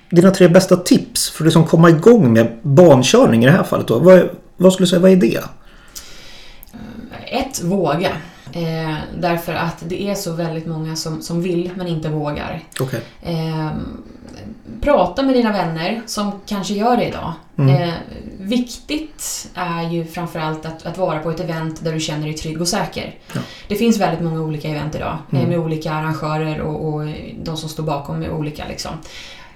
Dina 0.09 0.31
tre 0.31 0.47
bästa 0.47 0.75
tips 0.75 1.29
för 1.29 1.43
att 1.43 1.45
liksom 1.45 1.65
komma 1.65 1.89
igång 1.89 2.33
med 2.33 2.57
bankörning 2.61 3.43
i 3.43 3.45
det 3.45 3.51
här 3.51 3.63
fallet 3.63 3.87
då? 3.87 3.99
Vad, 3.99 4.29
vad 4.57 4.73
skulle 4.73 4.85
du 4.85 4.89
säga, 4.89 4.99
vad 5.01 5.11
är 5.11 5.15
det? 5.15 5.43
Ett, 7.25 7.63
våga. 7.63 8.09
Eh, 8.53 8.95
därför 9.19 9.53
att 9.53 9.83
det 9.87 10.03
är 10.03 10.15
så 10.15 10.31
väldigt 10.33 10.67
många 10.67 10.95
som, 10.95 11.21
som 11.21 11.41
vill 11.41 11.71
men 11.75 11.87
inte 11.87 12.09
vågar. 12.09 12.63
Okej. 12.79 13.01
Eh, 13.21 13.69
prata 14.81 15.21
med 15.23 15.35
dina 15.35 15.51
vänner 15.51 16.01
som 16.05 16.31
kanske 16.45 16.73
gör 16.73 16.97
det 16.97 17.07
idag. 17.07 17.33
Mm. 17.57 17.75
Eh, 17.83 17.93
viktigt 18.39 19.49
är 19.53 19.89
ju 19.89 20.05
framförallt 20.05 20.65
att, 20.65 20.85
att 20.85 20.97
vara 20.97 21.19
på 21.19 21.29
ett 21.29 21.39
event 21.39 21.83
där 21.83 21.93
du 21.93 21.99
känner 21.99 22.23
dig 22.25 22.33
trygg 22.33 22.61
och 22.61 22.67
säker. 22.67 23.15
Ja. 23.33 23.41
Det 23.67 23.75
finns 23.75 23.97
väldigt 23.99 24.21
många 24.23 24.41
olika 24.41 24.67
event 24.69 24.95
idag 24.95 25.17
eh, 25.31 25.37
Mm. 25.39 25.49
med 25.49 25.59
olika 25.59 25.93
arrangörer 25.93 26.61
och, 26.61 26.93
och 26.93 27.07
de 27.43 27.57
som 27.57 27.69
står 27.69 27.83
bakom 27.83 28.23
är 28.23 28.31
olika. 28.31 28.63
Liksom. 28.69 28.91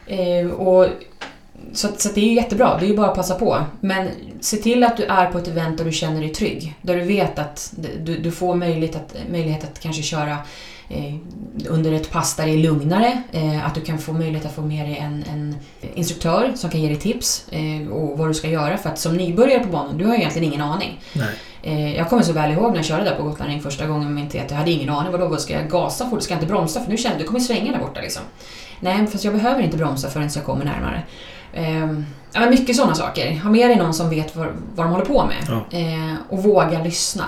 Eh, 0.08 0.48
och, 0.48 0.88
så, 1.74 1.88
så 1.98 2.10
det 2.14 2.22
är 2.22 2.26
ju 2.26 2.34
jättebra, 2.34 2.78
det 2.80 2.86
är 2.86 2.90
ju 2.90 2.96
bara 2.96 3.08
att 3.08 3.16
passa 3.16 3.36
på. 3.36 3.64
Men 3.80 4.10
se 4.40 4.58
till 4.58 4.84
att 4.84 4.98
du 4.98 5.04
är 5.04 5.32
på 5.32 5.38
ett 5.38 5.48
event 5.48 5.78
där 5.78 5.86
du 5.86 5.92
känner 5.92 6.22
dig 6.22 6.30
trygg. 6.30 6.76
Där 6.82 6.96
du 6.96 7.04
vet 7.04 7.40
att 7.40 7.74
du, 8.00 8.18
du 8.18 8.32
får 8.32 8.56
möjlighet 8.56 8.96
att, 8.96 9.16
möjlighet 9.32 9.64
att 9.64 9.80
kanske 9.80 10.04
köra 10.04 10.38
eh, 10.90 11.16
under 11.70 11.94
ett 11.94 12.12
pass 12.12 12.36
där 12.36 12.46
det 12.46 12.52
är 12.52 12.58
lugnare. 12.58 13.24
Eh, 13.32 13.66
att 13.66 13.76
du 13.76 13.82
kan 13.82 14.00
få 14.00 14.14
möjlighet 14.14 14.46
att 14.46 14.56
få 14.56 14.62
med 14.62 14.86
dig 14.86 14.98
en, 14.98 15.24
en 15.32 15.56
instruktör 15.96 16.52
som 16.56 16.70
kan 16.70 16.82
ge 16.82 16.88
dig 16.88 17.00
tips 17.00 17.46
eh, 17.52 17.92
och 17.92 18.18
vad 18.18 18.28
du 18.28 18.34
ska 18.34 18.48
göra. 18.48 18.78
För 18.78 18.90
att 18.90 19.00
som 19.00 19.18
nybörjare 19.18 19.64
på 19.64 19.70
banan, 19.70 19.98
du 19.98 20.06
har 20.06 20.16
egentligen 20.16 20.48
ingen 20.48 20.62
aning. 20.62 21.00
Jag 21.96 22.10
kommer 22.10 22.24
så 22.24 22.34
väl 22.34 22.52
ihåg 22.52 22.70
när 22.70 22.76
jag 22.76 22.86
körde 22.86 23.04
där 23.04 23.16
på 23.16 23.24
Gotland 23.24 23.64
första 23.64 23.88
gången 23.88 24.04
med 24.04 24.14
min 24.14 24.30
TT. 24.30 24.46
Jag 24.50 24.56
hade 24.56 24.72
ingen 24.72 24.90
aning. 24.90 25.12
Vadå, 25.12 25.28
vad 25.28 25.42
ska 25.42 25.54
jag 25.54 25.70
gasa 25.70 26.10
fort? 26.10 26.24
Ska 26.24 26.34
jag 26.34 26.42
inte 26.42 26.54
bromsa? 26.54 26.84
För 26.84 26.92
nu 26.92 26.98
känner 26.98 27.16
jag, 27.16 27.24
du 27.24 27.28
kommer 27.28 27.40
svänga 27.40 27.72
där 27.72 27.80
borta 27.80 28.02
liksom. 28.02 28.22
Nej, 28.84 29.08
fast 29.08 29.24
jag 29.24 29.34
behöver 29.34 29.62
inte 29.62 29.78
bromsa 29.78 30.10
förrän 30.10 30.30
jag 30.36 30.44
kommer 30.44 30.66
närmare. 30.66 31.04
Ehm, 31.54 32.06
men 32.34 32.50
mycket 32.50 32.76
sådana 32.76 32.96
saker. 32.96 33.40
Ha 33.40 33.50
med 33.50 33.70
dig 33.70 33.78
någon 33.78 33.94
som 33.94 34.10
vet 34.10 34.36
vad, 34.36 34.48
vad 34.76 34.86
de 34.86 34.92
håller 34.92 35.06
på 35.06 35.26
med. 35.26 35.38
Ja. 35.72 35.78
Eh, 35.78 36.16
och 36.30 36.44
våga 36.44 36.84
lyssna. 36.84 37.24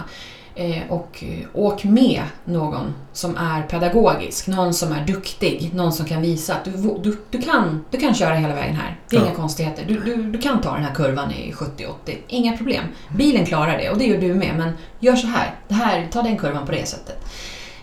Eh, 0.56 0.78
och 0.90 1.24
eh, 1.24 1.48
åk 1.54 1.84
med 1.84 2.22
någon 2.46 2.94
som 3.14 3.38
är 3.38 3.62
pedagogisk, 3.62 4.48
någon 4.48 4.74
som 4.74 4.92
är 4.92 5.06
duktig, 5.06 5.72
någon 5.74 5.94
som 5.94 6.06
kan 6.06 6.22
visa 6.22 6.56
att 6.56 6.66
du, 6.66 6.72
du, 7.04 7.18
du, 7.30 7.42
kan, 7.42 7.86
du 7.92 7.98
kan 7.98 8.14
köra 8.14 8.34
hela 8.36 8.56
vägen 8.56 8.76
här. 8.76 9.00
Det 9.10 9.16
är 9.16 9.20
Ja. 9.20 9.26
inga 9.26 9.36
konstigheter. 9.36 9.84
Du, 9.88 10.00
du, 10.00 10.24
du 10.24 10.40
kan 10.40 10.62
ta 10.62 10.74
den 10.74 10.84
här 10.84 10.94
kurvan 10.94 11.32
i 11.32 11.52
70-80. 11.52 11.92
Inga 12.28 12.58
problem. 12.58 12.84
Bilen 13.18 13.46
klarar 13.46 13.78
det 13.78 13.90
och 13.90 13.98
det 13.98 14.06
gör 14.06 14.22
du 14.22 14.34
med. 14.34 14.56
Men 14.58 14.70
gör 15.00 15.16
så 15.16 15.28
här. 15.28 15.56
Det 15.68 15.74
här 15.74 16.08
ta 16.12 16.22
den 16.22 16.38
kurvan 16.38 16.66
på 16.66 16.72
det 16.72 16.88
sättet. 16.88 17.26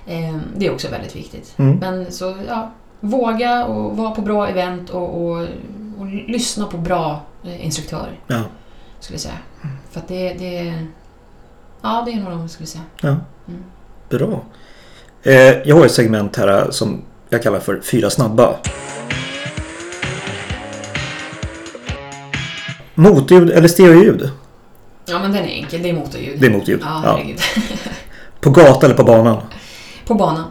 Eh, 0.06 0.36
det 0.56 0.66
är 0.66 0.72
också 0.72 0.88
väldigt 0.88 1.16
viktigt. 1.16 1.54
Mm. 1.58 1.76
Men 1.78 2.12
så, 2.12 2.36
ja, 2.48 2.72
våga 3.02 3.64
och 3.64 3.96
vara 3.96 4.10
på 4.10 4.20
bra 4.20 4.48
event 4.48 4.90
och, 4.90 5.24
och, 5.24 5.38
och 5.98 6.06
lyssna 6.06 6.66
på 6.66 6.78
bra 6.78 7.20
eh, 7.44 7.64
instruktörer, 7.64 8.20
Ja. 8.26 8.42
skulle 9.00 9.14
jag 9.14 9.20
säga. 9.20 9.38
För 9.90 10.00
att 10.00 10.08
det, 10.08 10.32
det... 10.34 10.74
Ja, 11.82 12.02
det 12.06 12.12
är 12.12 12.16
nog 12.16 12.30
de 12.30 12.48
skulle 12.48 12.66
säga. 12.66 12.84
ja. 13.00 13.08
Mm. 13.48 13.62
Bra. 14.08 14.40
Eh, 15.22 15.32
jag 15.68 15.76
har 15.76 15.84
ett 15.86 15.92
segment 15.92 16.36
här 16.36 16.48
eh, 16.62 16.70
som 16.70 17.02
jag 17.28 17.42
kallar 17.42 17.60
för 17.60 17.80
Fyra 17.80 18.10
snabba. 18.10 18.54
Motljud 22.94 23.50
eller 23.50 23.68
stereoljud? 23.68 24.30
Ja, 25.06 25.18
men 25.18 25.32
den 25.32 25.44
är 25.44 25.48
enkel. 25.48 25.82
Det 25.82 25.88
är 25.90 25.94
motorljud. 25.94 26.40
Det 26.40 26.46
är 26.46 26.50
motljud. 26.50 26.80
Ja, 26.84 27.02
Ja. 27.04 27.34
På 28.40 28.50
gata 28.50 28.86
eller 28.86 28.96
på 28.96 29.04
banan? 29.04 29.42
På 30.06 30.14
banan. 30.14 30.44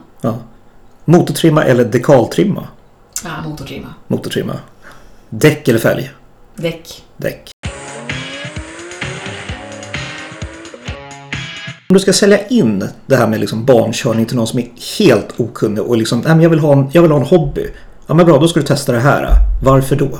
Motortrimma 1.05 1.63
eller 1.63 1.85
dekaltrimma? 1.85 2.67
Ja, 3.23 3.49
motortrimma. 3.49 3.93
Motortrimma. 4.07 4.53
Däck 5.29 5.67
eller 5.67 5.79
fälg? 5.79 6.11
Däck. 6.55 7.03
Däck. 7.17 7.51
Om 11.89 11.93
du 11.93 11.99
ska 11.99 12.13
sälja 12.13 12.47
in 12.47 12.87
det 13.05 13.15
här 13.15 13.27
med 13.27 13.39
liksom 13.39 13.65
barnkörning 13.65 14.25
till 14.25 14.35
någon 14.35 14.47
som 14.47 14.59
är 14.59 14.67
helt 14.99 15.39
okunnig 15.39 15.83
och 15.83 15.97
liksom, 15.97 16.19
nej 16.19 16.33
men 16.33 16.41
jag 16.41 16.49
vill 16.49 16.59
ha 16.59 16.73
en, 16.73 16.89
jag 16.93 17.01
vill 17.01 17.11
ha 17.11 17.19
en 17.19 17.25
hobby. 17.25 17.67
Ja 18.07 18.13
men 18.13 18.25
bra, 18.25 18.37
då 18.37 18.47
ska 18.47 18.59
du 18.59 18.65
testa 18.65 18.91
det 18.91 18.99
här. 18.99 19.29
Varför 19.63 19.95
då? 19.95 20.19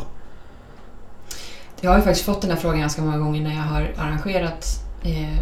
Jag 1.81 1.91
har 1.91 1.97
ju 1.97 2.03
faktiskt 2.03 2.25
fått 2.25 2.41
den 2.41 2.51
här 2.51 2.57
frågan 2.57 2.79
ganska 2.79 3.01
många 3.01 3.17
gånger 3.17 3.41
när 3.41 3.55
jag 3.55 3.63
har 3.63 3.93
arrangerat 3.97 4.65
eh, 5.03 5.37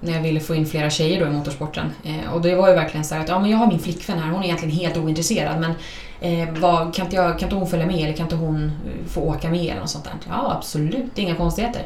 när 0.00 0.12
jag 0.12 0.22
ville 0.22 0.40
få 0.40 0.54
in 0.54 0.66
flera 0.66 0.90
tjejer 0.90 1.20
då 1.20 1.26
i 1.26 1.30
motorsporten. 1.30 1.90
Eh, 2.04 2.34
och 2.34 2.40
det 2.40 2.54
var 2.54 2.68
ju 2.68 2.74
verkligen 2.74 3.04
så 3.04 3.14
här 3.14 3.22
att 3.22 3.28
ja, 3.28 3.38
men 3.38 3.50
jag 3.50 3.58
har 3.58 3.66
min 3.66 3.78
flickvän 3.78 4.18
här, 4.18 4.30
hon 4.30 4.40
är 4.40 4.44
egentligen 4.44 4.74
helt 4.76 4.96
ointresserad 4.96 5.60
men 5.60 5.72
eh, 6.20 6.48
vad, 6.60 6.94
kan, 6.94 7.04
inte 7.04 7.16
jag, 7.16 7.38
kan 7.38 7.46
inte 7.46 7.56
hon 7.56 7.68
följa 7.68 7.86
med 7.86 7.98
eller 8.04 8.12
kan 8.12 8.26
inte 8.26 8.36
hon 8.36 8.64
eh, 8.64 9.08
få 9.08 9.20
åka 9.20 9.50
med 9.50 9.70
eller 9.70 9.80
något 9.80 9.90
sånt 9.90 10.04
där? 10.04 10.12
Ja, 10.28 10.56
absolut, 10.58 11.18
inga 11.18 11.34
konstigheter. 11.34 11.82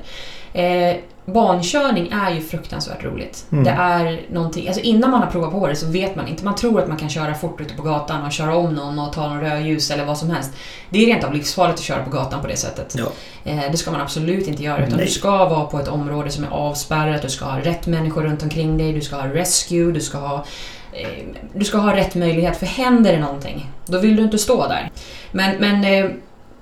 Eh, 0.56 0.96
barnkörning 1.24 2.08
är 2.12 2.30
ju 2.30 2.40
fruktansvärt 2.40 3.04
roligt. 3.04 3.46
Mm. 3.52 3.64
Det 3.64 3.70
är 3.70 4.20
någonting, 4.32 4.66
alltså 4.68 4.82
innan 4.82 5.10
man 5.10 5.22
har 5.22 5.30
provat 5.30 5.50
på 5.50 5.66
det 5.66 5.76
så 5.76 5.86
vet 5.86 6.16
man 6.16 6.28
inte. 6.28 6.44
Man 6.44 6.54
tror 6.54 6.80
att 6.80 6.88
man 6.88 6.96
kan 6.96 7.08
köra 7.08 7.34
fort 7.34 7.60
ute 7.60 7.74
på 7.74 7.82
gatan 7.82 8.26
och 8.26 8.32
köra 8.32 8.56
om 8.56 8.74
någon 8.74 8.98
och 8.98 9.12
ta 9.12 9.28
någon 9.28 9.40
rödljus 9.40 9.90
eller 9.90 10.04
vad 10.04 10.18
som 10.18 10.30
helst. 10.30 10.50
Det 10.90 11.02
är 11.02 11.06
rent 11.06 11.24
av 11.24 11.32
livsfarligt 11.32 11.78
att 11.78 11.84
köra 11.84 12.04
på 12.04 12.10
gatan 12.10 12.40
på 12.42 12.46
det 12.46 12.56
sättet. 12.56 12.96
Ja. 12.98 13.06
Eh, 13.44 13.70
Det 13.70 13.76
ska 13.76 13.90
man 13.90 14.00
absolut 14.00 14.48
inte 14.48 14.62
göra. 14.62 14.86
Utan 14.86 14.96
Nej. 14.96 15.06
du 15.06 15.12
ska 15.12 15.30
vara 15.30 15.64
på 15.64 15.78
ett 15.80 15.88
område 15.88 16.30
som 16.30 16.44
är 16.44 16.48
avspärrat, 16.48 17.22
du 17.22 17.28
ska 17.28 17.44
ha 17.44 17.60
rätt 17.60 17.86
människor 17.86 18.22
runt 18.22 18.42
omkring 18.42 18.78
dig, 18.78 18.92
du 18.92 19.00
ska 19.00 19.16
ha 19.16 19.26
rescue, 19.28 19.92
du 19.92 20.00
ska 20.00 20.18
ha 20.18 20.44
eh, 20.92 21.08
du 21.54 21.64
ska 21.64 21.78
ha 21.78 21.96
rätt 21.96 22.14
möjlighet, 22.14 22.56
för 22.56 22.66
händer 22.66 23.12
det 23.12 23.20
någonting, 23.20 23.70
då 23.86 23.98
vill 23.98 24.16
du 24.16 24.22
inte 24.22 24.38
stå 24.38 24.68
där. 24.68 24.90
Men, 25.32 25.56
men 25.56 25.84
eh, 25.84 26.10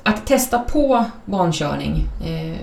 att 0.03 0.27
testa 0.27 0.59
på 0.59 1.05
barnkörning, 1.25 2.05
eh, 2.27 2.57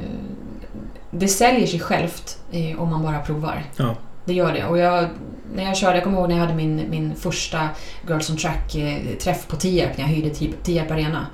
det 1.11 1.27
säljer 1.27 1.67
sig 1.67 1.79
självt 1.79 2.37
eh, 2.51 2.81
om 2.81 2.89
man 2.89 3.03
bara 3.03 3.19
provar. 3.19 3.63
Ja. 3.77 3.95
Det 4.25 4.33
gör 4.33 4.53
det. 4.53 4.65
Och 4.65 4.77
jag, 4.77 5.07
när 5.55 5.63
jag 5.63 5.77
körde, 5.77 5.95
jag 5.95 6.03
kommer 6.03 6.17
ihåg 6.17 6.29
när 6.29 6.35
jag 6.35 6.41
hade 6.43 6.55
min, 6.55 6.85
min 6.89 7.15
första 7.15 7.69
Girls 8.07 8.29
on 8.29 8.37
Track-träff 8.37 9.47
på 9.47 9.55
Tierp, 9.55 9.97
när 9.97 10.03
jag 10.03 10.11
hyrde 10.11 10.29
Ti- 10.29 10.53
Tierp 10.63 10.91
Arena. 10.91 11.25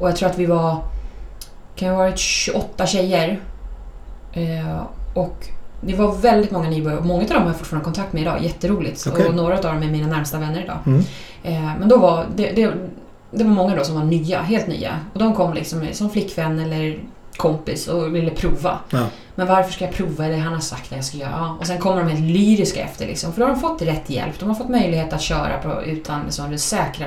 Och 0.00 0.08
jag 0.08 0.16
tror 0.16 0.28
att 0.28 0.38
vi 0.38 0.46
var, 0.46 0.76
kan 1.76 1.88
ha 1.88 1.96
varit 1.96 2.18
28 2.18 2.86
tjejer. 2.86 3.40
Eh, 4.32 4.80
och 5.14 5.46
det 5.80 5.94
var 5.94 6.14
väldigt 6.14 6.50
många 6.50 6.70
nybörjare 6.70 7.00
och 7.00 7.06
många 7.06 7.22
av 7.22 7.28
dem 7.28 7.42
har 7.42 7.48
jag 7.48 7.56
fortfarande 7.58 7.84
kontakt 7.84 8.12
med 8.12 8.22
idag. 8.22 8.42
Jätteroligt. 8.42 9.06
Okej. 9.12 9.26
Och 9.26 9.34
några 9.34 9.56
av 9.56 9.62
dem 9.62 9.82
är 9.82 9.86
mina 9.90 10.06
närmsta 10.06 10.38
vänner 10.38 10.62
idag. 10.64 10.78
Mm. 10.86 11.00
Eh, 11.42 11.78
men 11.78 11.88
då 11.88 11.98
var 11.98 12.26
det, 12.36 12.50
det, 12.52 12.72
det 13.30 13.44
var 13.44 13.50
många 13.50 13.76
då 13.76 13.84
som 13.84 13.94
var 13.94 14.04
nya, 14.04 14.42
helt 14.42 14.66
nya. 14.66 14.98
Och 15.12 15.18
de 15.18 15.34
kom 15.34 15.54
liksom 15.54 15.86
som 15.92 16.10
flickvän 16.10 16.58
eller 16.58 16.98
kompis 17.36 17.88
och 17.88 18.14
ville 18.16 18.30
prova. 18.30 18.78
Ja. 18.90 19.06
Men 19.34 19.46
varför 19.46 19.72
ska 19.72 19.84
jag 19.84 19.94
prova? 19.94 20.24
Eller 20.26 20.38
han 20.38 20.52
har 20.52 20.60
sagt 20.60 20.84
att 20.92 20.96
jag 20.96 21.04
ska 21.04 21.16
göra. 21.16 21.30
Ja. 21.32 21.56
Och 21.60 21.66
sen 21.66 21.78
kommer 21.78 22.04
de 22.04 22.08
helt 22.10 22.36
lyriska 22.36 22.80
efter 22.80 23.06
liksom. 23.06 23.32
För 23.32 23.40
då 23.40 23.46
har 23.46 23.54
de 23.54 23.60
fått 23.60 23.82
rätt 23.82 24.10
hjälp. 24.10 24.38
De 24.38 24.48
har 24.48 24.56
fått 24.56 24.68
möjlighet 24.68 25.12
att 25.12 25.22
köra 25.22 25.58
på, 25.58 25.82
utan 25.82 26.22
liksom, 26.24 26.58
säkra 26.58 27.06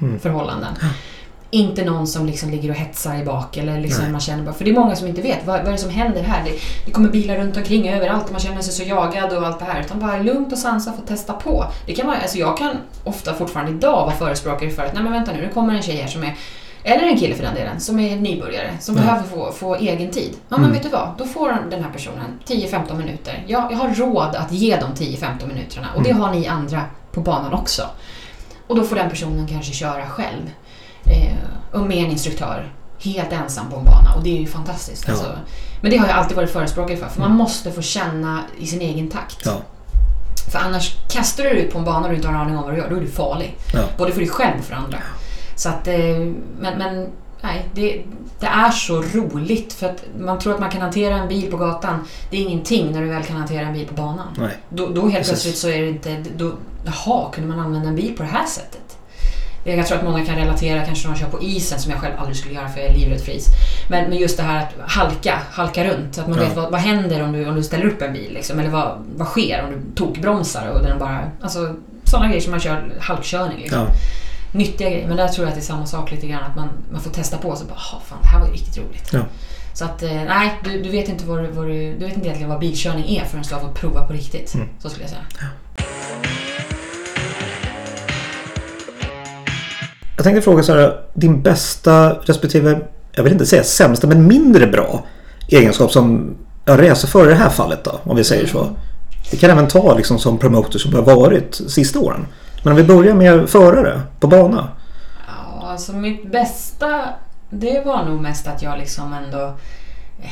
Mm. 0.00 0.18
förhållanden. 0.20 0.74
Inte 1.50 1.84
någon 1.84 2.06
som 2.06 2.26
liksom 2.26 2.50
ligger 2.50 2.70
och 2.70 2.76
hetsar 2.76 3.16
i 3.16 3.24
bak. 3.24 3.56
Eller 3.56 3.80
liksom 3.80 4.02
Nej. 4.02 4.12
man 4.12 4.20
känner 4.20 4.44
bara, 4.44 4.54
för 4.54 4.64
det 4.64 4.70
är 4.70 4.74
många 4.74 4.96
som 4.96 5.08
inte 5.08 5.22
vet 5.22 5.46
vad, 5.46 5.58
vad 5.58 5.68
är 5.68 5.72
det 5.72 5.78
som 5.78 5.90
händer 5.90 6.22
här. 6.22 6.44
Det, 6.44 6.50
det 6.86 6.92
kommer 6.92 7.08
bilar 7.08 7.36
runt 7.36 7.56
omkring 7.56 7.88
överallt 7.88 8.24
och 8.24 8.32
man 8.32 8.40
känner 8.40 8.62
sig 8.62 8.72
så 8.72 8.82
jagad 8.82 9.32
och 9.32 9.46
allt 9.46 9.58
det 9.58 9.64
här. 9.64 9.80
Utan 9.80 9.98
bara 10.00 10.18
lugnt 10.18 10.52
och 10.52 10.58
sansat 10.58 10.96
få 10.96 11.02
testa 11.02 11.32
på. 11.32 11.64
Det 11.86 11.94
kan 11.94 12.06
vara, 12.06 12.16
alltså 12.16 12.38
jag 12.38 12.58
kan 12.58 12.76
ofta 13.04 13.34
fortfarande 13.34 13.72
idag 13.72 14.06
vara 14.06 14.16
förespråkare 14.16 14.70
för 14.70 14.82
att 14.82 14.94
nej 14.94 15.02
men 15.02 15.12
vänta 15.12 15.32
nu, 15.32 15.40
nu 15.42 15.48
kommer 15.48 15.74
en 15.74 15.82
tjej 15.82 15.96
här 15.96 16.08
som 16.08 16.22
är 16.22 16.34
eller 16.84 17.02
en 17.06 17.18
kille 17.18 17.34
för 17.34 17.42
den 17.42 17.54
delen, 17.54 17.80
som 17.80 18.00
är 18.00 18.16
nybörjare, 18.16 18.70
som 18.80 18.96
Ja. 18.96 19.02
behöver 19.02 19.22
få, 19.28 19.52
få 19.52 19.74
egen 19.76 20.10
tid. 20.10 20.30
Ja, 20.32 20.38
men 20.48 20.60
Mm. 20.60 20.72
vet 20.72 20.82
du 20.82 20.88
vad? 20.88 21.08
Då 21.18 21.24
får 21.24 21.48
den 21.70 21.82
här 21.84 21.90
personen 21.90 22.38
10-15 22.46 22.96
minuter. 22.98 23.44
Jag, 23.46 23.72
jag 23.72 23.76
har 23.78 23.88
råd 23.94 24.34
att 24.36 24.52
ge 24.52 24.76
de 24.76 24.94
10-15 25.04 25.46
minuterna 25.48 25.86
och 25.96 26.02
det 26.02 26.10
Mm. 26.10 26.22
har 26.22 26.32
ni 26.34 26.46
andra 26.46 26.82
på 27.12 27.20
banan 27.20 27.52
också. 27.52 27.82
Och 28.66 28.76
då 28.76 28.82
får 28.84 28.96
den 28.96 29.10
personen 29.10 29.46
kanske 29.48 29.72
köra 29.72 30.06
själv. 30.06 30.50
Eh, 31.04 31.36
och 31.80 31.86
med 31.86 31.96
en 32.04 32.10
instruktör. 32.10 32.72
Helt 32.98 33.32
ensam 33.32 33.70
på 33.70 33.76
en 33.76 33.84
bana 33.84 34.14
och 34.16 34.22
det 34.22 34.36
är 34.36 34.40
ju 34.40 34.46
fantastiskt. 34.46 35.04
Ja. 35.06 35.12
Alltså. 35.12 35.38
Men 35.80 35.90
det 35.90 35.96
har 35.96 36.06
jag 36.08 36.16
alltid 36.16 36.36
varit 36.36 36.50
förespråkare 36.50 36.96
för, 36.96 37.06
för 37.08 37.20
man 37.20 37.32
måste 37.36 37.72
få 37.72 37.82
känna 37.82 38.40
i 38.58 38.66
sin 38.66 38.80
egen 38.80 39.08
takt. 39.10 39.42
Ja. 39.44 39.52
För 40.52 40.58
annars 40.58 40.94
kastar 41.10 41.44
du 41.44 41.50
dig 41.50 41.58
ut 41.58 41.72
på 41.72 41.78
en 41.78 41.84
bana 41.84 42.00
och 42.04 42.08
du 42.10 42.14
inte 42.16 42.28
har 42.28 42.34
en 42.34 42.40
aning 42.40 42.56
om 42.56 42.62
vad 42.64 42.72
du 42.72 42.78
gör, 42.78 42.90
då 42.90 42.96
är 42.96 43.00
du 43.00 43.06
farlig. 43.06 43.56
Ja. 43.74 43.80
Både 43.98 44.12
för 44.12 44.20
dig 44.20 44.28
själv 44.28 44.58
och 44.58 44.64
för 44.64 44.74
andra. 44.74 44.98
Så 45.56 45.68
att, 45.68 45.88
eh, 45.88 45.94
men, 46.60 46.78
men 46.78 47.06
nej, 47.42 47.66
det, 47.74 48.00
det 48.40 48.46
är 48.46 48.70
så 48.70 49.02
roligt 49.02 49.72
för 49.72 49.86
att 49.86 50.04
man 50.20 50.38
tror 50.38 50.54
att 50.54 50.60
man 50.60 50.70
kan 50.70 50.80
hantera 50.80 51.16
en 51.16 51.28
bil 51.28 51.50
på 51.50 51.56
gatan. 51.56 51.98
Det 52.30 52.36
är 52.36 52.40
ingenting 52.40 52.92
när 52.92 53.00
du 53.02 53.08
väl 53.08 53.22
kan 53.22 53.36
hantera 53.36 53.66
en 53.66 53.72
bil 53.72 53.86
på 53.86 53.94
banan. 53.94 54.26
Nej. 54.38 54.56
Då, 54.68 54.86
då 54.88 55.00
helt 55.00 55.14
Precis. 55.14 55.28
plötsligt 55.28 55.56
så 55.58 55.68
är 55.68 55.80
det 55.82 55.88
inte... 55.88 56.16
Då, 56.36 56.52
jaha, 56.84 57.30
kunde 57.32 57.48
man 57.56 57.66
använda 57.66 57.88
en 57.88 57.96
bil 57.96 58.14
på 58.16 58.22
det 58.22 58.28
här 58.28 58.46
sättet? 58.46 58.80
Jag 59.66 59.86
tror 59.86 59.98
att 59.98 60.04
många 60.04 60.24
kan 60.26 60.36
relatera 60.36 60.84
kanske 60.84 61.08
när 61.08 61.14
de 61.14 61.20
kör 61.20 61.28
på 61.28 61.42
isen 61.42 61.78
som 61.78 61.90
jag 61.90 62.00
själv 62.00 62.14
aldrig 62.18 62.36
skulle 62.36 62.54
göra 62.54 62.68
för 62.68 62.80
jag 62.80 62.90
är 62.90 62.94
livrädd 62.94 63.20
för 63.20 63.32
is. 63.32 63.46
Men, 63.90 64.10
men 64.10 64.18
just 64.18 64.36
det 64.36 64.42
här 64.42 64.62
att 64.62 64.90
halka, 64.92 65.38
halka 65.50 65.84
runt. 65.84 66.18
Att 66.18 66.28
man 66.28 66.38
Ja. 66.38 66.44
vet 66.44 66.56
vad, 66.56 66.70
vad 66.72 66.80
händer 66.80 67.22
om 67.22 67.32
du, 67.32 67.48
om 67.48 67.54
du 67.54 67.62
ställer 67.62 67.86
upp 67.86 68.02
en 68.02 68.12
bil 68.12 68.32
liksom, 68.34 68.58
Eller 68.58 68.70
vad, 68.70 69.04
vad 69.16 69.28
sker 69.28 69.64
om 69.64 69.70
du 69.72 69.94
tokbromsar 69.94 70.68
och 70.68 70.82
den 70.82 70.98
bara... 70.98 71.30
Alltså 71.42 71.74
sådana 72.04 72.28
grejer 72.28 72.40
som 72.40 72.50
man 72.50 72.60
kör 72.60 72.92
halkkörning 73.00 73.58
liksom. 73.58 73.78
Ja. 73.80 73.86
Nyttiga 74.54 74.90
grejer. 74.90 75.08
Men 75.08 75.16
där 75.16 75.28
tror 75.28 75.46
jag 75.46 75.48
att 75.48 75.54
det 75.54 75.60
är 75.60 75.64
samma 75.64 75.86
sak 75.86 76.10
lite 76.10 76.26
grann. 76.26 76.42
Att 76.50 76.56
man, 76.56 76.68
man 76.92 77.00
får 77.00 77.10
testa 77.10 77.38
på 77.38 77.48
och 77.48 77.58
så 77.58 77.64
bara, 77.64 77.78
"Jaha, 77.92 78.00
fan 78.06 78.18
det 78.22 78.28
här 78.28 78.40
var 78.40 78.46
ju 78.46 78.52
riktigt 78.52 78.78
roligt. 78.78 79.10
Ja. 79.12 79.20
Så 79.74 79.84
att, 79.84 80.02
eh, 80.02 80.10
nej, 80.10 80.60
du, 80.64 80.82
du 80.82 80.90
vet 80.90 81.08
inte 81.08 81.24
vad 81.24 81.46
vad 81.46 81.66
du, 81.66 81.92
du 81.98 82.04
vet 82.04 82.14
inte 82.14 82.26
egentligen 82.26 82.50
vad 82.50 82.60
bilkörning 82.60 83.16
är 83.16 83.24
förrän 83.24 83.44
du 83.48 83.54
har 83.54 83.60
fått 83.60 83.74
prova 83.74 84.06
på 84.06 84.12
riktigt. 84.12 84.54
Mm. 84.54 84.68
Så 84.78 84.88
skulle 84.90 85.04
jag 85.04 85.10
säga. 85.10 85.22
Jag 90.16 90.24
tänkte 90.24 90.42
fråga 90.42 90.62
så 90.62 90.74
här, 90.74 91.00
din 91.14 91.42
bästa 91.42 92.10
respektive, 92.12 92.80
jag 93.12 93.22
vill 93.22 93.32
inte 93.32 93.46
säga 93.46 93.64
sämsta, 93.64 94.06
men 94.06 94.26
mindre 94.26 94.66
bra 94.66 95.04
egenskap 95.48 95.92
som 95.92 96.36
ja, 96.64 96.76
racerförare 96.76 97.26
i 97.26 97.34
det 97.34 97.40
här 97.40 97.50
fallet 97.50 97.84
då, 97.84 98.00
om 98.02 98.16
vi 98.16 98.24
säger 98.24 98.46
så. 98.46 98.68
Det 99.30 99.36
kan 99.36 99.50
även 99.50 99.68
ta 99.68 99.94
liksom 99.96 100.18
som 100.18 100.38
promotor 100.38 100.78
som 100.78 100.94
har 100.94 101.02
varit 101.02 101.60
sista 101.68 101.98
åren. 101.98 102.26
Men 102.64 102.72
om 102.72 102.76
vi 102.76 102.84
börjar 102.84 103.14
med 103.14 103.50
förare 103.50 104.00
på 104.20 104.26
bana. 104.26 104.68
Ja, 105.26 105.68
alltså 105.68 105.92
mitt 105.92 106.32
bästa, 106.32 107.04
det 107.50 107.86
var 107.86 108.04
nog 108.04 108.20
mest 108.20 108.46
att 108.46 108.62
jag 108.62 108.78
liksom 108.78 109.12
ändå... 109.12 109.54
Eh, 110.22 110.30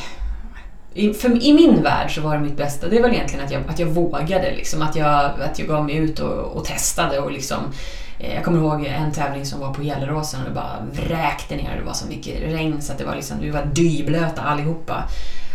I, 0.94 1.12
för, 1.14 1.44
I 1.44 1.52
min 1.52 1.82
värld 1.82 2.14
så 2.14 2.20
var 2.20 2.36
det 2.36 2.42
mitt 2.42 2.56
bästa, 2.56 2.88
det 2.88 3.02
var 3.02 3.08
egentligen 3.08 3.44
att 3.44 3.52
jag, 3.52 3.62
att 3.68 3.78
jag 3.78 3.86
vågade. 3.86 4.50
Liksom, 4.56 4.82
att, 4.82 4.96
jag, 4.96 5.24
att 5.24 5.58
jag 5.58 5.68
gav 5.68 5.84
mig 5.84 5.96
ut 5.96 6.18
och, 6.18 6.56
och 6.56 6.64
testade. 6.64 7.18
Och 7.18 7.32
liksom, 7.32 7.58
eh, 8.18 8.34
jag 8.34 8.44
kommer 8.44 8.58
ihåg 8.58 8.84
en 8.84 9.12
tävling 9.12 9.46
som 9.46 9.60
var 9.60 9.74
på 9.74 9.82
Gelleråsen 9.82 10.40
och 10.40 10.48
det 10.48 10.54
bara 10.54 11.06
vräkte 11.06 11.56
ner. 11.56 11.76
Det 11.78 11.86
var 11.86 11.94
så 11.94 12.08
mycket 12.08 12.40
regn 12.52 12.82
så 12.82 12.92
att 12.92 12.98
det 12.98 13.04
var 13.04 13.14
liksom, 13.14 13.36
vi 13.40 13.50
var 13.50 13.64
dyblöta 13.64 14.42
allihopa. 14.42 15.04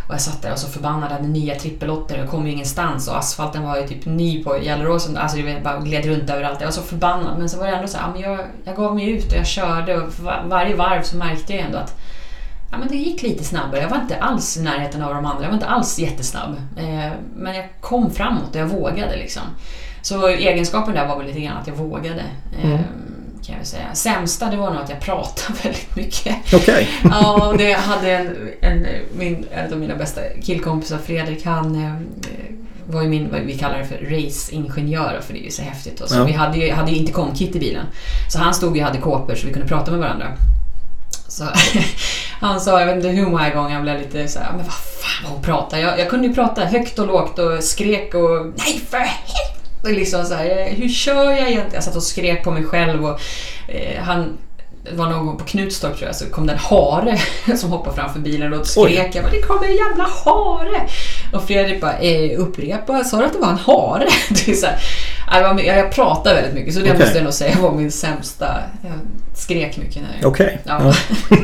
Och 0.08 0.14
jag 0.14 0.22
satt 0.22 0.42
där 0.42 0.52
och 0.52 0.58
så 0.60 0.68
förbannad, 0.68 1.12
hade 1.12 1.28
nya 1.28 1.56
trippellotter 1.56 2.24
och 2.24 2.30
kom 2.30 2.46
ju 2.48 2.54
ingenstans 2.54 3.08
och 3.08 3.18
asfalten 3.18 3.64
var 3.64 3.78
ju 3.78 3.88
typ 3.88 4.06
ny 4.06 4.44
på 4.44 4.58
Gelleråsen. 4.58 5.18
Alltså 5.18 5.38
det 5.38 5.64
bara 5.64 5.80
gled 5.80 6.06
runt 6.06 6.30
överallt. 6.30 6.58
Jag 6.62 6.68
var 6.68 6.72
så 6.72 6.82
förbannad 6.82 7.40
men 7.40 7.50
så 7.50 7.60
var 7.60 7.68
det 7.68 7.76
ändå 7.76 7.88
så 7.88 7.98
här, 7.98 8.12
men 8.12 8.22
jag, 8.22 8.40
jag 8.64 8.76
gav 8.76 8.96
mig 8.96 9.10
ut 9.10 9.32
och 9.32 9.38
jag 9.38 9.48
körde 9.48 9.98
och 9.98 10.14
varje 10.46 10.76
varv 10.76 11.02
så 11.04 11.18
märkte 11.18 11.54
jag 11.54 11.66
ändå 11.66 11.78
att 11.78 11.96
ja, 12.72 12.78
men 12.78 12.88
det 12.88 12.96
gick 12.96 13.22
lite 13.22 13.44
snabbare. 13.44 13.82
Jag 13.82 13.90
var 13.90 13.98
inte 13.98 14.18
alls 14.18 14.58
i 14.58 14.62
närheten 14.64 15.04
av 15.04 15.14
de 15.16 15.26
andra. 15.26 15.42
Jag 15.44 15.50
var 15.50 15.56
inte 15.56 15.68
alls 15.68 16.00
jättesnabb. 16.00 16.56
Eh, 16.78 17.12
men 17.36 17.56
jag 17.56 17.70
kom 17.82 18.12
framåt 18.12 18.50
och 18.50 18.62
jag 18.62 18.68
vågade 18.68 19.16
liksom. 19.16 19.44
Så 20.02 20.28
egenskapen 20.28 20.94
där 20.94 21.08
var 21.08 21.18
väl 21.18 21.28
lite 21.28 21.40
grann 21.40 21.58
att 21.58 21.68
jag 21.68 21.76
vågade. 21.76 22.24
Eh, 22.64 22.70
Mm. 22.70 22.84
Kan 23.46 23.56
jag 23.58 23.68
säga. 23.68 23.94
Sämsta 23.94 24.50
det 24.50 24.58
var 24.58 24.74
nog 24.74 24.84
att 24.84 24.90
jag 24.90 25.00
pratade 25.00 25.60
väldigt 25.64 25.96
mycket. 25.96 26.36
Okej. 26.54 26.90
Ja, 27.04 27.48
och 27.48 27.58
det 27.58 27.74
hade 27.74 28.12
en, 28.12 28.52
en, 28.62 28.88
min, 29.18 29.46
en 29.52 29.74
av 29.74 29.80
mina 29.80 29.96
bästa 29.96 30.22
killkompisar, 30.44 30.98
Fredrik, 30.98 31.46
han 31.46 31.76
eh, 31.76 31.94
var 32.90 33.02
ju 33.02 33.08
min, 33.08 33.32
vad 33.32 33.42
vi 33.42 33.58
kallar 33.58 33.78
det 33.78 33.86
för 33.86 33.98
raceingenjör, 33.98 35.22
för 35.22 35.34
det 35.34 35.40
är 35.40 35.44
ju 35.44 35.52
så 35.52 35.62
häftigt. 35.62 36.02
Och 36.02 36.10
så 36.10 36.16
Ja. 36.16 36.24
Vi 36.24 36.32
hade 36.32 36.58
ju, 36.58 36.72
hade 36.72 36.92
ju 36.92 36.98
inte 36.98 37.12
kom-kit 37.12 37.56
i 37.56 37.60
bilen. 37.60 37.86
Så 38.30 38.40
han 38.40 38.54
stod 38.54 38.78
och 38.78 38.84
hade 38.84 38.98
kåpor 38.98 39.36
så 39.36 39.48
vi 39.48 39.54
kunde 39.54 39.68
prata 39.68 39.92
med 39.92 40.00
varandra. 40.00 40.28
Så 41.28 41.44
han 42.40 42.62
sa, 42.62 42.80
jag 42.80 42.88
vet 42.88 42.96
inte 42.96 43.08
hur 43.08 43.26
många 43.26 43.50
gånger 43.50 43.74
han 43.74 43.84
blev 43.84 44.00
lite 44.00 44.28
så 44.28 44.40
här, 44.40 44.52
men 44.52 44.66
vad 44.66 44.74
fan 44.74 45.24
vad 45.24 45.32
hon 45.32 45.42
pratar. 45.42 45.78
Jag, 45.78 46.00
jag 46.00 46.10
kunde 46.10 46.28
ju 46.28 46.34
prata 46.34 46.66
högt 46.66 47.00
och 47.00 47.08
lågt 47.08 47.40
och 47.40 47.64
skrek 47.64 48.14
och 48.14 48.46
nej 48.58 48.82
för 48.90 48.98
helvete! 48.98 49.57
Liksom 49.84 50.26
så 50.26 50.34
här, 50.34 50.70
hur 50.70 50.90
kör 50.90 51.32
jag 51.32 51.34
egentligen? 51.38 51.74
Jag 51.74 51.84
satt 51.84 51.96
och 51.96 52.04
skrek 52.04 52.44
på 52.44 52.52
mig 52.52 52.64
själv 52.64 53.06
och 53.06 53.20
eh, 53.68 54.04
han 54.04 54.38
var 54.92 55.10
någon 55.10 55.26
gång 55.26 55.38
på 55.38 55.46
Knutstorp 55.46 55.98
tror 55.98 56.08
jag, 56.08 56.16
så 56.16 56.26
kom 56.30 56.48
det 56.48 56.54
en 56.54 56.60
hare 56.60 57.18
som 57.58 57.72
hoppade 57.72 57.96
framför 57.96 58.20
bilen 58.20 58.54
och 58.54 58.68
skrek 58.68 59.16
jag 59.16 59.24
bara 59.24 59.32
det 59.32 59.42
kommer 59.42 59.68
en 59.68 59.76
jävla 59.76 60.04
hare! 60.04 60.88
Och 61.34 61.44
Fredrik 61.48 61.82
bara 61.82 61.98
eh, 62.00 62.40
upprepa, 62.40 63.04
sa 63.04 63.18
du 63.20 63.26
att 63.26 63.34
det 63.34 63.40
var 63.40 63.50
en 63.50 63.58
hare? 63.58 64.08
Det 64.30 64.48
är 64.52 64.56
så 64.56 64.66
här, 64.68 65.42
jag, 65.42 65.54
var- 65.54 65.62
jag 65.62 65.92
pratar 65.92 66.34
väldigt 66.36 66.54
mycket 66.54 66.74
så 66.74 66.80
det 66.80 66.86
Okej. 66.92 67.00
måste 67.00 67.18
jag 67.18 67.24
nog 67.24 67.34
säga 67.34 67.56
var 67.62 67.72
min 67.72 67.92
sämsta. 67.92 68.48
Jag 68.84 68.92
skrek 69.38 69.78
mycket 69.78 69.96
när 70.02 70.18
jag... 70.22 70.30
Okej. 70.32 70.60
Ja. 70.64 70.80
Ja. 70.84 70.94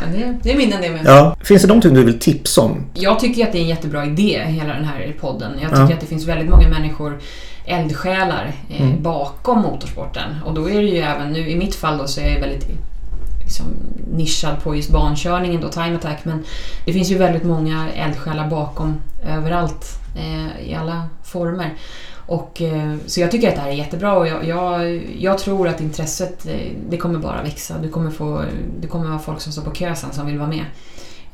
Men 0.00 0.12
det, 0.12 0.38
det 0.42 0.52
är 0.52 0.56
minnen 0.56 0.82
det 0.82 0.90
med. 0.90 1.00
Ja. 1.04 1.36
Finns 1.44 1.62
det 1.62 1.68
någonting 1.68 1.94
du 1.94 2.04
vill 2.04 2.18
tipsa 2.18 2.60
om? 2.60 2.84
Jag 2.94 3.20
tycker 3.20 3.46
att 3.46 3.52
det 3.52 3.58
är 3.58 3.62
en 3.62 3.68
jättebra 3.68 4.04
idé, 4.06 4.42
hela 4.46 4.74
den 4.74 4.84
här 4.84 5.14
podden. 5.20 5.52
Jag 5.62 5.70
tycker 5.70 5.82
Ja. 5.88 5.94
att 5.94 6.00
det 6.00 6.06
finns 6.06 6.24
väldigt 6.26 6.48
många 6.50 6.68
människor, 6.68 7.18
eldsjälar, 7.66 8.52
eh, 8.70 8.80
Mm. 8.82 9.02
bakom 9.02 9.58
motorsporten. 9.62 10.30
Och 10.44 10.54
då 10.54 10.70
är 10.70 10.74
det 10.74 10.88
ju 10.88 10.98
även, 10.98 11.32
nu 11.32 11.48
i 11.50 11.56
mitt 11.56 11.74
fall 11.74 11.98
då 11.98 12.06
så 12.06 12.20
är 12.20 12.28
jag 12.34 12.40
väldigt 12.40 12.66
liksom, 13.44 13.66
nischad 14.12 14.62
på 14.62 14.76
just 14.76 14.90
bankörningen 14.90 15.60
då, 15.60 15.68
time 15.68 15.96
attack. 15.96 16.24
Men 16.24 16.44
det 16.84 16.92
finns 16.92 17.10
ju 17.10 17.18
väldigt 17.18 17.44
många 17.44 17.92
eldsjälar 17.92 18.50
bakom 18.50 19.00
överallt, 19.26 20.00
eh, 20.16 20.70
i 20.70 20.74
alla 20.74 21.08
former. 21.24 21.74
Och, 22.26 22.62
eh, 22.62 22.96
så 23.06 23.20
jag 23.20 23.30
tycker 23.30 23.48
att 23.48 23.54
det 23.54 23.60
här 23.60 23.68
är 23.68 23.74
jättebra 23.74 24.16
och 24.16 24.28
jag, 24.28 24.44
jag, 24.44 25.02
jag 25.18 25.38
tror 25.38 25.68
att 25.68 25.80
intresset 25.80 26.46
eh, 26.46 26.70
det 26.88 26.96
kommer 26.96 27.18
bara 27.18 27.42
växa. 27.42 27.78
Du 27.78 27.88
kommer, 27.88 28.10
få, 28.10 28.42
det 28.80 28.86
kommer 28.86 29.08
vara 29.08 29.18
folk 29.18 29.40
som 29.40 29.52
står 29.52 29.62
på 29.62 29.70
kö 29.70 29.94
sen 29.94 30.12
som 30.12 30.26
vill 30.26 30.38
vara 30.38 30.48
med. 30.48 30.64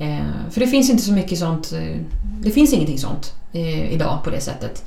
Eh, 0.00 0.50
för 0.50 0.60
det 0.60 0.66
finns 0.66 0.90
inte 0.90 1.02
så 1.02 1.12
mycket 1.12 1.38
sånt. 1.38 1.72
Eh, 1.72 1.96
det 2.42 2.50
finns 2.50 2.72
ingenting 2.72 2.98
sånt 2.98 3.34
eh, 3.52 3.92
idag 3.92 4.18
på 4.24 4.30
det 4.30 4.40
sättet. 4.40 4.84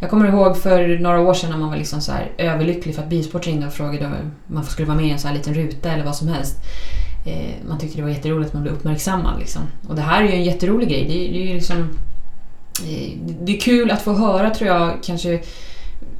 Jag 0.00 0.10
kommer 0.10 0.28
ihåg 0.28 0.56
för 0.58 0.98
några 0.98 1.20
år 1.20 1.34
sedan 1.34 1.50
när 1.50 1.56
man 1.58 1.70
var 1.70 1.76
liksom 1.76 2.00
så 2.00 2.12
här 2.12 2.30
överlycklig 2.38 2.94
för 2.94 3.02
att 3.02 3.08
Bilsport 3.08 3.46
ringde 3.46 3.66
och 3.66 3.72
frågade 3.72 4.06
om 4.06 4.12
man 4.46 4.64
skulle 4.64 4.88
vara 4.88 4.96
med 4.96 5.06
i 5.06 5.10
en 5.10 5.18
sån 5.18 5.28
här 5.28 5.36
liten 5.36 5.54
ruta 5.54 5.92
eller 5.92 6.04
vad 6.04 6.16
som 6.16 6.28
helst. 6.28 6.56
Eh, 7.26 7.54
man 7.68 7.78
tyckte 7.78 7.96
det 7.98 8.02
var 8.02 8.10
jätteroligt 8.10 8.48
att 8.48 8.54
man 8.54 8.62
blev 8.62 8.74
uppmärksammad. 8.74 9.38
Liksom. 9.38 9.62
Och 9.88 9.94
det 9.96 10.02
här 10.02 10.22
är 10.22 10.26
ju 10.28 10.32
en 10.34 10.44
jätterolig 10.44 10.88
grej. 10.88 11.04
Det, 11.08 11.28
är- 11.28 11.32
det 11.32 11.50
är 11.50 11.54
liksom... 11.54 11.76
Eh, 12.86 13.12
det 13.42 13.56
är 13.56 13.60
kul 13.60 13.90
att 13.90 14.02
få 14.02 14.12
höra 14.12 14.50
tror 14.50 14.68
jag 14.70 14.92
kanske 15.04 15.40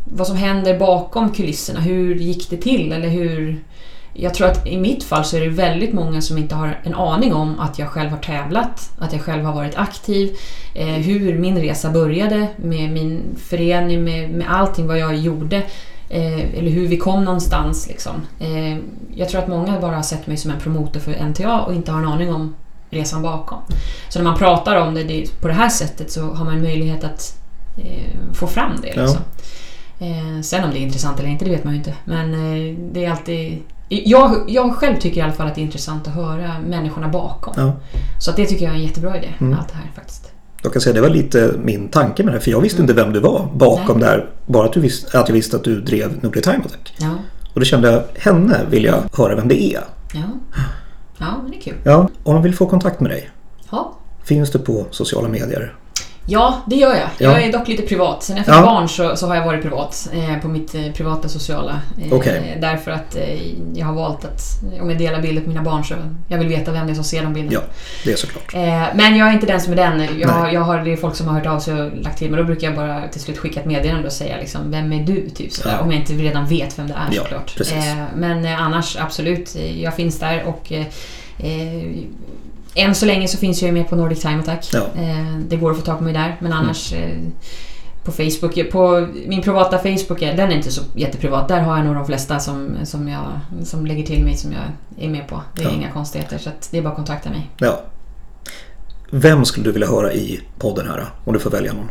vad 0.04 0.26
som 0.26 0.37
händer 0.37 0.78
bakom 0.78 1.32
kulisserna. 1.32 1.80
Hur 1.80 2.14
gick 2.14 2.50
det 2.50 2.56
till? 2.56 2.92
Eller 2.92 3.09
hur... 3.09 3.61
Jag 4.18 4.35
tror 4.35 4.48
att 4.48 4.66
i 4.66 4.79
mitt 4.79 5.05
fall 5.05 5.24
så 5.24 5.37
är 5.37 5.40
det 5.40 5.48
väldigt 5.48 5.92
många 5.92 6.20
som 6.20 6.38
inte 6.38 6.55
har 6.55 6.81
en 6.83 6.94
aning 6.94 7.35
om 7.35 7.61
att 7.61 7.79
jag 7.79 7.88
själv 7.88 8.11
har 8.11 8.18
tävlat, 8.18 8.90
att 8.98 9.12
jag 9.12 9.22
själv 9.22 9.44
har 9.44 9.52
varit 9.52 9.76
aktiv, 9.76 10.37
eh, 10.74 10.87
hur 10.87 11.38
min 11.38 11.59
resa 11.59 11.90
började 11.90 12.48
med 12.57 12.90
min 12.90 13.22
förening, 13.37 14.05
med, 14.05 14.31
med 14.31 14.50
allting 14.50 14.87
vad 14.87 14.98
jag 14.98 15.16
gjorde. 15.16 15.62
Eh, 16.09 16.59
eller 16.59 16.70
hur 16.70 16.88
vi 16.88 16.96
kom 16.96 17.24
någonstans. 17.24 17.88
Liksom. 17.88 18.14
Eh, 18.38 18.79
jag 19.14 19.29
tror 19.29 19.40
att 19.40 19.48
många 19.48 19.81
bara 19.81 19.96
har 19.96 20.02
sett 20.02 20.26
mig 20.26 20.37
som 20.37 20.50
en 20.50 20.61
promotor 20.61 21.00
för 21.00 21.12
NTA 21.12 21.61
och 21.61 21.74
inte 21.74 21.92
har 21.92 21.98
en 21.98 22.09
aning 22.09 22.35
om 22.35 22.55
resan 22.90 23.22
bakom. 23.22 23.59
Så 24.09 24.18
när 24.18 24.24
man 24.24 24.38
pratar 24.38 24.76
om 24.76 24.94
det, 24.94 25.05
det 25.05 25.40
på 25.40 25.48
det 25.48 25.55
här 25.55 25.68
sättet 25.68 26.11
så 26.11 26.20
har 26.20 26.44
man 26.44 26.62
möjlighet 26.62 27.05
att 27.05 27.38
eh, 27.76 28.35
få 28.35 28.46
fram 28.46 28.72
det. 28.83 28.92
Ja. 28.96 29.02
Liksom. 29.02 29.22
Eh, 29.98 30.40
sen 30.42 30.64
om 30.64 30.70
det 30.70 30.79
är 30.79 30.83
intressant 30.83 31.20
eller 31.20 31.29
inte, 31.29 31.44
det 31.44 31.50
vet 31.50 31.64
man 31.64 31.72
ju 31.72 31.79
inte. 31.79 31.94
Men 32.05 32.35
eh, 32.35 32.76
det 32.92 33.05
är 33.05 33.11
alltid... 33.11 33.62
Jag, 33.88 34.44
jag 34.49 34.75
själv 34.77 34.96
tycker 35.01 35.16
i 35.20 35.20
alla 35.20 35.33
fall 35.33 35.46
att 35.46 35.55
det 35.55 35.61
är 35.61 35.62
intressant 35.62 36.09
att 36.09 36.14
höra 36.14 36.59
människorna 36.66 37.09
bakom. 37.09 37.55
Ja. 37.57 37.72
Så 38.20 38.31
att 38.31 38.37
det 38.37 38.46
tycker 38.46 38.64
jag 38.64 38.72
är 38.75 38.79
en 38.79 38.85
jättebra 38.85 39.16
idé, 39.16 39.29
Mm. 39.40 39.59
allt 39.59 39.68
det 39.68 39.75
här 39.75 39.90
faktiskt. 39.94 40.33
Jag 40.62 40.72
kan 40.72 40.83
säga 40.83 40.94
det 40.94 41.01
var 41.01 41.09
lite 41.09 41.55
min 41.64 41.88
tanke 41.88 42.22
med 42.22 42.33
det 42.33 42.37
här, 42.38 42.44
för 42.44 42.51
jag 42.51 42.61
visste 42.61 42.83
inte 42.83 42.94
vem 42.94 43.12
du 43.12 43.20
var 43.20 43.49
bakom 43.55 43.99
Nej. 43.99 44.09
här. 44.09 44.29
Bara 44.46 44.66
att, 44.66 44.72
du 44.72 44.81
visste, 44.81 45.20
att 45.20 45.29
jag 45.29 45.35
visste 45.35 45.57
att 45.57 45.64
du 45.64 45.81
drev 45.81 46.22
Nordic 46.25 46.44
Time 46.44 46.59
Attack. 46.64 46.94
Ja, 46.99 47.11
Och 47.55 47.61
då 47.61 47.64
kände 47.66 47.90
jag, 47.92 48.03
henne 48.20 48.61
vill 48.70 48.85
jag 48.85 49.03
höra 49.12 49.35
vem 49.35 49.49
det 49.49 49.62
är. 49.62 49.81
ja. 50.14 50.20
Ja, 51.18 51.27
det 51.51 51.57
är 51.57 51.61
kul. 51.61 51.75
Ja, 51.85 52.09
om 52.22 52.35
man 52.35 52.42
vill 52.42 52.55
få 52.55 52.66
kontakt 52.66 53.01
med 53.01 53.11
dig, 53.11 53.31
Ja. 53.70 53.92
finns 54.25 54.51
du 54.51 54.59
på 54.59 54.87
sociala 54.90 55.29
medier? 55.29 55.75
Ja, 56.28 56.60
det 56.66 56.76
gör 56.76 56.88
jag. 56.94 56.98
Ja. 57.18 57.32
Jag 57.32 57.42
är 57.42 57.52
dock 57.52 57.68
lite 57.68 57.82
privat. 57.82 58.22
Sen 58.22 58.36
fick 58.36 58.48
Ja. 58.48 58.62
barn 58.62 58.88
så, 58.88 59.16
så 59.16 59.26
har 59.26 59.34
jag 59.36 59.44
varit 59.44 59.62
privat 59.62 60.08
eh, 60.12 60.38
på 60.42 60.48
mitt 60.48 60.74
eh, 60.74 60.92
privata 60.92 61.28
sociala. 61.28 61.80
Eh, 62.02 62.12
Okej. 62.12 62.58
Därför 62.60 62.90
att 62.90 63.16
eh, 63.16 63.40
jag 63.74 63.86
har 63.86 63.94
valt 63.94 64.24
att 64.24 64.40
om 64.80 64.90
jag 64.90 64.98
delar 64.98 65.20
bilder 65.22 65.42
på 65.42 65.48
mina 65.48 65.62
barn 65.62 65.84
så 65.84 65.94
jag 66.28 66.38
vill 66.38 66.48
veta 66.48 66.72
vem 66.72 66.86
det 66.86 66.92
är 66.92 66.94
som 66.94 67.04
ser 67.04 67.22
de 67.22 67.32
bilderna. 67.32 67.60
Ja, 67.68 67.74
det 68.04 68.12
är 68.12 68.16
såklart. 68.16 68.54
Eh, 68.54 68.82
men 68.94 69.16
jag 69.16 69.28
är 69.28 69.32
inte 69.32 69.46
den 69.46 69.60
som 69.60 69.72
är 69.72 69.76
den. 69.76 70.18
Jag, 70.20 70.52
jag 70.52 70.60
har, 70.60 70.78
det 70.78 70.92
är 70.92 70.96
folk 70.96 71.16
som 71.16 71.26
har 71.28 71.34
hört 71.34 71.46
av 71.46 71.60
sig 71.60 71.74
och 71.82 71.90
lagt 71.96 72.18
till 72.18 72.30
men 72.30 72.38
då 72.38 72.44
brukar 72.44 72.66
jag 72.66 72.76
bara 72.76 73.08
till 73.08 73.20
slut 73.20 73.38
skicka 73.38 73.60
ett 73.60 73.66
meddelande 73.66 74.06
och 74.06 74.12
säga 74.12 74.36
liksom, 74.36 74.70
vem 74.70 74.92
är 74.92 75.04
du? 75.04 75.30
Typ, 75.30 75.52
sådär, 75.52 75.74
Ja. 75.78 75.80
Om 75.84 75.90
jag 75.92 76.00
inte 76.00 76.12
redan 76.12 76.46
vet 76.46 76.78
vem 76.78 76.86
det 76.86 76.94
är 77.10 77.14
såklart. 77.14 77.60
Eh, 77.72 78.02
men 78.16 78.46
annars 78.46 78.96
absolut, 79.00 79.56
jag 79.76 79.96
finns 79.96 80.18
där 80.18 80.44
och 80.44 80.72
än 82.76 82.94
så 82.94 83.06
länge 83.06 83.28
så 83.28 83.38
finns 83.38 83.62
jag 83.62 83.66
ju 83.66 83.72
med 83.72 83.88
på 83.88 83.96
Nordic 83.96 84.20
Time 84.22 84.38
Attack. 84.40 84.68
Ja. 84.72 84.78
Eh, 85.02 85.36
det 85.48 85.56
går 85.56 85.70
att 85.70 85.76
få 85.76 85.82
tag 85.82 85.98
på 85.98 86.04
mig 86.04 86.12
där 86.12 86.37
men 86.40 86.52
Mm. 86.52 86.64
annars 86.64 86.92
eh, 86.92 87.10
på 88.04 88.12
Facebook, 88.12 88.70
på 88.72 89.08
min 89.27 89.42
privata 89.42 89.79
Facebook, 89.79 90.20
den 90.20 90.38
är 90.40 90.56
inte 90.56 90.70
så 90.72 90.83
jätteprivat. 90.94 91.48
Där 91.48 91.60
har 91.60 91.77
jag 91.77 91.87
nog 91.87 91.94
de 91.94 92.06
flesta 92.06 92.38
som, 92.38 92.77
som, 92.85 93.08
jag, 93.08 93.40
som 93.66 93.87
lägger 93.87 94.06
till 94.06 94.24
mig 94.24 94.37
som 94.37 94.52
jag 94.52 94.62
är 95.04 95.08
med 95.08 95.29
på. 95.29 95.42
Det 95.54 95.62
är 95.62 95.66
Ja. 95.66 95.72
inga 95.74 95.90
konstigheter 95.90 96.38
så 96.38 96.50
det 96.70 96.79
är 96.79 96.83
bara 96.83 96.88
att 96.90 96.96
kontakta 96.96 97.31
mig. 97.31 97.50
Ja. 97.58 97.81
Vem 99.10 99.44
skulle 99.44 99.64
du 99.64 99.72
vilja 99.72 99.88
höra 99.88 100.12
i 100.12 100.40
podden 100.58 100.87
här 100.88 101.06
om 101.24 101.33
du 101.33 101.38
får 101.38 101.50
välja 101.50 101.72
någon? 101.72 101.90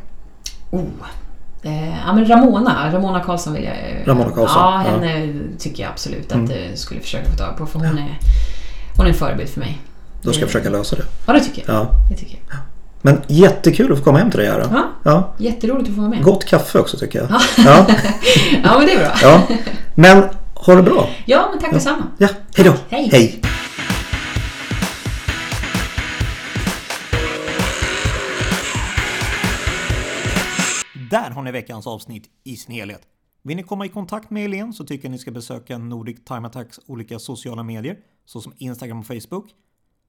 Oh. 0.71 0.85
Eh, 1.63 1.89
ja 2.07 2.13
men 2.13 2.25
Ramona, 2.27 2.91
Ramona 2.93 3.19
Karlsson 3.23 3.53
vill 3.53 3.63
jag... 3.63 3.75
Ramona 4.07 4.29
Karlsson, 4.29 4.61
Ja, 4.61 4.83
ja. 4.85 4.91
henne 5.07 5.33
tycker 5.59 5.83
jag 5.83 5.91
absolut 5.91 6.31
att 6.31 6.49
Mm. 6.49 6.75
skulle 6.75 7.01
försöka 7.01 7.31
få 7.31 7.37
tag 7.37 7.57
på 7.57 7.65
för 7.65 7.79
hon 7.79 7.97
är, 7.97 8.19
hon 8.97 9.05
är 9.05 9.09
en 9.09 9.15
förebild 9.15 9.49
för 9.49 9.59
mig. 9.59 9.77
Då 10.25 10.31
ska 10.33 10.41
jag 10.41 10.49
försöka 10.49 10.69
lösa 10.69 10.95
det. 10.95 11.03
Ja, 11.25 11.33
det 11.33 11.39
tycker 11.39 11.63
jag. 11.67 11.75
Ja. 11.75 11.91
Det 12.09 12.15
tycker 12.15 12.39
jag. 12.49 12.57
Men 13.01 13.21
jättekul 13.27 13.91
att 13.91 13.97
få 13.97 14.03
komma 14.03 14.17
hem 14.17 14.31
till 14.31 14.39
dig 14.39 14.49
här. 14.49 14.59
Ja, 14.59 14.83
Ja. 15.03 15.33
jätteroligt 15.37 15.89
att 15.89 15.95
få 15.95 16.01
vara 16.01 16.09
med. 16.09 16.23
Gott 16.23 16.45
kaffe 16.45 16.79
också 16.79 16.97
tycker 16.97 17.19
jag. 17.19 17.27
Ja. 17.31 17.41
Ja. 17.57 17.85
Ja, 18.63 18.77
men 18.77 18.87
det 18.87 18.93
är 18.93 18.99
bra. 18.99 19.13
Ja. 19.21 19.47
Men 19.95 20.23
Ha 20.55 20.75
det 20.75 20.83
bra! 20.83 21.09
Ja, 21.25 21.47
men 21.51 21.59
tack 21.59 21.69
ja. 21.69 21.73
detsamma. 21.73 22.03
Ja, 22.17 22.27
hej 22.55 22.65
då! 22.65 22.73
Hej! 22.89 23.09
hej. 23.11 23.41
Där 31.11 31.29
har 31.31 31.41
ni 31.43 31.51
veckans 31.51 31.87
avsnitt 31.87 32.23
i 32.43 32.55
sin 32.55 32.75
helhet. 32.75 33.01
Vill 33.43 33.57
ni 33.57 33.63
komma 33.63 33.85
i 33.85 33.89
kontakt 33.89 34.29
med 34.29 34.41
Helene 34.43 34.73
så 34.73 34.83
tycker 34.85 35.05
jag 35.05 35.11
ni 35.11 35.17
ska 35.17 35.31
besöka 35.31 35.77
Nordic 35.77 36.17
Time 36.25 36.47
Attacks 36.47 36.79
olika 36.87 37.19
sociala 37.19 37.63
medier 37.63 37.97
såsom 38.25 38.53
Instagram 38.57 38.99
och 38.99 39.05
Facebook. 39.07 39.45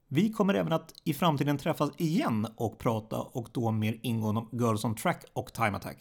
Vi 0.07 0.31
kommer 0.31 0.53
även 0.53 0.73
att 0.73 0.93
i 1.03 1.13
framtiden 1.13 1.57
träffas 1.57 1.89
igen 1.97 2.47
och 2.55 2.79
prata 2.79 3.19
och 3.19 3.49
då 3.51 3.71
mer 3.71 3.99
ingående 4.01 4.41
om 4.41 4.49
Girls 4.51 4.85
on 4.85 4.95
Track 4.95 5.25
och 5.33 5.53
Time 5.53 5.77
Attack. 5.77 5.97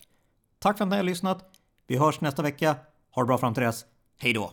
Tack 0.59 0.79
för 0.79 0.85
att 0.85 0.91
ni 0.91 0.97
har 0.97 1.03
lyssnat. 1.03 1.45
Vi 1.87 1.97
hörs 1.97 2.21
nästa 2.21 2.43
vecka. 2.43 2.77
Ha 3.11 3.23
det 3.23 3.27
bra 3.27 3.39
fram 3.39 3.55
till 3.55 3.63
dess. 3.63 3.85
Hej 4.19 4.33
då! 4.33 4.53